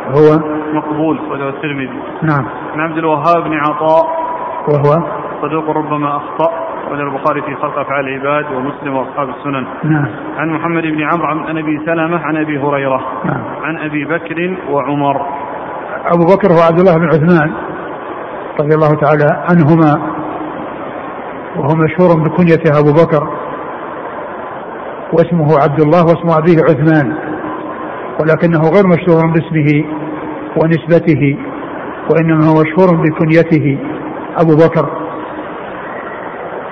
هو؟ 0.05 0.39
مقبول 0.73 1.19
وله 1.31 1.49
الترمذي. 1.49 1.99
نعم. 2.21 2.45
عن 2.73 2.79
عبد 2.79 2.97
الوهاب 2.97 3.43
بن 3.43 3.53
عطاء. 3.53 4.24
وهو 4.67 5.03
صدوق 5.41 5.69
ربما 5.69 6.17
أخطأ 6.17 6.51
وله 6.91 7.03
البخاري 7.03 7.41
في 7.41 7.55
خلق 7.55 7.79
أفعال 7.79 8.07
العباد 8.07 8.45
ومسلم 8.55 8.95
وأصحاب 8.95 9.29
السنن. 9.29 9.65
نعم. 9.83 10.07
عن 10.37 10.49
محمد 10.49 10.83
بن 10.83 11.01
عمرو 11.03 11.27
عن 11.27 11.57
أبي 11.57 11.79
سلمة 11.85 12.19
عن 12.19 12.37
أبي 12.37 12.59
هريرة 12.59 13.01
نعم. 13.25 13.43
عن 13.63 13.77
أبي 13.77 14.05
بكر 14.05 14.57
وعمر. 14.69 15.21
أبو 16.05 16.23
بكر 16.25 16.51
هو 16.53 16.61
عبد 16.69 16.79
الله 16.79 16.97
بن 16.97 17.05
عثمان 17.05 17.51
رضي 18.59 18.75
الله 18.75 18.95
تعالى 18.95 19.43
عنهما 19.49 20.01
وهو 21.55 21.75
مشهور 21.75 22.23
بكنيته 22.23 22.79
أبو 22.79 22.93
بكر 22.93 23.29
واسمه 25.13 25.59
عبد 25.63 25.81
الله 25.81 26.03
واسم 26.05 26.29
أبيه 26.29 26.63
عثمان 26.63 27.17
ولكنه 28.19 28.61
غير 28.75 28.87
مشهور 28.87 29.25
باسمه 29.33 29.85
ونسبته 30.57 31.37
وإنما 32.09 32.45
هو 32.45 32.61
مشهور 32.61 32.95
بكنيته. 33.03 33.77
أبو 34.37 34.55
بكر 34.55 34.89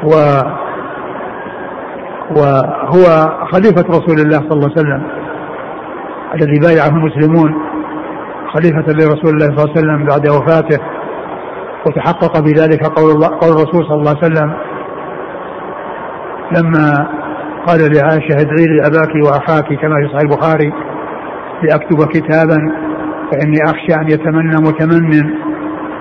و 0.03 0.14
وهو 2.38 3.05
خليفة 3.51 3.86
رسول 3.89 4.20
الله 4.20 4.38
صلى 4.38 4.51
الله 4.51 4.70
عليه 4.70 4.82
وسلم 4.82 5.03
الذي 6.36 6.59
بايعه 6.59 6.88
المسلمون 6.88 7.53
خليفة 8.53 8.86
لرسول 8.88 9.30
الله 9.34 9.45
صلى 9.45 9.64
الله 9.64 9.70
عليه 9.70 9.80
وسلم 9.80 10.05
بعد 10.05 10.28
وفاته 10.28 10.80
وتحقق 11.86 12.39
بذلك 12.39 12.86
قول 12.86 13.11
الله 13.11 13.28
قول 13.28 13.51
الرسول 13.51 13.86
صلى 13.86 13.95
الله 13.95 14.16
عليه 14.24 14.34
وسلم. 14.34 14.53
لما 16.51 17.07
قال 17.68 17.80
لعائشة 17.80 18.41
ادعي 18.41 18.66
لي 18.66 18.88
أباك 18.88 19.26
وأخاك 19.26 19.68
كما 19.68 19.95
في 19.95 20.07
صحيح 20.07 20.22
البخاري 20.22 20.74
لأكتب 21.64 22.05
كتابا 22.07 22.57
فإني 23.32 23.57
أخشى 23.66 23.93
أن 24.01 24.09
يتمنى 24.09 24.55
متمن 24.55 25.34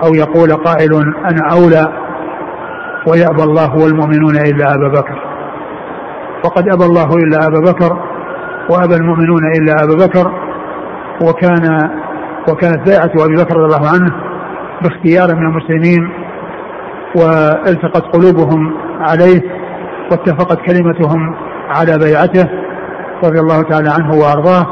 أو 0.05 0.13
يقول 0.13 0.53
قائل 0.53 0.93
أنا 1.25 1.51
أولى 1.51 1.87
ويأبى 3.07 3.43
الله 3.43 3.75
والمؤمنون 3.75 4.35
إلا 4.35 4.75
أبا 4.75 4.87
بكر. 4.87 5.33
وقد 6.45 6.67
أبى 6.69 6.85
الله 6.85 7.09
إلا 7.15 7.47
أبا 7.47 7.71
بكر 7.71 7.97
وأبى 8.69 8.95
المؤمنون 8.95 9.41
إلا 9.57 9.83
أبا 9.83 10.05
بكر 10.05 10.31
وكان 11.21 11.89
وكانت 12.49 12.89
بيعة 12.89 13.25
أبي 13.25 13.35
بكر 13.35 13.57
رضي 13.57 13.75
الله 13.75 13.89
عنه 13.89 14.13
باختيار 14.81 15.35
من 15.35 15.47
المسلمين 15.47 16.09
والتقت 17.15 18.03
قلوبهم 18.15 18.73
عليه 18.99 19.41
واتفقت 20.11 20.57
كلمتهم 20.65 21.35
على 21.69 21.97
بيعته 21.97 22.49
رضي 23.23 23.39
الله 23.39 23.61
تعالى 23.61 23.89
عنه 23.89 24.15
وأرضاه 24.15 24.65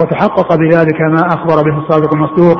وتحقق 0.00 0.54
بذلك 0.56 1.00
ما 1.00 1.26
أخبر 1.26 1.62
به 1.62 1.78
الصادق 1.78 2.14
المصدوق 2.14 2.56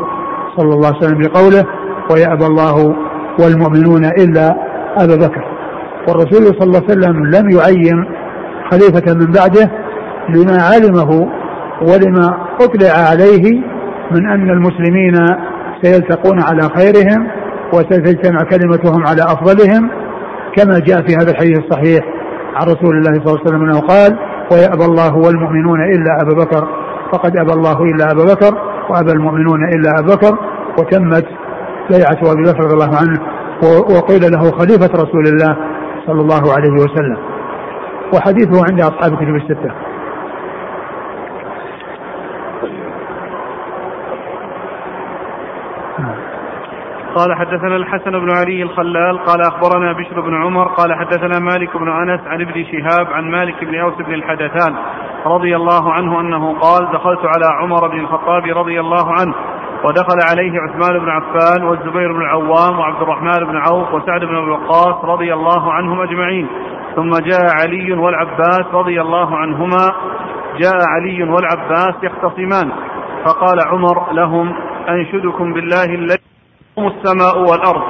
صلى 0.56 0.74
الله 0.74 0.86
عليه 0.86 0.98
وسلم 0.98 1.18
بقوله 1.18 1.64
ويأبى 2.10 2.46
الله 2.46 2.94
والمؤمنون 3.40 4.04
إلا 4.04 4.56
أبا 4.96 5.16
بكر. 5.16 5.44
والرسول 6.08 6.44
صلى 6.44 6.62
الله 6.62 6.82
عليه 6.88 6.92
وسلم 6.92 7.26
لم 7.26 7.50
يعين 7.50 8.04
خليفة 8.70 9.14
من 9.14 9.32
بعده 9.32 9.70
لما 10.28 10.62
علمه 10.62 11.28
ولما 11.82 12.36
أطلع 12.60 12.92
عليه 13.10 13.60
من 14.10 14.26
أن 14.26 14.50
المسلمين 14.50 15.14
سيلتقون 15.82 16.42
على 16.42 16.62
خيرهم 16.76 17.28
وستجتمع 17.72 18.38
كلمتهم 18.42 19.06
على 19.06 19.22
أفضلهم 19.22 19.90
كما 20.56 20.78
جاء 20.78 21.02
في 21.06 21.14
هذا 21.14 21.30
الحديث 21.30 21.58
الصحيح 21.58 22.04
عن 22.56 22.66
رسول 22.66 22.96
الله 22.96 23.12
صلى 23.12 23.26
الله 23.26 23.40
عليه 23.40 23.44
وسلم 23.44 23.62
أنه 23.62 23.80
قال 23.80 24.18
ويأبى 24.52 24.84
الله 24.84 25.16
والمؤمنون 25.16 25.80
إلا 25.80 26.22
أبا 26.22 26.44
بكر 26.44 26.68
فقد 27.12 27.36
أبى 27.36 27.52
الله 27.52 27.82
إلا 27.82 28.12
أبا 28.12 28.24
بكر 28.24 28.58
وأبى 28.90 29.12
المؤمنون 29.12 29.68
إلا 29.74 29.98
أبا 29.98 30.14
بكر 30.14 30.38
وتمت 30.78 31.26
بيعة 31.90 32.32
أبي 32.32 32.42
بكر 32.42 32.64
رضي 32.64 32.74
الله 32.74 32.96
عنه 32.96 33.20
وقيل 33.96 34.22
له 34.32 34.50
خليفة 34.50 34.92
رسول 34.94 35.26
الله 35.26 35.56
صلى 36.06 36.20
الله 36.20 36.52
عليه 36.56 36.72
وسلم. 36.72 37.18
وحديثه 38.14 38.64
عند 38.70 38.80
أصحاب 38.80 39.12
الكتب 39.12 39.34
الستة. 39.34 39.74
قال 47.14 47.34
حدثنا 47.34 47.76
الحسن 47.76 48.10
بن 48.10 48.30
علي 48.30 48.62
الخلال 48.62 49.18
قال 49.18 49.40
أخبرنا 49.40 49.92
بشر 49.92 50.20
بن 50.20 50.34
عمر 50.34 50.68
قال 50.68 50.94
حدثنا 50.94 51.38
مالك 51.38 51.76
بن 51.76 51.88
أنس 51.88 52.20
عن 52.26 52.40
ابن 52.40 52.64
شهاب 52.64 53.06
عن 53.06 53.30
مالك 53.30 53.64
بن 53.64 53.80
أوس 53.80 53.94
بن 53.94 54.14
الحدثان 54.14 54.74
رضي 55.26 55.56
الله 55.56 55.92
عنه 55.92 56.20
أنه 56.20 56.58
قال 56.58 56.92
دخلت 56.92 57.20
على 57.20 57.46
عمر 57.60 57.88
بن 57.88 58.00
الخطاب 58.00 58.44
رضي 58.46 58.80
الله 58.80 59.12
عنه 59.12 59.34
ودخل 59.84 60.18
عليه 60.30 60.60
عثمان 60.60 60.98
بن 60.98 61.08
عفان 61.08 61.62
والزبير 61.62 62.12
بن 62.12 62.20
العوام 62.20 62.78
وعبد 62.78 63.02
الرحمن 63.02 63.44
بن 63.44 63.56
عوف 63.56 63.94
وسعد 63.94 64.20
بن 64.20 64.36
أبي 64.36 64.50
وقاص 64.50 65.04
رضي 65.04 65.34
الله 65.34 65.72
عنهم 65.72 66.00
أجمعين. 66.00 66.48
ثم 66.96 67.10
جاء 67.10 67.40
علي 67.62 67.92
والعباس 67.92 68.66
رضي 68.72 69.00
الله 69.00 69.36
عنهما. 69.36 69.92
جاء 70.58 70.78
علي 70.88 71.22
والعباس 71.22 71.94
يختصمان. 72.02 72.72
فقال 73.24 73.58
عمر 73.68 74.12
لهم 74.12 74.54
أنشدكم 74.88 75.52
بالله 75.52 75.84
الذي 75.84 76.18
السماء 76.78 77.38
والأرض. 77.38 77.82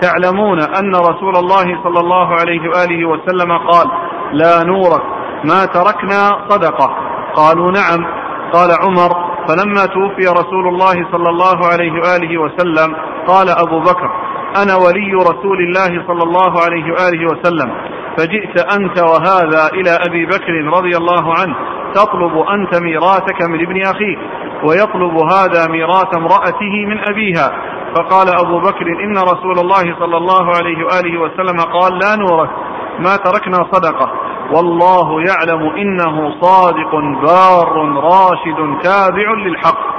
تعلمون 0.00 0.58
أن 0.60 0.94
رسول 0.94 1.36
الله 1.36 1.82
صلى 1.82 2.00
الله 2.00 2.28
عليه 2.40 2.68
وآله 2.68 3.08
وسلم 3.08 3.52
قال 3.52 3.90
لا 4.32 4.62
نورك 4.64 5.02
ما 5.44 5.64
تركنا 5.64 6.48
صدقة. 6.48 6.90
قالوا 7.34 7.72
نعم. 7.72 8.06
قال 8.52 8.70
عمر 8.82 9.27
فلما 9.48 9.86
توفي 9.86 10.26
رسول 10.40 10.68
الله 10.68 11.10
صلى 11.12 11.28
الله 11.28 11.66
عليه 11.66 11.92
وآله 11.92 12.40
وسلم 12.40 12.96
قال 13.26 13.48
أبو 13.48 13.80
بكر 13.80 14.10
أنا 14.62 14.76
ولي 14.76 15.12
رسول 15.14 15.58
الله 15.60 16.06
صلى 16.06 16.22
الله 16.22 16.52
عليه 16.64 16.92
وآله 16.92 17.26
وسلم 17.26 17.72
فجئت 18.18 18.72
أنت 18.76 18.98
وهذا 18.98 19.68
إلى 19.74 19.90
أبي 20.08 20.26
بكر 20.26 20.52
رضي 20.78 20.96
الله 20.96 21.34
عنه 21.40 21.54
تطلب 21.94 22.38
أنت 22.38 22.82
ميراثك 22.82 23.42
من 23.42 23.60
ابن 23.66 23.82
أخيك 23.82 24.18
ويطلب 24.64 25.16
هذا 25.32 25.66
ميراث 25.70 26.16
امرأته 26.16 26.86
من 26.86 26.98
أبيها. 27.08 27.52
فقال 27.96 28.28
أبو 28.28 28.60
بكر 28.60 28.86
إن 28.86 29.18
رسول 29.18 29.58
الله 29.58 29.96
صلى 30.00 30.16
الله 30.16 30.56
عليه 30.56 30.84
وآله 30.84 31.20
وسلم 31.20 31.56
قال 31.60 31.98
لا 31.98 32.16
نورث 32.16 32.50
ما 32.98 33.16
تركنا 33.16 33.56
صدقة. 33.72 34.27
والله 34.52 35.20
يعلم 35.20 35.68
إنه 35.76 36.40
صادق 36.40 36.94
بار 37.22 37.72
راشد 37.96 38.82
تابع 38.82 39.32
للحق. 39.46 39.98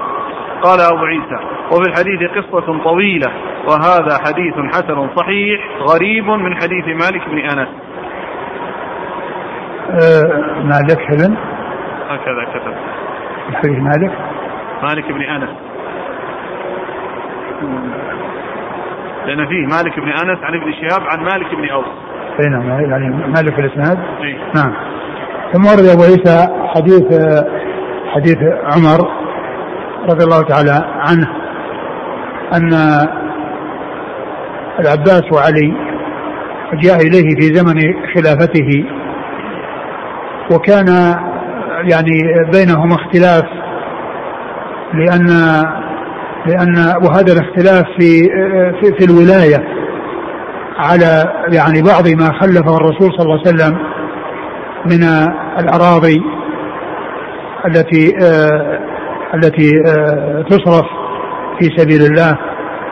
قال 0.61 0.79
أبو 0.79 1.05
عيسى 1.05 1.39
وفي 1.71 1.89
الحديث 1.89 2.29
قصة 2.31 2.83
طويلة 2.83 3.31
وهذا 3.67 4.17
حديث 4.27 4.53
حسن 4.75 5.09
صحيح 5.15 5.59
غريب 5.79 6.25
من 6.25 6.55
حديث 6.55 6.85
مالك 6.87 7.29
بن 7.29 7.37
أنس. 7.37 7.69
أه 9.89 10.63
مالك 10.63 10.99
حلم 10.99 11.37
هكذا 12.09 12.43
كتب. 12.53 12.73
حديث 13.55 13.79
مالك؟ 13.79 14.11
مالك 14.83 15.11
بن 15.11 15.21
أنس. 15.21 15.49
لأن 19.25 19.47
فيه 19.47 19.65
مالك 19.65 19.99
بن 19.99 20.09
أنس 20.09 20.43
عن 20.43 20.55
ابن 20.55 20.73
شهاب 20.73 21.07
عن 21.07 21.23
مالك 21.23 21.55
بن 21.55 21.69
أوس. 21.69 22.08
اي 22.39 22.49
نعم 22.49 22.69
يعني 22.69 23.09
مالك 23.09 23.53
في 23.53 23.61
الإسناد. 23.61 23.97
إيه؟ 23.97 24.37
نعم. 24.55 24.73
ثم 25.53 25.65
ورد 25.65 25.85
أبو 25.85 26.03
عيسى 26.03 26.47
حديث 26.75 27.03
حديث 28.15 28.37
عمر 28.63 29.09
رضي 30.09 30.23
الله 30.23 30.41
تعالى 30.41 30.85
عنه 30.85 31.27
أن 32.53 32.73
العباس 34.79 35.23
وعلي 35.33 35.73
جاء 36.73 36.95
إليه 36.95 37.35
في 37.39 37.55
زمن 37.55 37.93
خلافته 38.15 38.85
وكان 40.51 40.87
يعني 41.91 42.11
بينهما 42.53 42.95
اختلاف 42.95 43.43
لأن 44.93 45.27
لأن 46.45 46.77
وهذا 46.77 47.33
الاختلاف 47.33 47.83
في 47.99 48.29
في, 48.81 48.93
في 48.99 49.05
الولاية. 49.05 49.78
على 50.79 51.33
يعني 51.51 51.81
بعض 51.81 52.07
ما 52.07 52.39
خلفه 52.41 52.77
الرسول 52.77 53.11
صلى 53.17 53.21
الله 53.21 53.39
عليه 53.39 53.49
وسلم 53.49 53.77
من 54.85 55.03
الأراضي 55.59 56.21
التي 57.65 58.13
آه 58.23 58.79
التي 59.35 59.71
آه 59.87 60.45
تصرف 60.49 60.85
في 61.59 61.69
سبيل 61.77 62.01
الله 62.01 62.37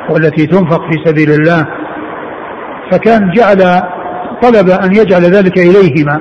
والتي 0.10 0.46
تنفق 0.46 0.82
في 0.82 1.04
سبيل 1.06 1.32
الله. 1.32 1.68
فكان 2.92 3.32
جعل 3.32 3.82
طلب 4.42 4.70
أن 4.70 4.92
يجعل 4.96 5.22
ذلك 5.22 5.58
إليهما. 5.58 6.20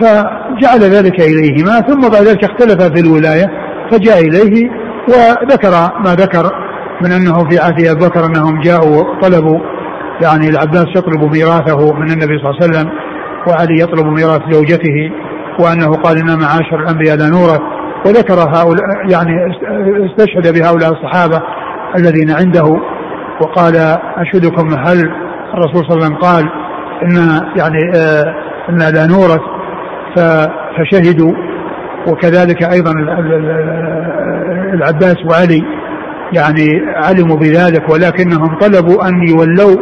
فجعل 0.00 0.80
ذلك 0.80 1.20
إليهما 1.20 1.80
ثم 1.80 2.00
بعد 2.00 2.22
ذلك 2.22 2.44
اختلف 2.44 2.82
في 2.82 3.00
الولاية 3.00 3.46
فجاء 3.90 4.20
إليه 4.20 4.70
وذكر 5.08 5.70
ما 6.04 6.14
ذكر 6.14 6.65
من 7.02 7.12
أنه 7.12 7.48
في 7.48 7.58
عهد 7.58 7.86
أبي 7.86 8.06
بكر 8.06 8.26
أنهم 8.26 8.60
جاءوا 8.60 9.20
طلبوا 9.22 9.58
يعني 10.22 10.48
العباس 10.48 10.86
يطلب 10.96 11.22
ميراثه 11.32 11.92
من 11.92 12.10
النبي 12.10 12.38
صلى 12.38 12.50
الله 12.50 12.56
عليه 12.62 12.70
وسلم 12.70 12.90
وعلي 13.48 13.80
يطلب 13.82 14.06
ميراث 14.06 14.40
زوجته 14.50 15.10
وأنه 15.60 15.96
قال 16.02 16.18
إن 16.18 16.38
معاشر 16.38 16.82
الأنبياء 16.82 17.16
لا 17.16 17.28
نورث 17.28 17.60
وذكر 18.06 18.34
هؤلاء 18.34 18.84
يعني 19.10 19.32
استشهد 20.06 20.54
بهؤلاء 20.58 20.92
الصحابة 20.92 21.42
الذين 21.96 22.30
عنده 22.30 22.80
وقال 23.40 23.76
أشهدكم 24.16 24.68
هل 24.68 25.10
الرسول 25.54 25.84
صلى 25.86 25.94
الله 25.94 26.04
عليه 26.04 26.06
وسلم 26.06 26.16
قال 26.16 26.44
إن 27.02 27.40
يعني 27.56 27.78
آه 27.96 28.34
إن 28.68 28.78
لا 28.78 29.06
نورث 29.06 29.40
فشهدوا 30.76 31.32
وكذلك 32.08 32.62
أيضا 32.62 32.92
العباس 34.74 35.16
وعلي 35.30 35.62
يعني 36.32 36.68
علموا 36.96 37.36
بذلك 37.36 37.88
ولكنهم 37.88 38.58
طلبوا 38.58 39.08
أن 39.08 39.28
يولوا 39.28 39.76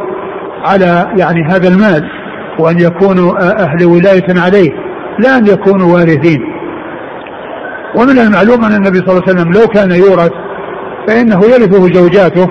على 0.64 1.12
يعني 1.16 1.44
هذا 1.50 1.68
المال 1.68 2.10
وأن 2.58 2.80
يكونوا 2.80 3.38
أهل 3.64 3.86
ولاية 3.86 4.40
عليه 4.40 4.70
لا 5.18 5.38
أن 5.38 5.46
يكونوا 5.46 5.94
وارثين. 5.94 6.40
ومن 7.96 8.18
المعلوم 8.18 8.64
أن 8.64 8.72
النبي 8.72 8.98
صلى 8.98 9.08
الله 9.08 9.22
عليه 9.28 9.32
وسلم 9.32 9.52
لو 9.52 9.66
كان 9.66 9.90
يورث 9.90 10.32
فإنه 11.08 11.40
يرثه 11.44 11.92
زوجاته 11.92 12.48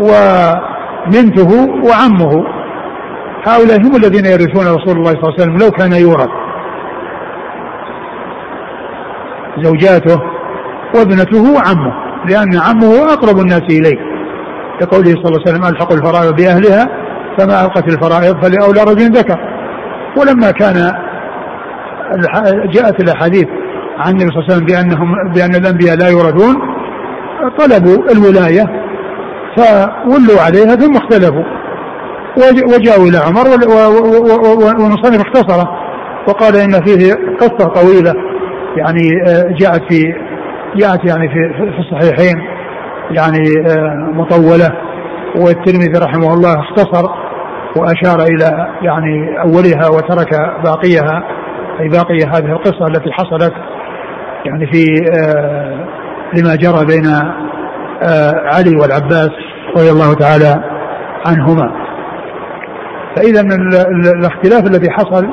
وبنته 0.00 1.50
وعمه. 1.84 2.44
هؤلاء 3.46 3.80
هم 3.80 3.96
الذين 3.96 4.24
يرثون 4.24 4.66
رسول 4.66 4.96
الله 4.96 5.12
صلى 5.12 5.22
الله 5.22 5.34
عليه 5.34 5.42
وسلم 5.42 5.56
لو 5.56 5.70
كان 5.70 5.92
يورث 5.92 6.28
زوجاته 9.62 10.22
وابنته 10.94 11.52
وعمه. 11.54 12.13
لأن 12.28 12.56
عمه 12.56 13.12
أقرب 13.12 13.38
الناس 13.38 13.62
إليه. 13.70 14.14
لقوله 14.82 15.10
صلى 15.10 15.24
الله 15.24 15.40
عليه 15.46 15.50
وسلم 15.50 15.64
ألحق 15.64 15.92
الفرائض 15.92 16.36
بأهلها 16.36 16.88
فما 17.38 17.64
ألقت 17.64 17.88
الفرائض 17.88 18.44
فلأولى 18.44 18.80
رجل 18.82 19.12
ذكر. 19.12 19.38
ولما 20.18 20.50
كان 20.50 20.92
جاءت 22.72 23.00
الأحاديث 23.00 23.46
عن 23.98 24.12
النبي 24.12 24.30
صلى 24.30 24.38
الله 24.38 24.44
عليه 24.44 24.54
وسلم 24.54 24.66
بأنهم 24.66 25.32
بأن 25.34 25.54
الأنبياء 25.54 25.96
لا 25.96 26.08
يورثون 26.08 26.54
طلبوا 27.58 28.12
الولاية 28.12 28.64
فولوا 29.56 30.40
عليها 30.40 30.76
ثم 30.76 30.96
اختلفوا. 30.96 31.44
وجاءوا 32.74 33.06
إلى 33.08 33.18
عمر 33.18 33.46
والمصنف 34.78 35.20
اختصره. 35.20 35.68
وقال 36.28 36.56
إن 36.56 36.84
فيه 36.84 37.14
قصة 37.40 37.68
طويلة 37.68 38.14
يعني 38.76 39.08
جاءت 39.60 39.82
في 39.88 40.14
جاءت 40.76 41.04
يعني 41.08 41.28
في 41.28 41.54
في 41.54 41.78
الصحيحين 41.78 42.42
يعني 43.10 43.42
مطولة 44.12 44.68
والترمذي 45.36 45.98
رحمه 45.98 46.34
الله 46.34 46.54
اختصر 46.60 47.10
وأشار 47.76 48.22
إلى 48.22 48.68
يعني 48.82 49.40
أولها 49.40 49.88
وترك 49.88 50.30
باقيها 50.64 51.24
أي 51.80 51.88
باقي 51.88 52.18
هذه 52.18 52.52
القصة 52.52 52.86
التي 52.86 53.12
حصلت 53.12 53.52
يعني 54.44 54.66
في 54.72 54.84
لما 56.36 56.56
جرى 56.56 56.86
بين 56.86 57.06
علي 58.52 58.76
والعباس 58.76 59.30
رضي 59.76 59.90
الله 59.90 60.14
تعالى 60.14 60.64
عنهما. 61.26 61.84
فإذا 63.16 63.40
الاختلاف 64.16 64.66
الذي 64.66 64.90
حصل 64.90 65.28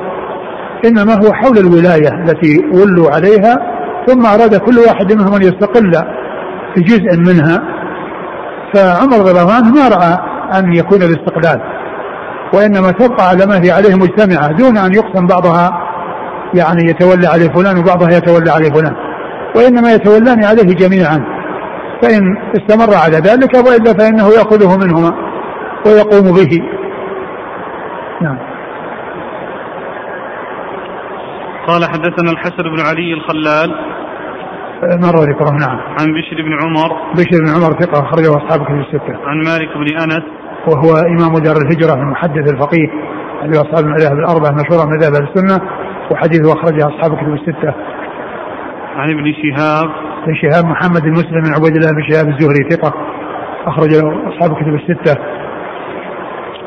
إنما 0.86 1.14
هو 1.14 1.32
حول 1.32 1.58
الولاية 1.58 2.08
التي 2.24 2.64
ولوا 2.74 3.10
عليها 3.10 3.71
ثم 4.06 4.26
أراد 4.26 4.56
كل 4.56 4.78
واحد 4.78 5.12
منهم 5.12 5.34
أن 5.34 5.42
يستقل 5.42 5.92
في 6.74 6.80
جزء 6.80 7.18
منها 7.18 7.62
فعمر 8.74 9.18
رضي 9.18 9.30
الله 9.30 9.52
عنه 9.52 9.72
ما 9.72 9.88
رأى 9.88 10.18
أن 10.58 10.72
يكون 10.72 11.02
الاستقلال 11.02 11.60
وإنما 12.54 12.90
تبقى 12.90 13.28
على 13.28 13.46
ما 13.46 13.64
هي 13.64 13.70
عليه 13.70 13.94
مجتمعة 13.94 14.52
دون 14.52 14.78
أن 14.78 14.92
يقسم 14.94 15.26
بعضها 15.26 15.70
يعني 16.54 16.90
يتولى 16.90 17.26
عليه 17.26 17.48
فلان 17.48 17.78
وبعضها 17.78 18.10
يتولى 18.10 18.50
عليه 18.50 18.70
فلان 18.70 18.94
وإنما 19.56 19.92
يتولان 19.92 20.44
عليه 20.44 20.74
جميعا 20.74 21.24
فإن 22.02 22.20
استمر 22.56 22.94
على 22.94 23.16
ذلك 23.16 23.54
وإلا 23.54 23.92
فإنه 23.98 24.28
يأخذه 24.28 24.76
منهما 24.76 25.12
ويقوم 25.86 26.34
به. 26.34 26.62
نعم. 28.22 28.51
قال 31.68 31.84
حدثنا 31.84 32.30
الحسن 32.30 32.62
بن 32.62 32.80
علي 32.80 33.14
الخلال. 33.14 33.70
مر 34.82 35.16
ذكره؟ 35.30 35.50
نعم. 35.50 35.78
عن 36.00 36.06
بشر 36.14 36.42
بن 36.42 36.52
عمر. 36.62 36.90
بشر 37.14 37.38
بن 37.44 37.50
عمر 37.54 37.80
ثقة 37.80 38.00
أخرجه 38.00 38.30
أصحاب 38.36 38.64
كتب 38.64 38.74
الستة. 38.74 39.16
عن 39.26 39.36
مالك 39.36 39.76
بن 39.76 39.96
أنس. 40.02 40.22
وهو 40.68 40.96
إمام 40.96 41.38
دار 41.38 41.56
الهجرة 41.56 41.94
المحدث 42.02 42.52
الفقيه 42.52 42.88
الذي 43.42 43.60
أصحاب 43.60 43.84
المذاهب 43.84 44.18
الأربعة 44.18 44.50
مشهورة 44.50 44.86
من 44.86 44.96
مذاهب 44.96 45.12
السنة 45.14 45.60
وحديثه 46.10 46.52
أخرجه 46.52 46.86
أصحاب 46.86 47.16
كتب 47.16 47.34
الستة. 47.34 47.74
عن 48.96 49.10
ابن 49.10 49.32
شهاب. 49.42 49.88
بن 50.26 50.34
شهاب 50.34 50.64
محمد 50.64 51.02
بن 51.02 51.12
مسلم 51.12 51.40
بن 51.40 51.54
عبيد 51.54 51.76
الله 51.76 51.92
بن 51.92 52.02
شهاب 52.10 52.28
الزهري 52.28 52.70
ثقة 52.70 52.92
أخرج 53.66 53.90
له 53.94 54.28
أصحاب 54.28 54.56
كتب 54.56 54.74
الستة. 54.74 55.16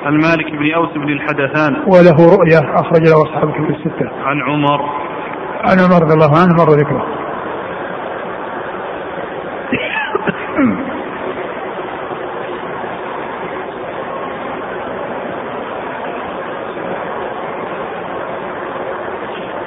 عن 0.05 0.13
مالك 0.13 0.51
بن 0.51 0.73
أوس 0.73 0.89
بن 0.95 1.09
الحدثان. 1.09 1.75
وله 1.87 2.37
رؤية 2.37 2.59
أخرج 2.81 3.01
له 3.01 3.23
أصحاب 3.23 3.51
كتب 3.51 3.69
الستة. 3.69 4.09
عن 4.25 4.41
عمر. 4.41 4.81
عن 5.63 5.79
عمر 5.79 6.03
رضي 6.03 6.13
الله 6.13 6.39
عنه 6.39 6.53
مر 6.53 6.69
ذكره. 6.69 7.05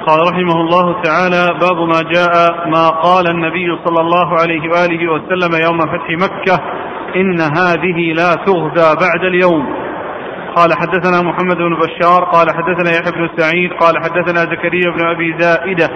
قال 0.07 0.21
رحمه 0.33 0.61
الله 0.61 1.03
تعالى 1.03 1.59
باب 1.61 1.77
ما 1.77 2.03
جاء 2.15 2.69
ما 2.69 2.89
قال 2.89 3.31
النبي 3.31 3.79
صلى 3.85 4.01
الله 4.01 4.41
عليه 4.41 4.61
وآله 4.61 5.13
وسلم 5.13 5.53
يوم 5.67 5.79
فتح 5.79 6.11
مكة. 6.11 6.61
إن 7.17 7.41
هذه 7.41 8.13
لا 8.17 8.35
تغزى 8.47 8.97
بعد 9.07 9.25
اليوم. 9.25 9.88
قال 10.59 10.73
حدثنا 10.79 11.23
محمد 11.23 11.57
بن 11.57 11.75
بشار 11.75 12.25
قال 12.25 12.47
حدثنا 12.51 12.91
يحيى 12.91 13.13
بن 13.13 13.31
سعيد 13.37 13.73
قال 13.73 13.95
حدثنا 13.99 14.41
زكريا 14.41 14.91
بن 14.91 15.07
أبي 15.07 15.35
زائدة 15.39 15.89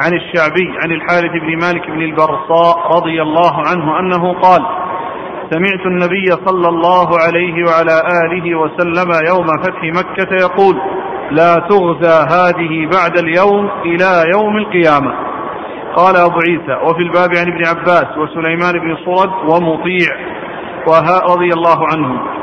عن 0.00 0.12
الشعبي 0.14 0.78
عن 0.82 0.92
الحارث 0.92 1.30
بن 1.42 1.58
مالك 1.58 1.90
بن 1.90 2.02
البرصاء 2.02 2.96
رضي 2.96 3.22
الله 3.22 3.52
عنه 3.68 4.00
أنه 4.00 4.32
قال 4.32 4.66
سمعت 5.50 5.86
النبي 5.86 6.26
صلى 6.46 6.68
الله 6.68 7.08
عليه 7.26 7.64
وعلى 7.64 8.02
آله 8.24 8.58
وسلم 8.58 9.10
يوم 9.28 9.46
فتح 9.46 9.82
مكة 9.82 10.36
يقول 10.36 10.76
لا 11.30 11.54
تغزى 11.54 12.26
هذه 12.36 12.90
بعد 12.96 13.18
اليوم 13.18 13.70
إلى 13.84 14.30
يوم 14.34 14.56
القيامة. 14.56 15.12
قال 15.96 16.16
أبو 16.16 16.38
عيسى 16.48 16.74
وفي 16.84 17.02
الباب 17.02 17.30
عن 17.36 17.52
ابن 17.52 17.66
عباس 17.66 18.18
وسليمان 18.18 18.72
بن 18.72 18.96
صرد 19.04 19.30
ومطيع 19.50 20.08
رضي 21.34 21.50
الله 21.52 21.86
عنهم. 21.92 22.35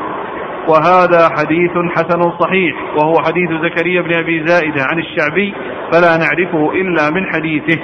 وهذا 0.68 1.28
حديث 1.28 1.70
حسن 1.96 2.22
صحيح 2.40 2.74
وهو 2.96 3.14
حديث 3.22 3.50
زكريا 3.64 4.02
بن 4.02 4.14
أبي 4.14 4.46
زائدة 4.46 4.82
عن 4.82 4.98
الشعبي 4.98 5.54
فلا 5.92 6.16
نعرفه 6.16 6.72
إلا 6.72 7.10
من 7.10 7.26
حديثه. 7.26 7.80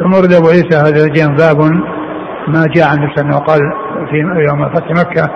ثم 0.00 0.14
ورد 0.14 0.32
أبو 0.32 0.48
عيسى 0.48 0.76
هذا 0.76 1.04
الجيم 1.04 1.36
باب 1.36 1.60
ما 2.48 2.64
جاء 2.74 2.88
عن 2.88 3.04
نفسه 3.04 3.22
أنه 3.22 3.38
قال 3.38 3.60
في 4.10 4.16
يوم 4.48 4.68
فتح 4.68 4.90
مكة 4.90 5.30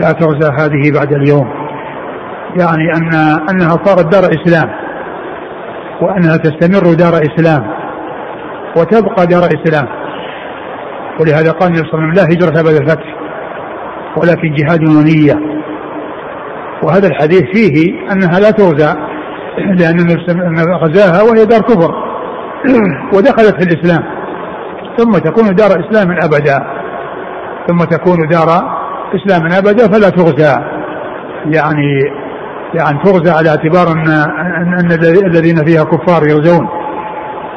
لا 0.00 0.12
تغزى 0.12 0.50
هذه 0.58 0.92
بعد 0.94 1.12
اليوم. 1.12 1.48
يعني 2.60 2.92
أن 2.96 3.14
أنها 3.50 3.76
صارت 3.84 4.06
دار 4.12 4.22
إسلام 4.22 4.70
وأنها 6.02 6.36
تستمر 6.36 6.94
دار 6.94 7.12
إسلام 7.12 7.70
وتبقى 8.76 9.26
دار 9.26 9.42
إسلام. 9.44 9.88
ولهذا 11.20 11.52
قال 11.52 11.68
النبي 11.68 11.88
صلى 11.88 11.94
الله 11.94 12.02
عليه 12.02 12.12
وسلم 12.12 12.14
لا 12.14 12.22
هجرة 12.22 12.62
بعد 12.62 12.74
الفتح 12.82 13.16
ولكن 14.16 14.54
جهاد 14.54 14.84
ونية. 14.84 15.49
وهذا 16.82 17.08
الحديث 17.08 17.42
فيه 17.42 17.92
أنها 18.12 18.40
لا 18.40 18.50
تغزى 18.50 18.94
لأن 19.58 20.00
النبي 20.00 20.72
غزاها 20.72 21.22
وهي 21.22 21.44
دار 21.44 21.60
كفر 21.60 21.94
ودخلت 23.14 23.62
في 23.62 23.62
الإسلام 23.62 24.04
ثم 24.96 25.12
تكون 25.12 25.54
دار 25.54 25.70
إسلام 25.70 26.10
أبدا 26.10 26.80
ثم 27.68 27.78
تكون 27.78 28.28
دار 28.28 28.48
إسلام 29.14 29.52
أبدا 29.52 29.88
فلا 29.92 30.08
تغزى 30.10 30.54
يعني 31.46 32.04
يعني 32.74 32.98
تغزى 33.04 33.30
على 33.30 33.48
اعتبار 33.48 33.92
أن 33.92 34.08
أن 34.80 34.92
الذين 35.26 35.64
فيها 35.64 35.84
كفار 35.84 36.22
يغزون 36.28 36.68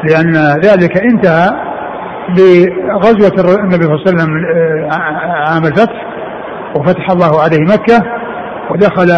لأن 0.04 0.36
ذلك 0.64 0.98
انتهى 0.98 1.50
بغزوة 2.30 3.56
النبي 3.60 3.84
صلى 3.84 3.94
الله 3.94 4.02
عليه 4.02 4.12
وسلم 4.12 4.30
آه، 4.56 4.90
عام 5.50 5.66
الفتح 5.66 6.08
وفتح 6.76 7.12
الله 7.12 7.42
عليه 7.42 7.62
مكة 7.62 8.23
ودخل 8.72 9.12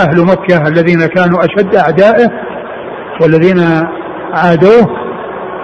أهل 0.00 0.26
مكة 0.26 0.68
الذين 0.68 1.06
كانوا 1.06 1.38
أشد 1.44 1.76
أعدائه 1.76 2.28
والذين 3.20 3.58
عادوه 4.34 4.86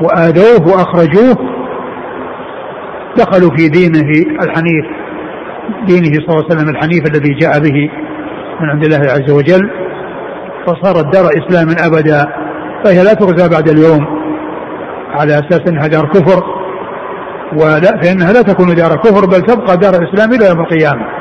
وآذوه 0.02 0.68
وأخرجوه 0.68 1.36
دخلوا 3.16 3.50
في 3.56 3.68
دينه 3.68 4.10
الحنيف 4.42 4.86
دينه 5.86 6.12
صلى 6.14 6.28
الله 6.28 6.44
عليه 6.44 6.54
وسلم 6.54 6.68
الحنيف 6.68 7.02
الذي 7.10 7.34
جاء 7.34 7.58
به 7.58 7.90
من 8.60 8.70
عند 8.70 8.84
الله 8.84 9.12
عز 9.12 9.30
وجل. 9.30 9.70
فصارت 10.66 11.06
دار 11.12 11.24
إسلام 11.24 11.68
أبدا 11.86 12.26
فهي 12.84 13.04
لا 13.04 13.14
تغزى 13.14 13.48
بعد 13.48 13.68
اليوم 13.68 14.06
على 15.10 15.32
أساس 15.32 15.60
أنها 15.68 15.86
دار 15.86 16.06
كفر. 16.06 16.44
ولا 17.52 18.00
فإنها 18.02 18.32
لا 18.32 18.42
تكون 18.42 18.74
دار 18.74 18.96
كفر 18.96 19.26
بل 19.26 19.40
تبقى 19.42 19.76
دار 19.76 19.94
إسلام 19.94 20.32
إلى 20.32 20.46
يوم 20.48 20.60
القيامة. 20.60 21.19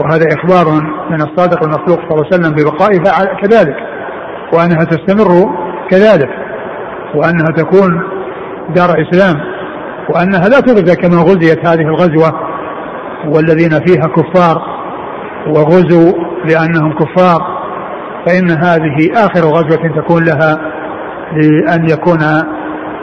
وهذا 0.00 0.26
إخبار 0.36 0.82
من 1.10 1.22
الصادق 1.22 1.64
المخلوق 1.64 1.98
صلى 1.98 2.10
الله 2.10 2.24
عليه 2.24 2.36
وسلم 2.36 2.54
ببقائها 2.54 3.34
كذلك. 3.42 3.76
وأنها 4.54 4.84
تستمر 4.84 5.50
كذلك. 5.90 6.30
وأنها 7.14 7.46
تكون 7.56 8.02
دار 8.76 8.88
إسلام. 8.90 9.40
وأنها 10.14 10.48
لا 10.48 10.60
تغزى 10.60 10.96
كما 10.96 11.22
غزيت 11.22 11.66
هذه 11.66 11.80
الغزوة 11.80 12.32
والذين 13.26 13.70
فيها 13.70 14.06
كفار 14.16 14.62
وغزوا 15.46 16.12
لأنهم 16.44 16.92
كفار. 16.92 17.40
فإن 18.26 18.50
هذه 18.50 19.12
آخر 19.14 19.40
غزوة 19.40 20.02
تكون 20.02 20.24
لها 20.24 20.58
لأن 21.32 21.88
يكون 21.90 22.18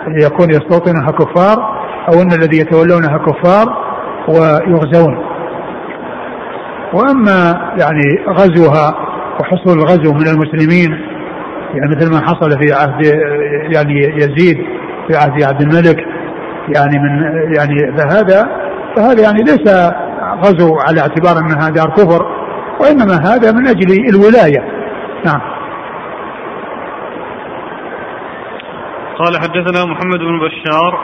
يكون 0.07 0.49
يستوطنها 0.49 1.11
كفار 1.11 1.81
أو 2.09 2.21
أن 2.21 2.31
الذي 2.31 2.57
يتولونها 2.57 3.17
كفار 3.17 3.65
ويغزون. 4.27 5.30
وأما 6.93 7.71
يعني 7.79 8.25
غزوها 8.29 8.95
وحصول 9.39 9.79
الغزو 9.79 10.13
من 10.13 10.27
المسلمين 10.27 10.91
يعني 11.73 11.95
مثل 11.95 12.11
ما 12.11 12.21
حصل 12.21 12.51
في 12.59 12.73
عهد 12.73 13.05
يعني 13.73 13.99
يزيد 13.99 14.57
في 15.07 15.17
عهد 15.17 15.43
عبد 15.43 15.61
الملك 15.61 15.97
يعني 16.75 16.99
من 16.99 17.23
يعني 17.55 17.97
فهذا 17.97 18.49
فهذا 18.95 19.21
يعني 19.21 19.43
ليس 19.43 19.91
غزو 20.43 20.75
على 20.87 21.01
اعتبار 21.01 21.37
انها 21.37 21.69
دار 21.69 21.89
كفر 21.89 22.25
وإنما 22.81 23.13
هذا 23.13 23.51
من 23.51 23.67
أجل 23.67 24.09
الولاية. 24.09 24.61
نعم. 25.25 25.41
قال 29.19 29.37
حدثنا 29.37 29.85
محمد 29.85 30.19
بن 30.19 30.39
بشار. 30.39 30.99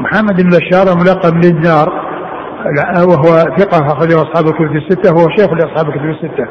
محمد 0.00 0.42
بن 0.42 0.50
بشار 0.50 0.96
ملقب 0.96 1.40
بالدار 1.40 2.01
وهو 3.08 3.56
ثقة 3.58 3.86
أخرجه 3.86 4.22
أصحاب 4.22 4.44
الكتب 4.46 4.76
الستة 4.76 5.14
وهو 5.14 5.28
شيخ 5.28 5.52
لأصحاب 5.52 5.88
الكتب 5.88 6.10
الستة. 6.10 6.46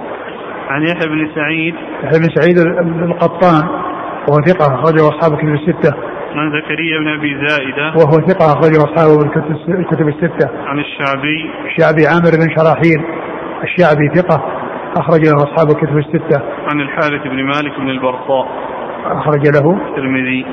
عن 0.69 0.81
يحيى 0.83 1.09
بن 1.09 1.29
سعيد 1.35 1.75
يحيى 2.03 2.19
بن 2.19 2.29
سعيد 2.35 2.59
القطان 3.03 3.63
وهو 4.27 4.41
ثقة 4.41 4.65
أخرجه 4.75 5.07
أصحاب 5.09 5.33
الكتب 5.33 5.53
الستة. 5.53 5.93
عن 6.35 6.51
زكريا 6.61 6.99
بن 6.99 7.07
أبي 7.07 7.47
زائدة 7.47 7.87
وهو 7.99 8.27
ثقة 8.27 8.45
أخرجه 8.45 8.77
أصحاب 8.77 9.09
الكتب 9.79 10.07
الستة. 10.07 10.49
عن 10.65 10.79
الشعبي 10.79 11.49
الشعبي 11.65 12.07
عامر 12.07 12.31
بن 12.41 12.55
شراحيل 12.55 12.99
الشعبي 13.63 14.07
ثقة 14.15 14.43
أخرج 14.97 15.21
له 15.25 15.43
أصحاب 15.43 15.69
الكتب 15.69 15.97
الستة. 15.97 16.41
عن 16.71 16.81
الحارث 16.81 17.23
بن 17.23 17.43
مالك 17.43 17.79
بن 17.79 17.89
البرصاء. 17.89 18.47
أخرج 19.05 19.43
له 19.55 19.89
الترمذي. 19.89 20.45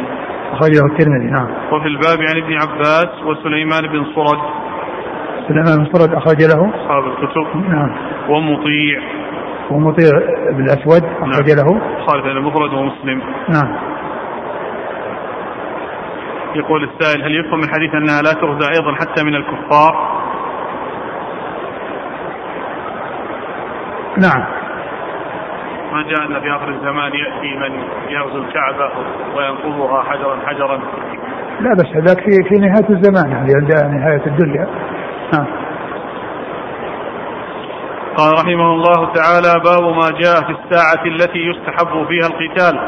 أخرج 0.53 0.71
له 0.81 0.87
الترمذي 0.93 1.31
نعم. 1.31 1.49
وفي 1.73 1.87
الباب 1.87 2.19
عن 2.31 2.37
ابن 2.43 2.53
عباس 2.53 3.23
وسليمان 3.27 3.83
بن 3.87 4.05
صرد. 4.15 4.39
سليمان 5.49 5.79
بن 5.79 5.93
صرد 5.93 6.15
أخرج 6.15 6.43
له 6.43 6.71
أصحاب 6.75 7.05
الكتب. 7.05 7.71
نعم. 7.71 7.91
ومطيع. 8.29 9.01
ومطيع 9.71 10.11
بن 10.51 10.65
الأسود 10.65 11.05
أخرج 11.05 11.51
نعم. 11.51 11.59
له. 11.59 11.81
خالد 12.07 12.27
المفرد 12.27 12.73
ومسلم. 12.73 13.23
نعم. 13.49 13.77
يقول 16.55 16.85
السائل 16.85 17.23
هل 17.23 17.41
يفهم 17.41 17.61
من 17.61 17.69
حديث 17.69 17.95
أنها 17.95 18.23
لا 18.23 18.33
تغزى 18.33 18.71
أيضا 18.79 18.95
حتى 18.95 19.25
من 19.25 19.35
الكفار؟ 19.35 20.19
نعم 24.23 24.45
ما 25.93 26.03
جاء 26.03 26.27
أن 26.27 26.41
في 26.41 26.51
آخر 26.57 26.69
الزمان 26.69 27.13
يأتي 27.15 27.57
من 27.59 27.83
يغزو 28.09 28.39
الكعبة 28.39 28.91
وينقضها 29.37 30.03
حجرا 30.03 30.37
حجرا 30.47 30.81
لا 31.61 31.75
بس 31.75 31.87
هذاك 31.97 32.21
في 32.21 32.31
في 32.49 32.55
نهاية 32.55 32.89
الزمان 32.91 33.31
يعني 33.31 33.53
عند 33.55 33.95
نهاية 33.95 34.27
الدنيا 34.27 34.67
نعم. 35.33 35.47
قال 38.17 38.33
رحمه 38.33 38.73
الله 38.73 39.13
تعالى 39.13 39.61
باب 39.65 39.83
ما 39.83 40.11
جاء 40.11 40.41
في 40.43 40.51
الساعة 40.51 41.05
التي 41.07 41.39
يستحب 41.39 42.07
فيها 42.09 42.27
القتال. 42.27 42.79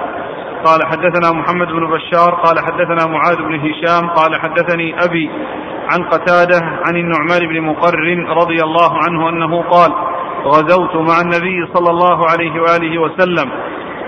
قال 0.64 0.86
حدثنا 0.86 1.32
محمد 1.32 1.66
بن 1.66 1.86
بشار 1.86 2.34
قال 2.34 2.58
حدثنا 2.58 3.06
معاذ 3.06 3.36
بن 3.36 3.60
هشام 3.60 4.08
قال 4.08 4.40
حدثني 4.40 5.04
أبي 5.04 5.30
عن 5.92 6.04
قتادة 6.04 6.60
عن 6.86 6.96
النعمان 6.96 7.48
بن 7.48 7.60
مقر 7.60 7.98
رضي 8.36 8.62
الله 8.62 8.98
عنه 9.06 9.28
أنه 9.28 9.62
قال 9.62 9.92
غزوت 10.44 10.96
مع 10.96 11.20
النبي 11.20 11.66
صلى 11.74 11.90
الله 11.90 12.30
عليه 12.30 12.60
وآله 12.60 13.00
وسلم 13.00 13.50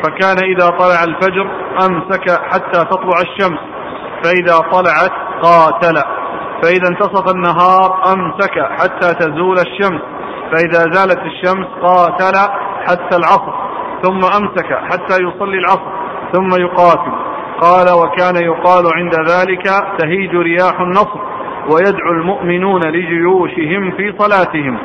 فكان 0.03 0.37
إذا 0.45 0.71
طلع 0.71 1.05
الفجر 1.05 1.47
أمسك 1.87 2.31
حتى 2.53 2.85
تطلع 2.85 3.21
الشمس 3.21 3.59
فإذا 4.25 4.59
طلعت 4.59 5.13
قاتل. 5.43 6.22
فإذا 6.63 6.89
انتصف 6.89 7.35
النهار 7.35 8.13
أمسك 8.13 8.59
حتى 8.81 9.15
تزول 9.15 9.57
الشمس 9.59 10.03
فإذا 10.53 10.93
زالت 10.93 11.19
الشمس 11.19 11.67
قاتل 11.83 12.39
حتى 12.87 13.17
العصر 13.17 13.53
ثم 14.03 14.21
أمسك 14.41 14.73
حتى 14.73 15.15
يصلي 15.23 15.59
العصر 15.59 15.93
ثم 16.33 16.61
يقاتل. 16.61 17.13
قال 17.61 17.87
وكان 18.03 18.37
يقال 18.37 18.85
عند 18.95 19.15
ذلك 19.31 19.63
تهيج 19.99 20.37
رياح 20.37 20.81
النصر 20.81 21.21
ويدعو 21.75 22.13
المؤمنون 22.13 22.81
لجيوشهم 22.81 23.91
في 23.91 24.15
صلاتهم. 24.19 24.79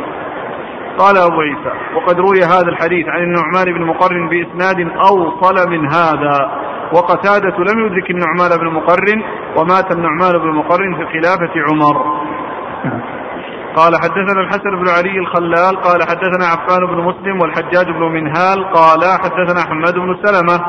قال 0.98 1.18
أبو 1.18 1.42
عيسى 1.42 1.72
وقد 1.96 2.20
روي 2.20 2.44
هذا 2.44 2.70
الحديث 2.70 3.08
عن 3.08 3.24
النعمان 3.24 3.66
بن 3.74 3.86
مقرن 3.86 4.30
بإسناد 4.30 4.80
أوصل 4.80 5.70
من 5.70 5.92
هذا 5.94 6.52
وقتادة 6.94 7.58
لم 7.58 7.86
يدرك 7.86 8.10
النعمان 8.10 8.58
بن 8.58 8.68
مقرن 8.74 9.24
ومات 9.58 9.92
النعمان 9.92 10.38
بن 10.38 10.52
مقرن 10.52 10.96
في 10.96 11.06
خلافة 11.06 11.54
عمر. 11.70 12.18
قال 13.76 13.96
حدثنا 13.96 14.42
الحسن 14.42 14.70
بن 14.70 14.90
علي 14.90 15.20
الخلال 15.20 15.82
قال 15.82 16.04
حدثنا 16.04 16.46
عفان 16.46 16.86
بن 16.88 17.02
مسلم 17.04 17.42
والحجاج 17.42 17.86
بن 17.86 18.04
منهال 18.04 18.74
قال 18.74 19.04
حدثنا 19.24 19.62
حماد 19.70 19.94
بن 19.94 20.18
سلمة 20.24 20.66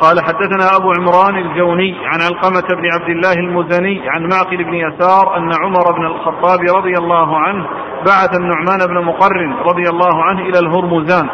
قال 0.00 0.20
حدثنا 0.20 0.76
أبو 0.76 0.92
عمران 0.98 1.36
الجوني 1.36 1.96
عن 2.04 2.20
علقمة 2.20 2.68
بن 2.80 2.92
عبد 2.92 3.08
الله 3.08 3.32
المزني 3.32 4.08
عن 4.08 4.28
معقل 4.28 4.64
بن 4.64 4.74
يسار 4.74 5.36
أن 5.36 5.50
عمر 5.62 5.92
بن 5.92 6.06
الخطاب 6.06 6.60
رضي 6.76 6.98
الله 6.98 7.38
عنه 7.38 7.66
بعث 8.06 8.36
النعمان 8.36 8.78
بن 8.88 9.04
مقرن 9.04 9.52
رضي 9.52 9.88
الله 9.88 10.22
عنه 10.24 10.40
إلى 10.40 10.58
الهرمزان 10.58 11.28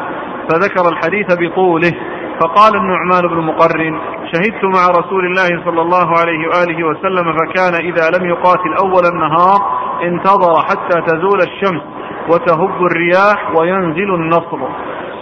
فذكر 0.49 0.89
الحديث 0.89 1.27
بطوله 1.39 1.93
فقال 2.41 2.77
النعمان 2.77 3.23
بن 3.23 3.37
مقرن 3.37 3.99
شهدت 4.33 4.65
مع 4.65 4.87
رسول 4.87 5.27
الله 5.27 5.65
صلى 5.65 5.83
الله 5.83 6.19
عليه 6.19 6.49
وآله 6.49 6.85
وسلم 6.85 7.33
فكان 7.33 7.75
إذا 7.75 8.19
لم 8.19 8.27
يقاتل 8.27 8.75
أول 8.85 9.07
النهار 9.13 9.59
انتظر 10.03 10.63
حتى 10.65 11.01
تزول 11.07 11.41
الشمس 11.41 11.83
وتهب 12.29 12.87
الرياح 12.87 13.57
وينزل 13.57 14.15
النصر 14.15 14.59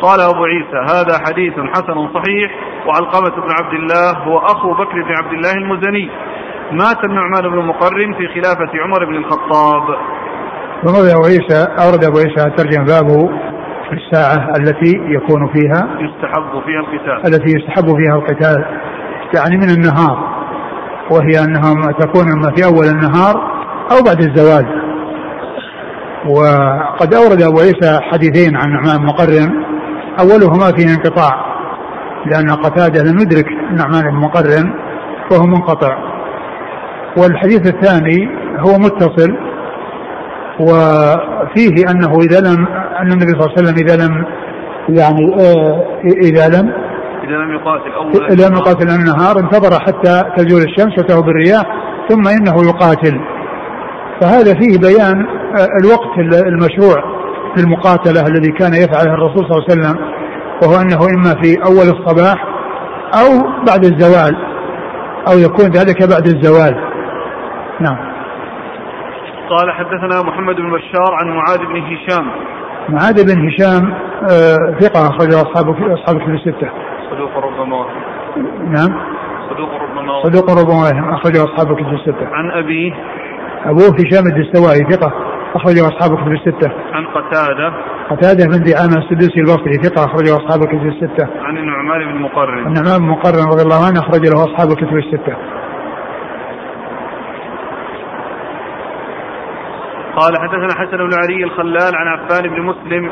قال 0.03 0.21
أبو 0.21 0.45
عيسى 0.45 0.95
هذا 0.95 1.19
حديث 1.27 1.53
حسن 1.53 2.09
صحيح 2.15 2.51
وعلقمة 2.87 3.31
بن 3.31 3.51
عبد 3.61 3.75
الله 3.75 4.11
هو 4.19 4.39
أخو 4.39 4.75
بكر 4.75 5.03
بن 5.03 5.15
عبد 5.25 5.33
الله 5.33 5.53
المزني. 5.53 6.11
مات 6.73 7.05
النعمان 7.05 7.43
بن 7.43 7.67
مقرن 7.67 8.15
في 8.15 8.29
خلافة 8.35 8.71
عمر 8.85 9.05
بن 9.05 9.17
الخطاب. 9.17 9.83
ثم 10.85 10.95
أبو 11.17 11.25
عيسى 11.25 11.67
أورد 11.85 12.05
أبو 12.05 12.19
عيسى 12.19 12.51
ترجم 12.57 12.85
بابه 12.85 13.29
في 13.89 13.97
الساعة 13.97 14.57
التي 14.57 14.93
يكون 15.17 15.53
فيها. 15.53 15.89
يستحب 16.01 16.63
فيها 16.67 16.81
القتال. 16.81 17.27
التي 17.27 17.57
يستحب 17.57 17.85
فيها 17.85 18.17
القتال. 18.17 18.65
يعني 19.35 19.57
من 19.57 19.71
النهار. 19.71 20.41
وهي 21.11 21.45
أنها 21.45 21.93
تكون 21.93 22.25
إما 22.33 22.55
في 22.57 22.65
أول 22.65 22.87
النهار 22.87 23.35
أو 23.93 24.03
بعد 24.07 24.21
الزوال. 24.21 24.81
وقد 26.27 27.15
أورد 27.15 27.43
أبو 27.43 27.59
عيسى 27.61 28.01
حديثين 28.03 28.57
عن 28.57 28.73
نعمان 28.73 29.07
مقرن. 29.07 29.70
أولهما 30.21 30.73
فيه 30.77 30.95
انقطاع 30.95 31.51
لأن 32.27 32.51
قتادة 32.51 33.03
لم 33.03 33.19
يدرك 33.19 33.47
النعمان 33.71 34.03
بن 34.11 34.17
مقرن 34.17 34.75
وهو 35.33 35.47
منقطع. 35.47 35.99
والحديث 37.17 37.75
الثاني 37.75 38.29
هو 38.59 38.79
متصل 38.79 39.37
وفيه 40.61 41.91
أنه 41.91 42.19
إذا 42.21 42.41
لم 42.41 42.67
أن 43.01 43.13
النبي 43.13 43.31
صلى 43.31 43.41
الله 43.41 43.55
عليه 43.57 43.63
وسلم 43.63 43.75
إذا 43.87 44.07
لم 44.07 44.25
يعني 44.89 45.35
آه، 45.35 46.01
إذا 46.05 46.49
لم 46.49 46.73
إذا 47.25 47.37
لم 47.37 47.55
يقاتل 47.55 47.93
أول 47.93 48.27
إذا 48.31 48.49
لم 48.49 48.55
يقاتل 48.55 48.89
النهار 48.89 49.39
انتظر 49.41 49.81
حتى 49.81 50.23
تزول 50.37 50.63
الشمس 50.63 50.99
وتهب 50.99 51.29
الرياح 51.29 51.63
ثم 52.09 52.29
إنه 52.29 52.69
يقاتل. 52.69 53.21
فهذا 54.21 54.55
فيه 54.55 54.79
بيان 54.79 55.27
آه، 55.27 55.69
الوقت 55.83 56.19
المشروع. 56.47 57.20
للمقاتلة 57.57 58.27
الذي 58.27 58.53
كان 58.53 58.75
يفعله 58.75 59.15
الرسول 59.15 59.47
صلى 59.47 59.59
الله 59.59 59.65
عليه 59.71 59.73
وسلم 59.73 59.97
وهو 60.63 60.81
أنه 60.81 60.99
إما 61.17 61.43
في 61.43 61.57
أول 61.69 61.89
الصباح 61.99 62.45
أو 63.15 63.29
بعد 63.67 63.85
الزوال 63.85 64.37
أو 65.29 65.39
يكون 65.39 65.67
ذلك 65.71 66.03
بعد 66.13 66.27
الزوال. 66.27 66.75
نعم. 67.81 67.97
قال 69.51 69.71
حدثنا 69.73 70.23
محمد 70.23 70.57
بن 70.57 70.71
بشار 70.71 71.15
عن 71.15 71.29
معاذ 71.29 71.59
بن 71.59 71.77
هشام. 71.77 72.27
معاذ 72.89 73.35
بن 73.35 73.49
هشام 73.49 73.95
آه، 74.23 74.79
ثقة 74.81 75.09
أخرجه 75.09 75.43
أصحاب 75.43 75.71
أصحاب 75.71 76.17
الكتب 76.17 76.35
الستة. 76.35 76.71
صدوق 77.11 77.37
ربما 77.37 77.87
نعم. 78.65 79.01
صدوق 79.51 79.71
ربما 79.83 80.23
صدوق 80.23 80.51
ربما 80.51 81.15
أخرجه 81.15 81.45
أصحاب 81.45 81.71
الكتب 81.71 81.93
الستة. 81.93 82.27
عن 82.27 82.51
أبيه. 82.51 82.93
أبوه 83.65 83.97
هشام 84.01 84.25
الدستوائي 84.27 84.81
ثقة. 84.91 85.30
أخرجه 85.55 85.89
أصحاب 85.89 86.19
الكتب 86.19 86.33
الستة. 86.33 86.71
عن 86.93 87.07
قتادة. 87.07 87.73
قتادة 88.11 88.45
بن 88.47 88.63
دعامة 88.63 88.97
السدوسي 88.97 89.41
البصري 89.41 89.75
ثقة 89.83 90.05
أخرجه 90.05 90.37
أصحاب 90.37 90.63
الكتب 90.63 90.87
الستة. 90.87 91.29
عن 91.43 91.59
النعمان 91.59 92.13
بن 92.13 92.23
مقرن. 92.23 92.67
النعمان 92.67 92.99
بن 92.99 93.09
مقرن 93.09 93.45
رضي 93.53 93.63
الله 93.63 93.87
عنه 93.87 94.01
أخرج 94.01 94.23
له 94.27 94.45
أصحاب 94.45 94.71
الكتب 94.71 94.97
الستة. 94.97 95.37
قال 100.17 100.33
حدثنا 100.39 100.75
حسن 100.81 100.97
بن 100.97 101.15
علي 101.15 101.45
الخلال 101.45 101.97
عن 101.97 102.07
عفان 102.07 102.43
بن 102.43 102.63
مسلم. 102.63 103.11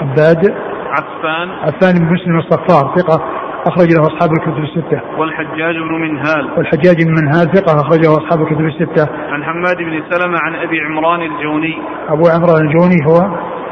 عباد. 0.00 0.54
عفان. 0.88 1.50
عفان 1.50 1.94
بن 1.98 2.14
مسلم 2.14 2.38
الصفار 2.38 2.94
ثقة. 2.96 3.37
أخرج 3.66 3.88
له 3.96 4.02
أصحاب 4.02 4.30
الكتب 4.32 4.58
الستة. 4.58 5.00
والحجاج 5.18 5.76
بن 5.76 5.94
منهال. 5.94 6.50
والحجاج 6.56 6.96
بن 7.06 7.10
منهال 7.10 7.52
ثقة 7.52 7.80
أخرجه 7.80 8.12
أصحاب 8.12 8.42
الكتب 8.42 8.66
الستة. 8.66 9.08
عن 9.32 9.44
حماد 9.44 9.76
بن 9.76 10.02
سلمة 10.10 10.38
عن 10.42 10.54
أبي 10.54 10.80
عمران 10.80 11.22
الجوني. 11.22 11.82
أبو 12.08 12.28
عمران 12.28 12.66
الجوني 12.66 12.96
هو 13.08 13.18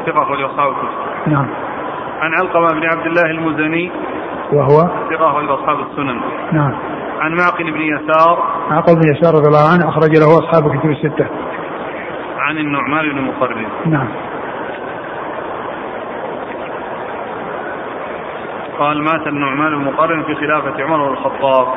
ثقة 0.05 0.23
أخرجه 0.23 0.45
أصحاب 0.45 0.71
الكتب. 0.71 1.31
نعم. 1.31 1.47
عن 2.21 2.31
علقمة 2.33 2.79
بن 2.79 2.85
عبد 2.85 3.05
الله 3.05 3.31
المزني. 3.31 3.91
وهو 4.53 4.77
ثقة 5.09 5.29
أخرجه 5.31 5.53
أصحاب 5.53 5.77
السنن. 5.79 6.19
نعم. 6.51 6.73
عن 7.19 7.31
معقل 7.35 7.71
بن 7.71 7.81
يسار. 7.81 8.37
معقل 8.69 8.95
بن 8.95 9.15
يسار 9.15 9.33
رضي 9.33 9.47
الله 9.47 9.71
عنه 9.73 9.89
أخرج 9.89 10.11
له 10.19 10.39
أصحاب 10.39 10.67
الكتب 10.71 10.89
الستة. 10.89 11.27
عن 12.37 12.57
النعمان 12.57 13.09
بن 13.09 13.21
مقرن. 13.21 13.65
نعم. 13.85 14.07
قال 18.79 19.03
مات 19.03 19.27
النعمان 19.27 19.75
بن 19.79 19.83
مقرن 19.85 20.23
في 20.23 20.35
خلافة 20.35 20.83
عمر 20.83 21.07
بن 21.07 21.13
الخطاب. 21.13 21.67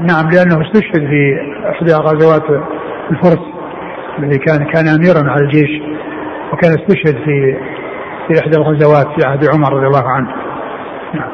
نعم 0.00 0.30
لأنه 0.30 0.66
استشهد 0.66 1.06
في 1.08 1.36
إحدى 1.70 1.94
غزوات 1.94 2.44
الفرس 3.10 3.44
الذي 4.18 4.38
كان 4.38 4.64
كان 4.64 4.88
أميرا 4.88 5.30
على 5.30 5.44
الجيش 5.44 5.82
وكان 6.52 6.72
استشهد 6.72 7.24
في 7.24 7.58
في 8.28 8.40
إحدى 8.40 8.56
الغزوات 8.56 9.06
في 9.06 9.26
عهد 9.26 9.44
عمر 9.54 9.72
رضي 9.72 9.86
الله 9.86 10.08
عنه. 10.08 10.30
نعم. 11.14 11.30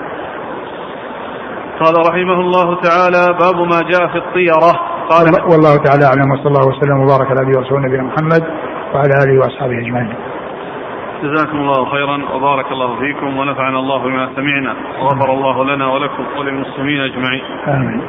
قال 1.80 1.94
رحمه 2.08 2.40
الله 2.40 2.80
تعالى 2.80 3.38
باب 3.38 3.56
ما 3.56 3.82
جاء 3.90 4.06
في 4.12 4.18
الطيرة. 4.18 4.72
قال 5.10 5.26
والله 5.50 5.76
تعالى 5.76 6.04
أعلم 6.06 6.30
وصلى 6.32 6.46
الله 6.46 6.68
وسلم 6.68 7.00
وبارك 7.00 7.30
على 7.30 7.40
نبينا 7.86 8.02
محمد 8.02 8.42
وعلى 8.94 9.12
آله 9.24 9.38
وأصحابه 9.38 9.78
أجمعين. 9.78 10.14
جزاكم 11.22 11.58
الله 11.58 11.84
خيرا 11.90 12.18
وبارك 12.34 12.72
الله 12.72 12.96
فيكم 13.00 13.36
ونفعنا 13.36 13.78
الله 13.78 13.98
بما 14.02 14.28
سمعنا 14.36 14.76
وغفر 15.00 15.32
الله 15.32 15.64
لنا 15.64 15.86
ولكم 15.86 16.24
وللمسلمين 16.38 17.00
أجمعين. 17.00 17.42
آمين. 17.68 18.02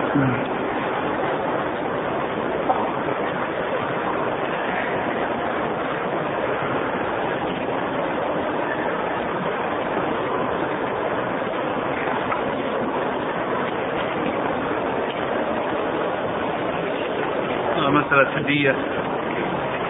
مسألة 17.89 18.30
هدية 18.38 18.76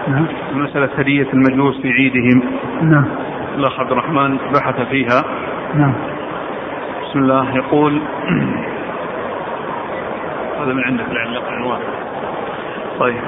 نعم 0.07 0.27
مسألة 0.57 0.89
هدية 0.97 1.27
المجوس 1.33 1.81
في 1.81 1.91
عيدهم. 1.91 2.43
نعم. 2.81 3.05
الأخ 3.55 3.79
عبد 3.79 3.91
الرحمن 3.91 4.37
بحث 4.37 4.81
فيها. 4.81 5.23
نعم. 5.75 5.93
بسم 7.03 7.19
الله. 7.19 7.55
يقول 7.55 8.01
هذا 10.59 10.73
من 10.73 10.83
عندك 10.83 11.05
العنوان 11.11 11.79
طيب. 12.99 13.21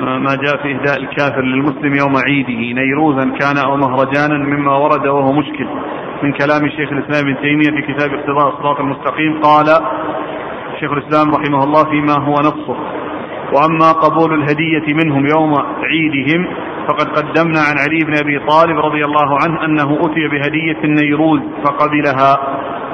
ما 0.00 0.36
جاء 0.44 0.56
في 0.62 0.74
إهداء 0.74 0.96
الكافر 0.96 1.42
للمسلم 1.42 1.94
يوم 1.94 2.16
عيده 2.26 2.80
نيروزا 2.80 3.30
كان 3.40 3.56
أو 3.66 3.76
مهرجانا 3.76 4.38
مما 4.38 4.76
ورد 4.76 5.06
وهو 5.06 5.32
مشكل. 5.32 5.66
من 6.22 6.32
كلام 6.32 6.68
شيخ 6.68 6.92
الإسلام 6.92 7.26
ابن 7.26 7.42
تيمية 7.42 7.70
في 7.80 7.92
كتاب 7.92 8.14
اقتضاء 8.14 8.48
الصراط 8.48 8.80
المستقيم 8.80 9.40
قال 9.40 9.66
شيخ 10.80 10.92
الإسلام 10.92 11.34
رحمه 11.34 11.64
الله 11.64 11.84
فيما 11.84 12.12
هو 12.12 12.34
نصه. 12.34 12.76
وأما 13.52 13.92
قبول 13.92 14.34
الهدية 14.34 14.94
منهم 14.94 15.26
يوم 15.26 15.54
عيدهم 15.82 16.46
فقد 16.88 17.06
قدمنا 17.06 17.60
عن 17.60 17.76
علي 17.78 18.04
بن 18.04 18.14
أبي 18.20 18.38
طالب 18.38 18.78
رضي 18.78 19.04
الله 19.04 19.38
عنه 19.44 19.64
أنه 19.64 19.98
أتي 20.00 20.28
بهدية 20.28 20.84
النيروز 20.84 21.40
فقبلها. 21.64 22.36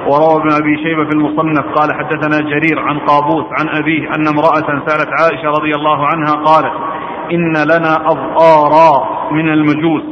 وروى 0.07 0.42
ابن 0.42 0.53
أبي 0.53 0.76
شيبة 0.82 1.05
في 1.05 1.11
المصنف 1.11 1.64
قال 1.74 1.94
حدثنا 1.94 2.50
جرير 2.50 2.78
عن 2.78 2.98
قابوس 2.98 3.44
عن 3.61 3.68
أبيه 3.68 4.09
أن 4.14 4.28
امرأة 4.28 4.86
سألت 4.86 5.09
عائشة 5.20 5.48
رضي 5.48 5.74
الله 5.74 6.07
عنها 6.07 6.32
قالت 6.32 6.72
إن 7.32 7.53
لنا 7.53 7.96
أضآرا 8.07 9.09
من 9.32 9.48
المجوس 9.48 10.03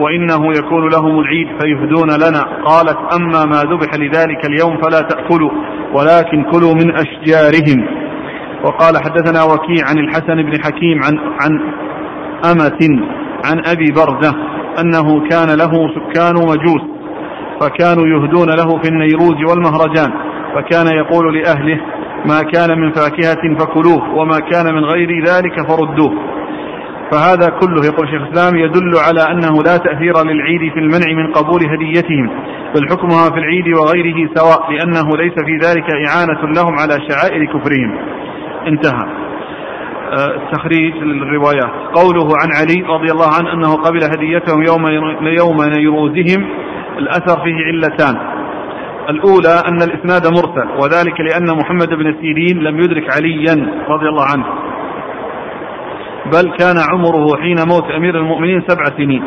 وإنه 0.00 0.52
يكون 0.58 0.88
لهم 0.88 1.20
العيد 1.20 1.48
فيهدون 1.60 2.10
لنا. 2.10 2.42
قالت 2.64 2.98
أما 3.16 3.44
ما 3.44 3.62
ذبح 3.62 3.94
لذلك 3.94 4.46
اليوم 4.46 4.76
فلا 4.82 5.00
تأكلوا 5.00 5.50
ولكن 5.92 6.42
كلوا 6.42 6.74
من 6.74 6.94
أشجارهم. 6.94 7.97
وقال 8.64 8.96
حدثنا 9.04 9.44
وكيع 9.44 9.88
عن 9.88 9.98
الحسن 9.98 10.42
بن 10.42 10.62
حكيم 10.64 11.02
عن 11.02 11.18
عن 11.18 11.60
أمة 12.44 13.02
عن 13.44 13.62
أبي 13.66 13.92
بردة 13.92 14.30
أنه 14.80 15.28
كان 15.28 15.58
له 15.58 15.72
سكان 15.94 16.34
مجوس 16.34 16.82
فكانوا 17.60 18.06
يهدون 18.06 18.48
له 18.48 18.78
في 18.82 18.88
النيروز 18.88 19.50
والمهرجان 19.50 20.12
فكان 20.54 20.86
يقول 20.86 21.34
لأهله 21.34 21.80
ما 22.26 22.42
كان 22.42 22.80
من 22.80 22.92
فاكهة 22.92 23.58
فكلوه 23.58 24.14
وما 24.14 24.38
كان 24.38 24.74
من 24.74 24.84
غير 24.84 25.24
ذلك 25.24 25.68
فردوه. 25.68 26.12
فهذا 27.10 27.48
كله 27.60 27.84
يقول 27.84 28.08
شيخ 28.08 28.22
الإسلام 28.22 28.56
يدل 28.56 28.92
على 29.08 29.20
أنه 29.32 29.62
لا 29.62 29.76
تأثير 29.76 30.22
للعيد 30.22 30.72
في 30.72 30.78
المنع 30.78 31.22
من 31.22 31.32
قبول 31.32 31.60
هديتهم 31.62 32.30
بل 32.74 32.88
حكمها 32.90 33.30
في 33.30 33.38
العيد 33.38 33.68
وغيره 33.78 34.30
سواء 34.34 34.72
لأنه 34.72 35.16
ليس 35.16 35.34
في 35.34 35.56
ذلك 35.66 35.84
إعانة 36.08 36.40
لهم 36.56 36.78
على 36.78 36.94
شعائر 37.08 37.44
كفرهم. 37.44 37.98
انتهى. 38.66 39.28
آه، 40.08 40.68
للروايات 41.02 41.70
قوله 41.94 42.28
عن 42.42 42.48
علي 42.60 42.82
رضي 42.88 43.12
الله 43.12 43.28
عنه 43.38 43.52
أنه 43.52 43.74
قبل 43.74 44.00
هديتهم 44.04 44.62
يوم 44.62 44.86
يوم 45.22 45.56
نيروزهم 45.76 46.48
الأثر 46.98 47.40
فيه 47.44 47.56
علتان. 47.66 48.16
الأولى 49.10 49.62
أن 49.68 49.82
الإسناد 49.82 50.26
مرسل 50.26 50.68
وذلك 50.82 51.20
لأن 51.20 51.56
محمد 51.56 51.88
بن 51.88 52.14
سيرين 52.20 52.58
لم 52.58 52.80
يدرك 52.80 53.14
عليا 53.16 53.54
رضي 53.88 54.08
الله 54.08 54.24
عنه. 54.32 54.44
بل 56.26 56.56
كان 56.58 56.76
عمره 56.92 57.36
حين 57.42 57.56
موت 57.72 57.90
أمير 57.90 58.16
المؤمنين 58.16 58.62
سبع 58.68 58.84
سنين. 58.96 59.22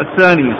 الثاني 0.00 0.54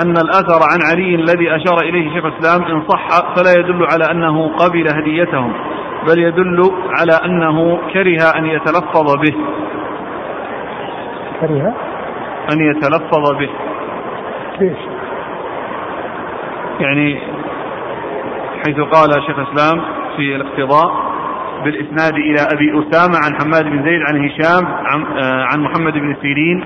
أن 0.00 0.10
الأثر 0.10 0.60
عن 0.72 0.78
علي 0.90 1.14
الذي 1.14 1.56
أشار 1.56 1.78
إليه 1.82 2.14
شيخ 2.14 2.24
الإسلام 2.24 2.64
إن 2.64 2.82
صح 2.88 3.34
فلا 3.36 3.60
يدل 3.60 3.86
على 3.92 4.04
أنه 4.10 4.48
قبل 4.56 4.88
هديتهم 4.88 5.52
بل 6.08 6.18
يدل 6.18 6.72
على 7.00 7.12
أنه 7.24 7.78
كره 7.92 8.38
أن 8.38 8.46
يتلفظ 8.46 9.16
به. 9.16 9.34
كره؟ 11.40 11.74
أن 12.52 12.60
يتلفظ 12.60 13.32
به. 13.38 13.50
ليش؟ 14.60 14.78
يعني 16.80 17.20
حيث 18.66 18.76
قال 18.76 19.22
شيخ 19.26 19.38
الإسلام 19.38 19.82
في 20.16 20.36
الاقتضاء 20.36 21.12
بالإسناد 21.64 22.14
إلى 22.14 22.40
أبي 22.54 22.80
أسامة 22.80 23.18
عن 23.24 23.34
حماد 23.40 23.64
بن 23.64 23.84
زيد 23.84 24.00
عن 24.08 24.28
هشام 24.28 24.66
عن, 24.66 25.04
آه، 25.16 25.44
عن 25.44 25.60
محمد 25.60 25.92
بن 25.92 26.16
سيرين 26.22 26.64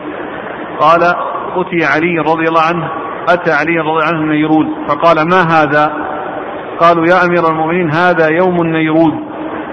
قال 0.81 1.01
أتي 1.57 1.85
علي 1.85 2.18
رضي 2.18 2.49
الله 2.49 2.62
عنه 2.68 3.05
أتى 3.29 3.53
علي 3.53 3.79
رضي 3.79 3.91
الله 3.91 4.05
عنه 4.05 4.20
النيروز 4.20 4.66
فقال 4.89 5.29
ما 5.29 5.43
هذا؟ 5.43 5.93
قالوا 6.81 7.07
يا 7.07 7.24
أمير 7.27 7.49
المؤمنين 7.51 7.91
هذا 7.91 8.29
يوم 8.29 8.62
النيروز 8.62 9.12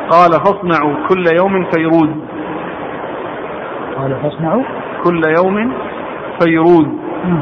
قال 0.10 0.32
فاصنعوا 0.32 1.08
كل 1.10 1.26
يوم 1.36 1.66
فيروز 1.72 2.10
قال 3.98 4.16
فاصنعوا 4.24 4.64
كل 5.04 5.24
يوم 5.24 5.74
فيروز 6.42 6.86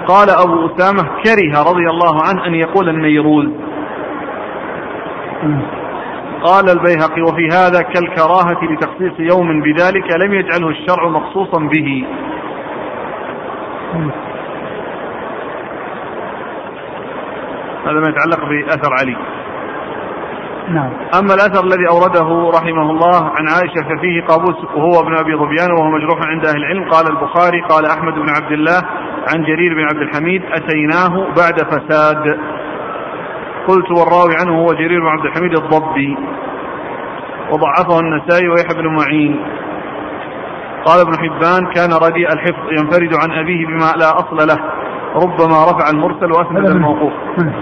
قال 0.08 0.30
أبو 0.30 0.66
أسامة 0.66 1.04
كره 1.24 1.64
رضي 1.72 1.90
الله 1.90 2.24
عنه 2.28 2.46
أن 2.48 2.54
يقول 2.56 2.90
النيروز 2.90 3.48
قال 6.44 6.70
البيهقي 6.70 7.22
وفي 7.22 7.48
هذا 7.48 7.82
كالكراهة 7.82 8.64
لتخصيص 8.64 9.20
يوم 9.20 9.62
بذلك 9.62 10.12
لم 10.24 10.34
يجعله 10.34 10.70
الشرع 10.70 11.08
مخصوصا 11.08 11.60
به. 11.60 12.06
هذا 17.86 18.00
ما 18.00 18.10
يتعلق 18.10 18.46
بأثر 18.50 18.94
علي. 19.02 19.18
نعم. 20.70 20.92
أما 21.20 21.34
الأثر 21.34 21.64
الذي 21.64 21.88
أورده 21.90 22.52
رحمه 22.58 22.92
الله 22.92 23.24
عن 23.24 23.50
عائشة 23.50 23.82
ففيه 23.90 24.22
قابوس 24.22 24.56
وهو 24.76 25.02
ابن 25.02 25.18
أبي 25.18 25.36
ظبيان 25.36 25.72
وهو 25.72 25.92
مجروح 25.92 26.20
عند 26.22 26.46
أهل 26.46 26.58
العلم 26.58 26.90
قال 26.92 27.06
البخاري 27.08 27.62
قال 27.62 27.86
أحمد 27.86 28.14
بن 28.14 28.30
عبد 28.30 28.52
الله 28.52 28.82
عن 29.34 29.44
جرير 29.44 29.74
بن 29.74 29.84
عبد 29.84 30.02
الحميد 30.02 30.44
أتيناه 30.46 31.28
بعد 31.38 31.60
فساد. 31.60 32.40
قلت 33.68 33.92
والراوي 33.92 34.34
عنه 34.42 34.60
هو 34.60 34.74
جرير 34.74 35.00
بن 35.02 35.08
عبد 35.08 35.26
الحميد 35.26 35.54
الضبي. 35.54 36.18
وضعفه 37.52 38.00
النسائي 38.00 38.50
ويحيى 38.50 38.82
بن 38.82 38.96
معين. 38.96 39.40
قال 40.86 41.00
ابن 41.00 41.14
حبان 41.18 41.74
كان 41.74 41.90
رديء 41.94 42.34
الحفظ 42.34 42.72
ينفرد 42.72 43.16
عن 43.24 43.32
أبيه 43.32 43.66
بما 43.66 43.92
لا 43.98 44.20
أصل 44.20 44.48
له. 44.48 44.81
ربما 45.16 45.64
رفع 45.64 45.90
المرسل 45.90 46.32
وأسند 46.32 46.70
الموقوف. 46.70 47.14
من 47.38 47.54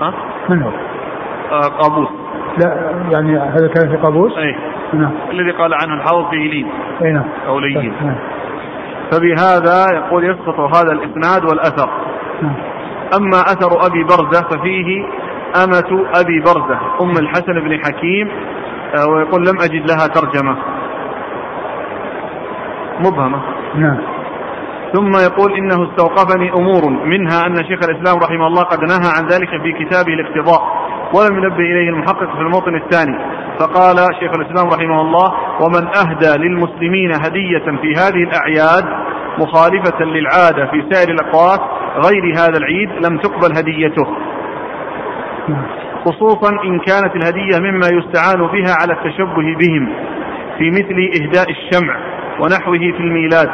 ها؟ 0.00 0.14
من 0.48 0.62
هو؟ 0.62 0.70
آه 1.52 1.68
قابوس. 1.68 2.08
لا 2.58 2.90
يعني 3.10 3.38
هذا 3.38 3.68
كان 3.68 3.88
في 3.88 3.96
قابوس؟ 3.96 4.32
أي. 4.38 4.56
نعم. 4.92 5.12
الذي 5.30 5.50
قال 5.50 5.74
عنه 5.74 5.94
الحافظ 5.94 6.30
فيه 6.30 6.50
لين 6.50 6.70
أي 7.04 7.12
نعم. 7.12 7.24
أو 7.46 7.58
لين 7.58 7.92
نعم. 8.02 8.16
فبهذا 9.12 9.96
يقول 9.96 10.24
يسقط 10.24 10.60
هذا 10.76 10.92
الإسناد 10.92 11.44
والأثر. 11.44 11.90
نعم. 12.42 12.54
أما 13.16 13.40
أثر 13.40 13.86
أبي 13.86 14.04
برزة 14.04 14.48
ففيه 14.48 15.06
أمة 15.64 16.04
أبي 16.20 16.40
برزة 16.40 16.78
أم 17.00 17.10
الحسن 17.10 17.52
بن 17.52 17.78
حكيم 17.84 18.28
آه، 18.94 19.08
ويقول 19.08 19.40
لم 19.42 19.60
أجد 19.60 19.90
لها 19.90 20.06
ترجمة. 20.06 20.56
مبهمة. 23.00 23.40
نعم. 23.74 23.98
ثم 24.92 25.12
يقول 25.16 25.52
إنه 25.52 25.90
استوقفني 25.90 26.52
أمور 26.52 26.90
منها 26.90 27.46
أن 27.46 27.56
شيخ 27.56 27.78
الإسلام 27.88 28.18
رحمه 28.22 28.46
الله 28.46 28.62
قد 28.62 28.80
نهى 28.80 29.10
عن 29.18 29.26
ذلك 29.26 29.48
في 29.62 29.84
كتابه 29.84 30.12
الاقتضاء 30.12 30.62
ولم 31.14 31.36
ينبه 31.36 31.56
إليه 31.56 31.88
المحقق 31.90 32.36
في 32.36 32.40
الموطن 32.40 32.74
الثاني. 32.74 33.18
فقال 33.60 33.96
شيخ 34.20 34.30
الإسلام 34.38 34.68
رحمه 34.68 35.00
الله 35.00 35.32
ومن 35.62 35.88
أهدى 35.96 36.48
للمسلمين 36.48 37.10
هدية 37.12 37.78
في 37.82 37.92
هذه 37.92 38.22
الأعياد 38.22 38.84
مخالفة 39.38 40.04
للعادة 40.04 40.66
في 40.70 40.84
سائر 40.90 41.10
الأقوات 41.10 41.60
غير 42.06 42.34
هذا 42.36 42.58
العيد 42.58 42.90
لم 43.06 43.18
تقبل 43.18 43.56
هديته. 43.56 44.06
خصوصا 46.04 46.50
إن 46.64 46.78
كانت 46.78 47.16
الهدية 47.16 47.58
مما 47.58 47.86
يستعان 47.86 48.38
بها 48.38 48.74
على 48.80 48.92
التشبه 48.92 49.56
بهم 49.58 49.88
في 50.58 50.70
مثل 50.70 51.22
إهداء 51.22 51.50
الشمع 51.50 51.96
ونحوه 52.40 52.78
في 52.78 53.00
الميلاد. 53.00 53.50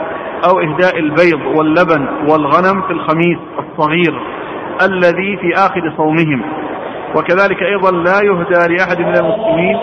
أو 0.50 0.60
إهداء 0.60 0.98
البيض 0.98 1.56
واللبن 1.56 2.08
والغنم 2.28 2.82
في 2.82 2.90
الخميس 2.92 3.38
الصغير 3.58 4.20
الذي 4.82 5.36
في 5.36 5.54
آخر 5.54 5.92
صومهم. 5.96 6.42
وكذلك 7.16 7.62
أيضا 7.62 7.90
لا 7.90 8.20
يهدى 8.24 8.74
لأحد 8.74 8.98
من 9.00 9.16
المسلمين 9.16 9.76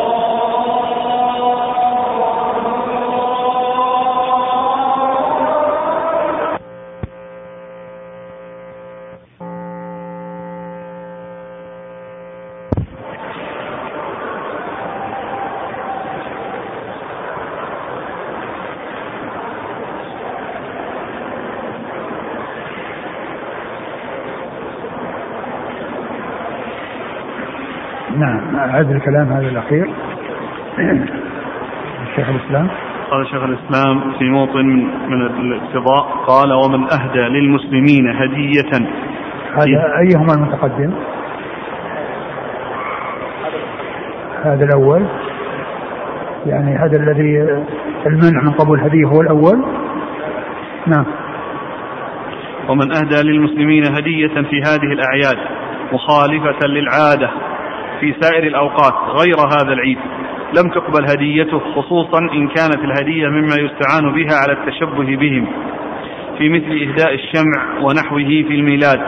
هذا 28.71 28.91
الكلام 28.91 29.27
هذا 29.27 29.47
الأخير. 29.47 29.93
شيخ 32.15 32.29
الإسلام. 32.29 32.67
قال 33.11 33.27
شيخ 33.27 33.43
الإسلام 33.43 34.13
في 34.19 34.29
موطن 34.29 34.65
من 35.07 35.21
الاقتضاء 35.21 36.03
قال 36.27 36.53
ومن 36.53 36.83
أهدى 36.91 37.19
للمسلمين 37.19 38.07
هدية. 38.07 38.87
هذا 39.53 39.97
أيهما 39.99 40.33
المتقدم؟ 40.33 40.93
هذا 44.43 44.65
الأول. 44.65 45.05
يعني 46.45 46.75
هذا 46.75 46.97
الذي 46.97 47.63
المنع 48.05 48.41
من 48.41 48.51
قبول 48.51 48.79
الهدية 48.79 49.05
هو 49.05 49.21
الأول. 49.21 49.65
نعم. 50.87 51.05
ومن 52.69 52.91
أهدى 52.91 53.21
للمسلمين 53.23 53.83
هدية 53.85 54.41
في 54.49 54.61
هذه 54.61 54.93
الأعياد 54.93 55.37
مخالفة 55.91 56.67
للعادة. 56.67 57.50
في 58.01 58.15
سائر 58.21 58.43
الأوقات 58.43 58.93
غير 58.93 59.35
هذا 59.39 59.73
العيد. 59.73 59.97
لم 60.57 60.69
تقبل 60.69 61.03
هديته 61.11 61.59
خصوصا 61.75 62.19
إن 62.19 62.47
كانت 62.47 62.79
الهدية 62.83 63.27
مما 63.27 63.55
يستعان 63.59 64.13
بها 64.13 64.35
على 64.35 64.53
التشبه 64.53 65.15
بهم 65.15 65.47
في 66.37 66.49
مثل 66.49 66.71
إهداء 66.71 67.13
الشمع 67.13 67.79
ونحوه 67.81 68.23
في 68.47 68.55
الميلاد 68.55 69.01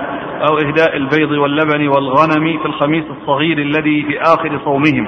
أو 0.49 0.57
إهداء 0.57 0.97
البيض 0.97 1.31
واللبن 1.31 1.87
والغنم 1.87 2.59
في 2.59 2.65
الخميس 2.65 3.03
الصغير 3.21 3.57
الذي 3.57 4.03
في 4.03 4.21
آخر 4.21 4.59
صومهم. 4.65 5.07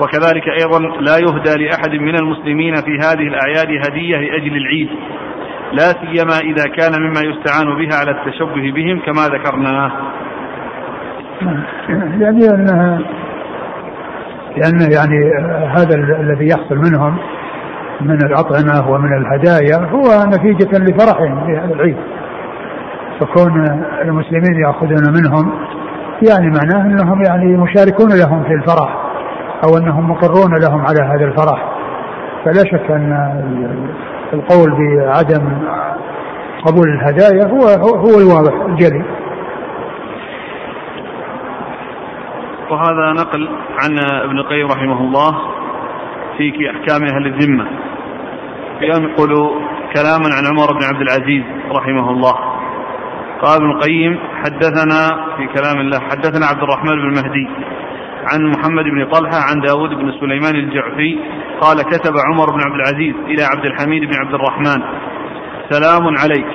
وكذلك 0.00 0.48
أيضا 0.48 0.80
لا 1.00 1.18
يهدى 1.18 1.64
لأحد 1.64 1.94
من 1.94 2.16
المسلمين 2.16 2.74
في 2.74 2.98
هذه 3.06 3.28
الأعياد 3.28 3.68
هدية 3.88 4.16
لأجل 4.16 4.56
العيد 4.56 4.88
لا 5.72 5.88
سيما 5.88 6.38
إذا 6.38 6.64
كان 6.64 7.02
مما 7.02 7.20
يستعان 7.20 7.76
بها 7.76 7.96
على 7.98 8.10
التشبه 8.10 8.72
بهم 8.72 9.00
كما 9.00 9.26
ذكرناه. 9.26 9.92
يعني 12.20 12.50
أنها 12.54 12.98
لأن 14.56 14.92
يعني 14.92 15.32
هذا 15.66 15.94
الذي 16.20 16.48
يحصل 16.48 16.76
منهم 16.76 17.16
من 18.00 18.18
الأطعمة 18.24 18.90
ومن 18.90 19.12
الهدايا 19.16 19.90
هو 19.90 20.24
نتيجة 20.26 20.78
لفرحهم 20.78 21.46
في 21.46 21.56
هذا 21.56 21.74
العيد. 21.74 21.96
فكون 23.20 23.80
المسلمين 24.02 24.60
يأخذون 24.66 25.12
منهم 25.12 25.52
يعني 26.28 26.46
معناه 26.46 26.86
أنهم 26.86 27.22
يعني 27.24 27.56
مشاركون 27.56 28.10
لهم 28.18 28.44
في 28.44 28.52
الفرح 28.52 28.96
أو 29.66 29.78
أنهم 29.78 30.10
مقرون 30.10 30.54
لهم 30.60 30.86
على 30.86 31.02
هذا 31.02 31.24
الفرح. 31.24 31.72
فلا 32.44 32.64
شك 32.64 32.90
أن 32.90 33.30
القول 34.32 34.70
بعدم 34.70 35.48
قبول 36.66 36.88
الهدايا 36.88 37.44
هو 37.44 37.84
هو 37.84 38.20
الواضح 38.20 38.66
الجلي. 38.68 39.04
وهذا 42.70 43.12
نقل 43.12 43.48
عن 43.82 43.98
ابن 43.98 44.38
القيم 44.38 44.66
رحمه 44.66 45.00
الله 45.00 45.32
في 46.38 46.70
أحكام 46.70 47.02
أهل 47.02 47.26
الذمة. 47.26 47.66
ينقل 48.80 49.50
كلاما 49.94 50.28
عن 50.36 50.46
عمر 50.46 50.72
بن 50.72 50.84
عبد 50.84 51.00
العزيز 51.00 51.44
رحمه 51.70 52.10
الله. 52.10 52.34
قال 53.42 53.56
ابن 53.56 53.70
القيم 53.70 54.18
حدثنا 54.44 55.26
في 55.36 55.46
كلام 55.46 55.80
الله 55.80 56.00
حدثنا 56.00 56.46
عبد 56.46 56.62
الرحمن 56.62 56.96
بن 56.96 57.14
مهدي 57.14 57.48
عن 58.32 58.46
محمد 58.46 58.84
بن 58.84 59.04
طلحة 59.12 59.38
عن 59.50 59.60
داود 59.60 59.90
بن 59.90 60.12
سليمان 60.20 60.54
الجعفي 60.54 61.18
قال 61.60 61.82
كتب 61.82 62.12
عمر 62.32 62.50
بن 62.50 62.60
عبد 62.60 62.74
العزيز 62.74 63.14
إلى 63.26 63.42
عبد 63.42 63.66
الحميد 63.66 64.02
بن 64.04 64.14
عبد 64.20 64.34
الرحمن 64.34 64.82
سلام 65.70 66.02
عليك. 66.18 66.46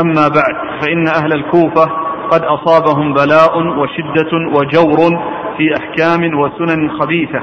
أما 0.00 0.28
بعد 0.28 0.80
فإن 0.82 1.08
أهل 1.08 1.32
الكوفة 1.32 1.90
قد 2.32 2.42
أصابهم 2.42 3.14
بلاء 3.14 3.58
وشدة 3.58 4.32
وجور 4.56 5.22
في 5.56 5.74
أحكام 5.76 6.38
وسنن 6.38 6.90
خبيثة 6.90 7.40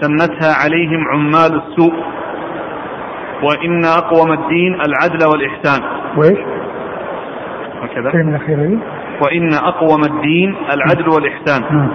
سنتها 0.00 0.54
عليهم 0.64 1.08
عمال 1.12 1.62
السوء 1.62 1.94
وإن 3.42 3.84
أقوم 3.84 4.32
الدين 4.32 4.74
العدل 4.74 5.26
والإحسان. 5.26 5.82
وإيش؟ 6.16 6.38
هكذا. 7.82 8.24
من 8.24 8.34
وإن 9.22 9.54
أقوم 9.54 10.00
الدين 10.04 10.56
العدل 10.72 11.08
والإحسان. 11.08 11.90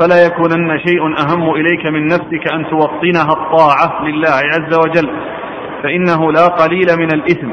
فلا 0.00 0.26
يكونن 0.26 0.78
شيء 0.78 1.02
أهم 1.02 1.54
إليك 1.54 1.86
من 1.86 2.04
نفسك 2.06 2.52
أن 2.52 2.64
توطنها 2.70 3.32
الطاعة 3.32 4.04
لله 4.04 4.28
عز 4.28 4.74
وجل. 4.78 5.10
فإنه 5.82 6.32
لا 6.32 6.46
قليل 6.46 6.86
من 6.98 7.14
الإثم. 7.14 7.48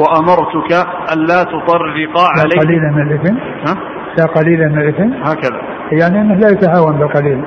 وأمرتك 0.00 0.72
ألا 1.12 1.42
تطرق 1.44 2.14
عليك. 2.38 2.58
قليلا 2.58 2.90
من 2.90 3.02
الإثم. 3.02 3.36
ها؟ 3.36 3.76
لا 4.18 4.26
قليلا 4.26 4.68
من 4.68 4.78
الإثم. 4.78 5.12
هكذا. 5.22 5.60
يعني 5.92 6.20
أنه 6.20 6.34
لا 6.34 6.48
يتهاون 6.48 6.98
بالقليل. 6.98 7.44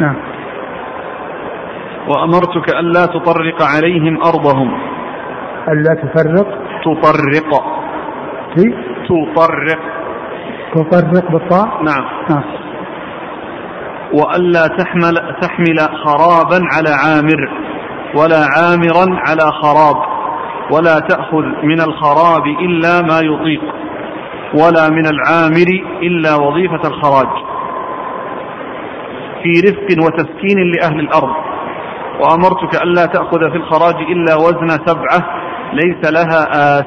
نعم. 0.00 0.16
وأمرتك 2.08 2.74
ألا 2.80 3.06
تطرق 3.06 3.62
عليهم 3.62 4.22
أرضهم. 4.22 4.78
ألا 5.68 5.94
تفرق. 5.94 6.48
تطرق. 6.84 7.62
في؟ 8.56 8.74
تطرق. 9.08 9.78
تطرق 10.74 11.30
بالطاء؟ 11.32 11.82
نعم. 11.82 12.04
نعم. 12.30 12.44
وألا 14.12 14.66
تحمل 14.66 15.14
تحمل 15.42 15.78
خرابا 16.04 16.60
على 16.76 16.90
عامر 16.90 17.48
ولا 18.16 18.40
عامرا 18.56 19.20
على 19.28 19.42
خراب. 19.62 20.13
ولا 20.72 20.98
تأخذ 21.08 21.44
من 21.62 21.80
الخراب 21.80 22.46
إلا 22.46 23.00
ما 23.02 23.20
يطيق 23.20 23.62
ولا 24.54 24.90
من 24.90 25.06
العامر 25.06 25.68
إلا 26.02 26.34
وظيفة 26.34 26.88
الخراج. 26.88 27.28
في 29.42 29.50
رفق 29.68 30.04
وتسكين 30.06 30.72
لأهل 30.72 31.00
الأرض 31.00 31.34
وأمرتك 32.20 32.82
ألا 32.82 33.06
تأخذ 33.06 33.50
في 33.50 33.56
الخراج 33.56 33.94
إلا 33.94 34.34
وزن 34.34 34.68
سبعة 34.68 35.24
ليس 35.72 36.12
لها 36.12 36.40
آس. 36.78 36.84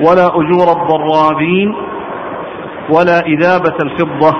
ولا 0.00 0.26
أجور 0.26 0.66
الضرابين 0.76 1.74
ولا 2.90 3.20
إذابة 3.26 3.76
الفضة 3.82 4.36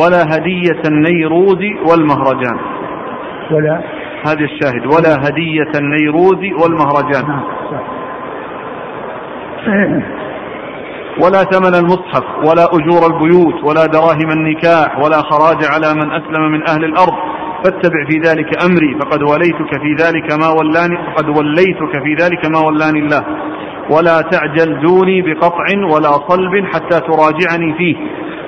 ولا 0.00 0.22
هدية 0.36 0.82
النيروز 0.86 1.62
والمهرجان. 1.90 2.58
ولا 3.50 3.82
هذا 4.26 4.44
الشاهد 4.44 4.86
ولا 4.86 5.28
هدية 5.28 5.72
النيروز 5.80 6.62
والمهرجان. 6.62 7.26
نعم 9.66 10.02
ولا 11.22 11.44
ثمن 11.44 11.74
المصحف 11.74 12.24
ولا 12.48 12.64
أجور 12.64 13.06
البيوت 13.06 13.64
ولا 13.64 13.86
دراهم 13.86 14.30
النكاح 14.30 14.98
ولا 14.98 15.16
خراج 15.16 15.64
على 15.74 15.94
من 15.94 16.12
أسلم 16.12 16.52
من 16.52 16.68
أهل 16.68 16.84
الأرض. 16.84 17.14
فاتبع 17.64 18.04
في 18.08 18.18
ذلك 18.18 18.64
أمري 18.64 18.98
فقد 19.00 19.22
وليتك 19.22 19.70
في 19.82 19.94
ذلك 20.04 20.32
ما 20.32 20.48
ولاني 20.48 20.96
فقد 21.06 21.28
وليتك 21.28 22.02
في 22.04 22.14
ذلك 22.14 22.46
ما 22.50 22.58
ولاني 22.58 22.98
الله. 22.98 23.24
ولا 23.90 24.20
تعجل 24.20 24.80
دوني 24.80 25.22
بقطع 25.22 25.64
ولا 25.92 26.12
صلب 26.28 26.64
حتى 26.74 27.00
تراجعني 27.00 27.74
فيه. 27.78 27.96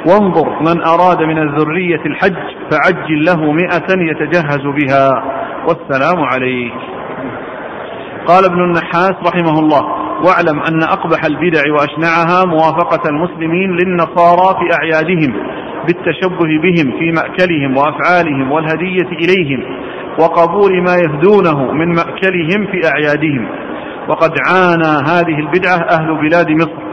وانظر 0.09 0.49
من 0.61 0.83
أراد 0.83 1.22
من 1.22 1.39
الذرية 1.39 2.01
الحج 2.07 2.37
فعجل 2.70 3.24
له 3.24 3.53
مئة 3.53 3.91
يتجهز 4.11 4.62
بها. 4.62 5.22
والسلام 5.69 6.25
عليك. 6.25 6.73
قال 8.27 8.45
ابن 8.45 8.64
النحاس 8.64 9.14
رحمه 9.27 9.59
الله 9.59 9.83
واعلم 10.25 10.61
أن 10.61 10.83
أقبح 10.83 11.25
البدع 11.25 11.62
وأشنعها 11.73 12.45
موافقة 12.45 13.11
المسلمين 13.11 13.71
للنصارى 13.71 14.59
في 14.59 14.75
أعيادهم 14.83 15.33
بالتشبه 15.87 16.49
بهم 16.62 16.99
في 16.99 17.12
مأكلهم 17.12 17.77
وأفعالهم 17.77 18.53
والهدية 18.53 19.09
إليهم 19.12 19.64
وقبول 20.21 20.83
ما 20.83 20.97
يهدونه 20.97 21.73
من 21.73 21.89
مأكلهم 21.89 22.67
في 22.73 22.89
أعيادهم. 22.89 23.49
وقد 24.09 24.31
عانى 24.49 25.09
هذه 25.09 25.39
البدعة 25.39 25.87
أهل 25.91 26.14
بلاد 26.14 26.51
مصر. 26.51 26.86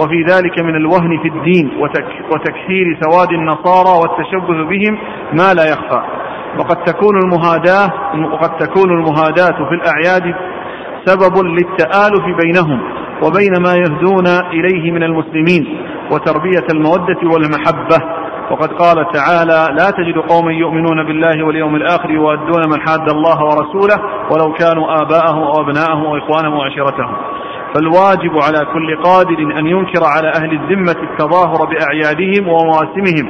وفي 0.00 0.22
ذلك 0.22 0.58
من 0.64 0.76
الوهن 0.76 1.18
في 1.22 1.28
الدين 1.28 1.70
وتكثير 2.32 2.98
سواد 3.00 3.32
النصارى 3.32 3.98
والتشبه 4.02 4.64
بهم 4.64 4.98
ما 5.32 5.54
لا 5.54 5.64
يخفى. 5.64 6.02
وقد 6.58 6.76
تكون 6.84 7.16
المهاداة 7.24 7.92
وقد 8.32 8.56
تكون 8.56 8.90
المهاداة 8.90 9.68
في 9.68 9.74
الأعياد 9.74 10.34
سبب 11.04 11.44
للتآلف 11.44 12.24
بينهم 12.42 12.80
وبين 13.24 13.52
ما 13.62 13.74
يهدون 13.74 14.26
إليه 14.52 14.90
من 14.92 15.02
المسلمين 15.02 15.78
وتربية 16.12 16.66
المودة 16.74 17.20
والمحبة. 17.32 18.20
وقد 18.50 18.72
قال 18.72 19.06
تعالى 19.12 19.76
لا 19.78 19.90
تجد 19.90 20.18
قوما 20.28 20.52
يؤمنون 20.52 21.06
بالله 21.06 21.46
واليوم 21.46 21.76
الآخر 21.76 22.10
يؤدون 22.10 22.62
من 22.72 22.80
حاد 22.88 23.10
الله 23.10 23.44
ورسوله 23.44 23.96
ولو 24.30 24.52
كانوا 24.52 25.02
آباءهم 25.02 25.42
أو 25.42 25.60
أبناءهم 25.60 26.06
أو 26.06 26.16
إخوانهم 26.18 26.54
وعشيرتهم. 26.54 27.16
فالواجب 27.74 28.32
على 28.32 28.66
كل 28.72 28.96
قادر 29.02 29.58
أن 29.58 29.66
ينكر 29.66 30.02
على 30.04 30.28
أهل 30.28 30.52
الذمة 30.52 30.96
التظاهر 31.02 31.68
بأعيادهم 31.70 32.48
ومواسمهم 32.48 33.26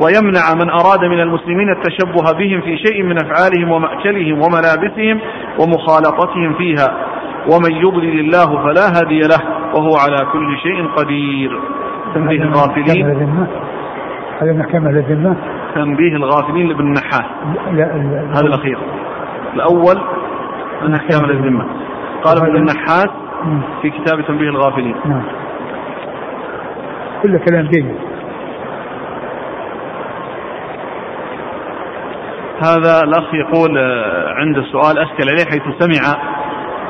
ويمنع 0.00 0.54
من 0.54 0.70
أراد 0.70 1.04
من 1.04 1.20
المسلمين 1.20 1.68
التشبه 1.70 2.38
بهم 2.38 2.60
في 2.60 2.76
شيء 2.76 3.02
من 3.02 3.16
أفعالهم 3.16 3.70
ومأكلهم 3.70 4.42
وملابسهم 4.42 5.20
ومخالطتهم 5.60 6.54
فيها. 6.54 6.96
ومن 7.52 7.72
يضلل 7.72 8.20
الله 8.20 8.64
فلا 8.64 8.86
هادي 8.88 9.20
له 9.20 9.40
وهو 9.74 9.96
على 9.96 10.26
كل 10.32 10.56
شيء 10.62 10.86
قدير. 10.96 11.60
تنبيه 12.14 12.42
الغافلين. 12.42 13.06
هذا 14.40 14.66
أهل 14.74 14.98
الذمة 14.98 15.36
تنبيه 15.74 16.16
الغافلين 16.16 16.68
لابن 16.68 16.86
النحاس. 16.86 17.26
هذا 18.36 18.46
الأخير. 18.46 18.78
الأول 19.54 20.00
من 20.82 20.94
أحكام 20.94 21.30
الذمة 21.30 21.64
قال 22.24 22.38
ابن 22.38 22.56
النحاس 22.56 23.23
في 23.82 23.90
كتاب 23.90 24.26
تنبيه 24.26 24.48
الغافلين. 24.48 24.96
نعم. 25.04 25.22
كل 27.22 27.38
كلام 27.38 27.66
جيد. 27.66 27.94
هذا 32.62 33.00
الأخ 33.04 33.34
يقول 33.34 33.78
آه، 33.78 34.34
عنده 34.34 34.62
سؤال 34.72 34.98
أشكل 34.98 35.28
عليه 35.28 35.44
حيث 35.50 35.62
سمع 35.78 36.14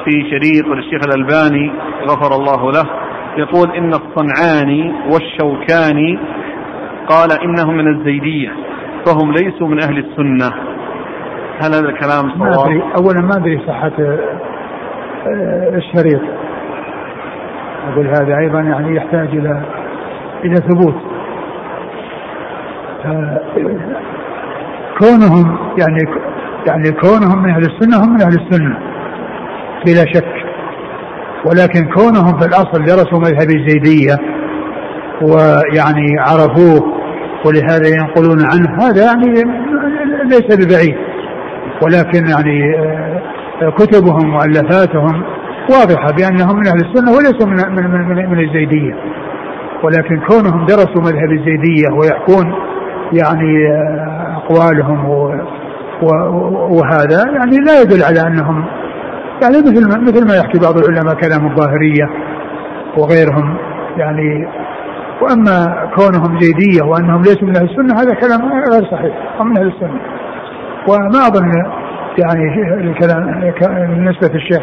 في 0.04 0.10
شريط 0.30 0.66
للشيخ 0.66 1.00
الألباني 1.06 1.72
غفر 2.02 2.36
الله 2.36 2.72
له 2.72 2.84
يقول 3.36 3.70
إن 3.70 3.90
الصنعاني 3.94 4.92
والشوكاني 5.12 6.18
قال 7.08 7.32
إنهم 7.42 7.76
من 7.76 7.88
الزيدية 7.88 8.52
فهم 9.06 9.32
ليسوا 9.32 9.68
من 9.68 9.82
أهل 9.82 9.98
السنة. 9.98 10.52
هل 11.60 11.74
هذا 11.74 11.88
الكلام 11.88 12.30
صواب؟ 12.30 12.40
ما 12.40 12.64
أدري. 12.64 12.82
أولا 12.82 13.20
ما 13.20 13.36
أدري 13.36 13.60
صحة 13.66 13.92
آه، 13.98 15.76
الشريط. 15.76 16.43
أقول 17.92 18.06
هذا 18.06 18.38
أيضا 18.38 18.60
يعني 18.60 18.96
يحتاج 18.96 19.28
إلى 19.28 19.62
إلى 20.44 20.56
ثبوت. 20.56 20.94
كونهم 24.98 25.58
يعني 25.78 26.00
يعني 26.66 26.90
كونهم 26.92 27.42
من 27.42 27.50
أهل 27.50 27.62
السنة 27.62 28.04
هم 28.04 28.14
من 28.14 28.20
أهل 28.20 28.40
السنة 28.40 28.78
بلا 29.86 30.04
شك. 30.14 30.34
ولكن 31.44 31.84
كونهم 31.94 32.38
في 32.38 32.46
الأصل 32.46 32.84
درسوا 32.84 33.18
مذهب 33.18 33.50
الزيدية 33.50 34.14
ويعني 35.22 36.18
عرفوه 36.18 36.94
ولهذا 37.44 37.88
ينقلون 37.88 38.38
عنه. 38.52 38.88
هذا 38.88 39.04
يعني 39.04 39.32
ليس 40.24 40.66
ببعيد. 40.66 40.96
ولكن 41.82 42.26
يعني 42.28 42.76
آه، 43.62 43.70
كتبهم 43.70 44.30
مؤلفاتهم 44.30 45.33
واضحة 45.70 46.12
بأنهم 46.12 46.56
من 46.56 46.66
أهل 46.66 46.76
السنة 46.76 47.12
وليسوا 47.12 47.46
من, 47.46 47.56
من, 47.74 47.90
من, 47.90 48.30
من 48.30 48.40
الزيدية. 48.40 48.94
ولكن 49.82 50.20
كونهم 50.20 50.66
درسوا 50.66 51.02
مذهب 51.02 51.32
الزيدية 51.32 51.88
ويحكون 51.92 52.54
يعني 53.12 53.72
آه، 53.72 54.36
أقوالهم 54.36 55.04
وهذا 56.70 57.32
يعني 57.36 57.56
لا 57.56 57.80
يدل 57.80 58.02
على 58.02 58.20
أنهم 58.20 58.64
يعني 59.42 59.56
مثل 59.56 59.88
ما 59.88 59.98
مثل 59.98 60.28
ما 60.28 60.36
يحكي 60.36 60.58
بعض 60.58 60.78
العلماء 60.78 61.14
كلام 61.14 61.46
الظاهرية 61.46 62.10
وغيرهم 62.96 63.56
يعني. 63.96 64.48
وأما 65.22 65.88
كونهم 65.96 66.40
زيدية 66.40 66.82
وأنهم 66.82 67.22
ليسوا 67.22 67.48
من 67.48 67.56
أهل 67.56 67.64
السنة 67.64 68.00
هذا 68.00 68.14
كلام 68.14 68.52
غير 68.52 68.90
صحيح. 68.90 69.14
هم 69.40 69.50
من 69.50 69.58
أهل 69.58 69.66
السنة. 69.66 70.00
وما 70.88 71.26
أظن 71.26 71.48
يعني 72.18 72.64
الكلام 72.80 74.04
نسبة 74.04 74.34
الشيخ 74.34 74.62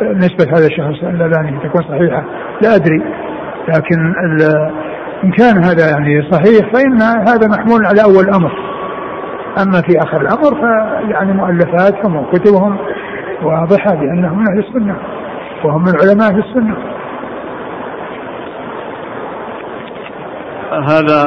نسبة 0.00 0.58
هذا 0.58 0.66
الشخص 0.66 1.02
اللباني 1.02 1.58
تكون 1.58 1.82
صحيحة. 1.82 2.24
لا 2.62 2.74
أدري. 2.74 3.02
لكن 3.68 4.14
إن 5.24 5.30
كان 5.30 5.64
هذا 5.64 5.90
يعني 5.90 6.30
صحيح 6.30 6.72
فإن 6.72 7.02
هذا 7.02 7.48
محمول 7.48 7.86
على 7.86 8.02
أول 8.02 8.24
الأمر 8.24 8.52
أما 9.62 9.80
في 9.80 9.98
آخر 9.98 10.20
الأمر 10.20 10.60
فيعني 10.60 11.32
مؤلفاتهم 11.32 12.16
وكتبهم 12.16 12.78
واضحة 13.42 13.94
بأنهم 13.94 14.38
من 14.38 14.50
أهل 14.50 14.58
السنة 14.58 14.96
وهم 15.64 15.82
من 15.82 15.92
علماء 16.02 16.30
السنة. 16.30 16.76
هذا 20.72 21.20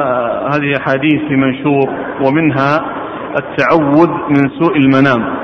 هذه 0.54 0.76
أحاديث 0.76 1.20
في 1.28 1.36
منشور 1.36 1.88
ومنها 2.22 2.84
التعوذ 3.36 4.08
من 4.08 4.50
سوء 4.60 4.76
المنام. 4.76 5.35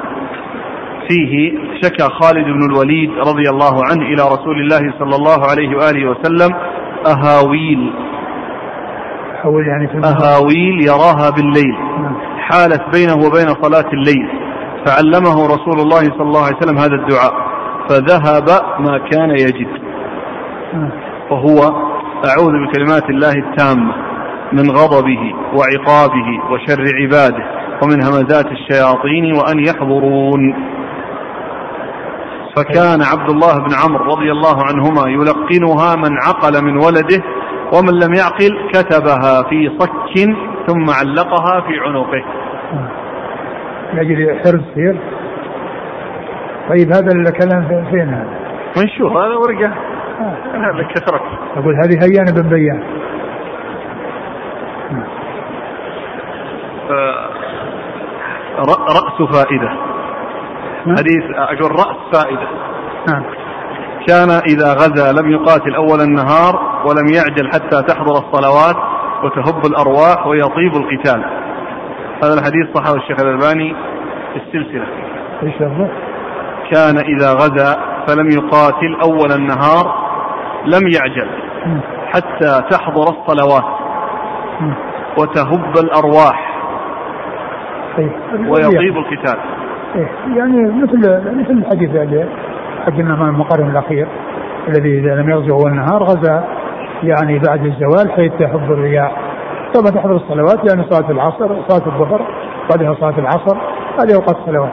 فيه 1.12 1.59
شكى 1.82 2.09
خالد 2.09 2.44
بن 2.44 2.70
الوليد 2.70 3.10
رضي 3.10 3.51
الله 3.51 3.80
عنه 3.90 4.02
إلى 4.02 4.22
رسول 4.22 4.60
الله 4.60 4.94
صلى 4.98 5.16
الله 5.16 5.51
عليه 5.51 5.76
وآله 5.76 6.10
وسلم 6.10 6.55
أهاويل. 7.06 7.93
يعني 9.44 9.89
في 9.89 9.98
أهاويل 9.98 10.86
يراها 10.86 11.30
بالليل. 11.30 11.76
نعم. 12.02 12.16
حالت 12.39 12.82
بينه 12.97 13.14
وبين 13.14 13.48
صلاة 13.62 13.93
الليل. 13.93 14.28
فعلمه 14.86 15.47
رسول 15.47 15.80
الله 15.80 16.01
صلى 16.01 16.22
الله 16.22 16.44
عليه 16.47 16.56
وسلم 16.56 16.78
هذا 16.78 16.94
الدعاء. 16.94 17.34
فذهب 17.89 18.48
ما 18.78 18.98
كان 18.98 19.30
يجد. 19.30 19.68
نعم. 20.72 20.90
وهو 21.30 21.59
أعوذ 22.30 22.52
بكلمات 22.66 23.10
الله 23.10 23.32
التامة 23.32 23.94
من 24.52 24.70
غضبه 24.70 25.34
وعقابه 25.55 26.28
وشر 26.51 26.84
عباده 27.02 27.44
ومن 27.82 28.02
همزات 28.02 28.47
الشياطين 28.47 29.32
وأن 29.32 29.59
يحضرون. 29.59 30.55
فكان 32.57 33.03
عبد 33.03 33.31
الله 33.31 33.59
بن 33.59 33.74
عمرو 33.85 34.05
رضي 34.05 34.33
الله 34.33 34.65
عنهما 34.65 35.11
يلقنها 35.11 35.97
من 35.97 36.16
عقل 36.27 36.65
من 36.65 36.77
ولده 36.77 37.23
ومن 37.73 37.95
لم 38.05 38.15
يعقل 38.15 38.70
كتبها 38.73 39.43
في 39.43 39.70
صك 39.79 40.31
ثم 40.66 40.91
علقها 40.91 41.61
في 41.61 41.79
عنقه. 41.79 42.24
لأجل 43.95 44.41
حرز 44.45 44.62
سير. 44.74 44.97
طيب 46.69 46.93
هذا 46.93 47.12
الكلام 47.12 47.87
فين 47.91 48.09
هذا؟ 48.09 48.39
منشور 48.77 49.11
هذا؟ 49.11 49.35
ورقة. 49.35 49.73
هذا 50.55 50.89
كثرت 50.95 51.23
أقول 51.57 51.74
هذه 51.74 51.99
هيان 52.05 52.24
بن 52.35 52.49
بيان. 52.49 52.83
رأس 58.69 59.23
فائدة. 59.33 59.91
حديث 60.87 61.25
أقول 61.37 61.73
رأس 61.73 61.97
فائدة. 62.13 62.49
نعم. 63.09 63.23
كان 64.09 64.31
إذا 64.31 64.73
غزا 64.73 65.23
لم 65.23 65.31
يقاتل 65.31 65.75
أول 65.75 66.01
النهار 66.01 66.83
ولم 66.87 67.07
يعجل 67.15 67.49
حتى 67.49 67.83
تحضر 67.83 68.13
الصلوات 68.13 68.77
وتهب 69.25 69.67
الأرواح 69.67 70.27
ويطيب 70.27 70.73
القتال. 70.77 71.25
هذا 72.25 72.35
الحديث 72.35 72.77
صححه 72.77 72.95
الشيخ 72.95 73.21
الألباني 73.21 73.75
في 74.33 74.39
السلسلة. 74.39 74.87
إيش 75.43 75.59
كان 76.71 76.99
إذا 76.99 77.33
غزا 77.33 77.77
فلم 78.07 78.31
يقاتل 78.31 78.97
أول 79.03 79.33
النهار 79.33 80.03
لم 80.67 80.89
يعجل 80.95 81.29
حتى 82.15 82.63
تحضر 82.71 83.03
الصلوات 83.03 83.65
وتهب 85.19 85.75
الأرواح 85.79 86.53
طيب. 87.97 88.13
ويطيب 88.49 88.97
القتال. 88.97 89.39
يعني 90.36 90.82
مثل 90.82 90.98
مثل 91.36 91.51
الحديث 91.51 91.90
حق 92.86 92.98
النعمان 92.98 93.28
المقرن 93.28 93.70
الأخير 93.70 94.09
الذي 94.69 94.98
إذا 94.98 95.14
لم 95.14 95.31
يغزو 95.31 95.55
اول 95.56 95.70
النهار 95.70 96.02
غزا 96.02 96.44
يعني 97.02 97.39
بعد 97.39 97.66
الزوال 97.66 98.12
حيث 98.12 98.32
تحب 98.32 98.73
الرياح. 98.73 99.12
طبعا 99.74 99.90
تحضر 99.90 100.16
الصلوات 100.16 100.70
يعني 100.70 100.90
صلاة 100.90 101.10
العصر 101.10 101.69
صلاة 101.69 101.86
الظهر 101.86 102.27
بعدها 102.70 102.94
صلاة 102.94 103.19
العصر 103.19 103.56
هذه 104.01 104.14
أوقات 104.14 104.36
الصلوات. 104.36 104.73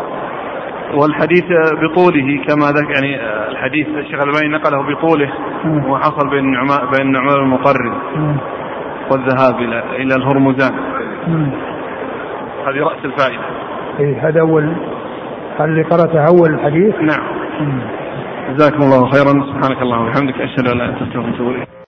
والحديث 0.94 1.46
بطوله 1.82 2.44
كما 2.48 2.66
ذكر 2.72 2.92
يعني 2.94 3.22
الحديث 3.52 3.88
الشيخ 3.88 4.20
الباني 4.22 4.54
نقله 4.54 4.96
بطوله 4.96 5.30
وحصل 5.90 6.30
بين 6.30 6.40
النعمان 6.40 6.92
بين 6.98 7.08
النعمان 7.08 7.36
المقرن. 7.36 7.94
والذهاب 9.12 9.56
إلى 9.60 9.84
إلى 9.96 10.16
الهرمزان. 10.16 10.74
هذه 12.68 12.84
رأس 12.84 13.06
الفائدة. 13.06 13.44
اي 14.00 14.16
هذا 14.16 14.42
أول 14.42 14.76
هذا 15.60 15.84
قراته 15.84 16.28
اول 16.28 16.54
الحديث. 16.54 16.96
نعم. 16.96 17.24
جزاكم 18.56 18.84
الله 18.84 19.10
خيرا. 19.10 19.34
سبحانك 19.54 19.82
اللهم 19.82 20.08
وبحمدك 20.08 20.42
أشهد 20.42 20.68
أن 20.68 20.78
لا 20.78 20.86
إله 20.86 20.86
إلا 20.86 21.02
أنت 21.02 21.02
أستغفرك 21.02 21.70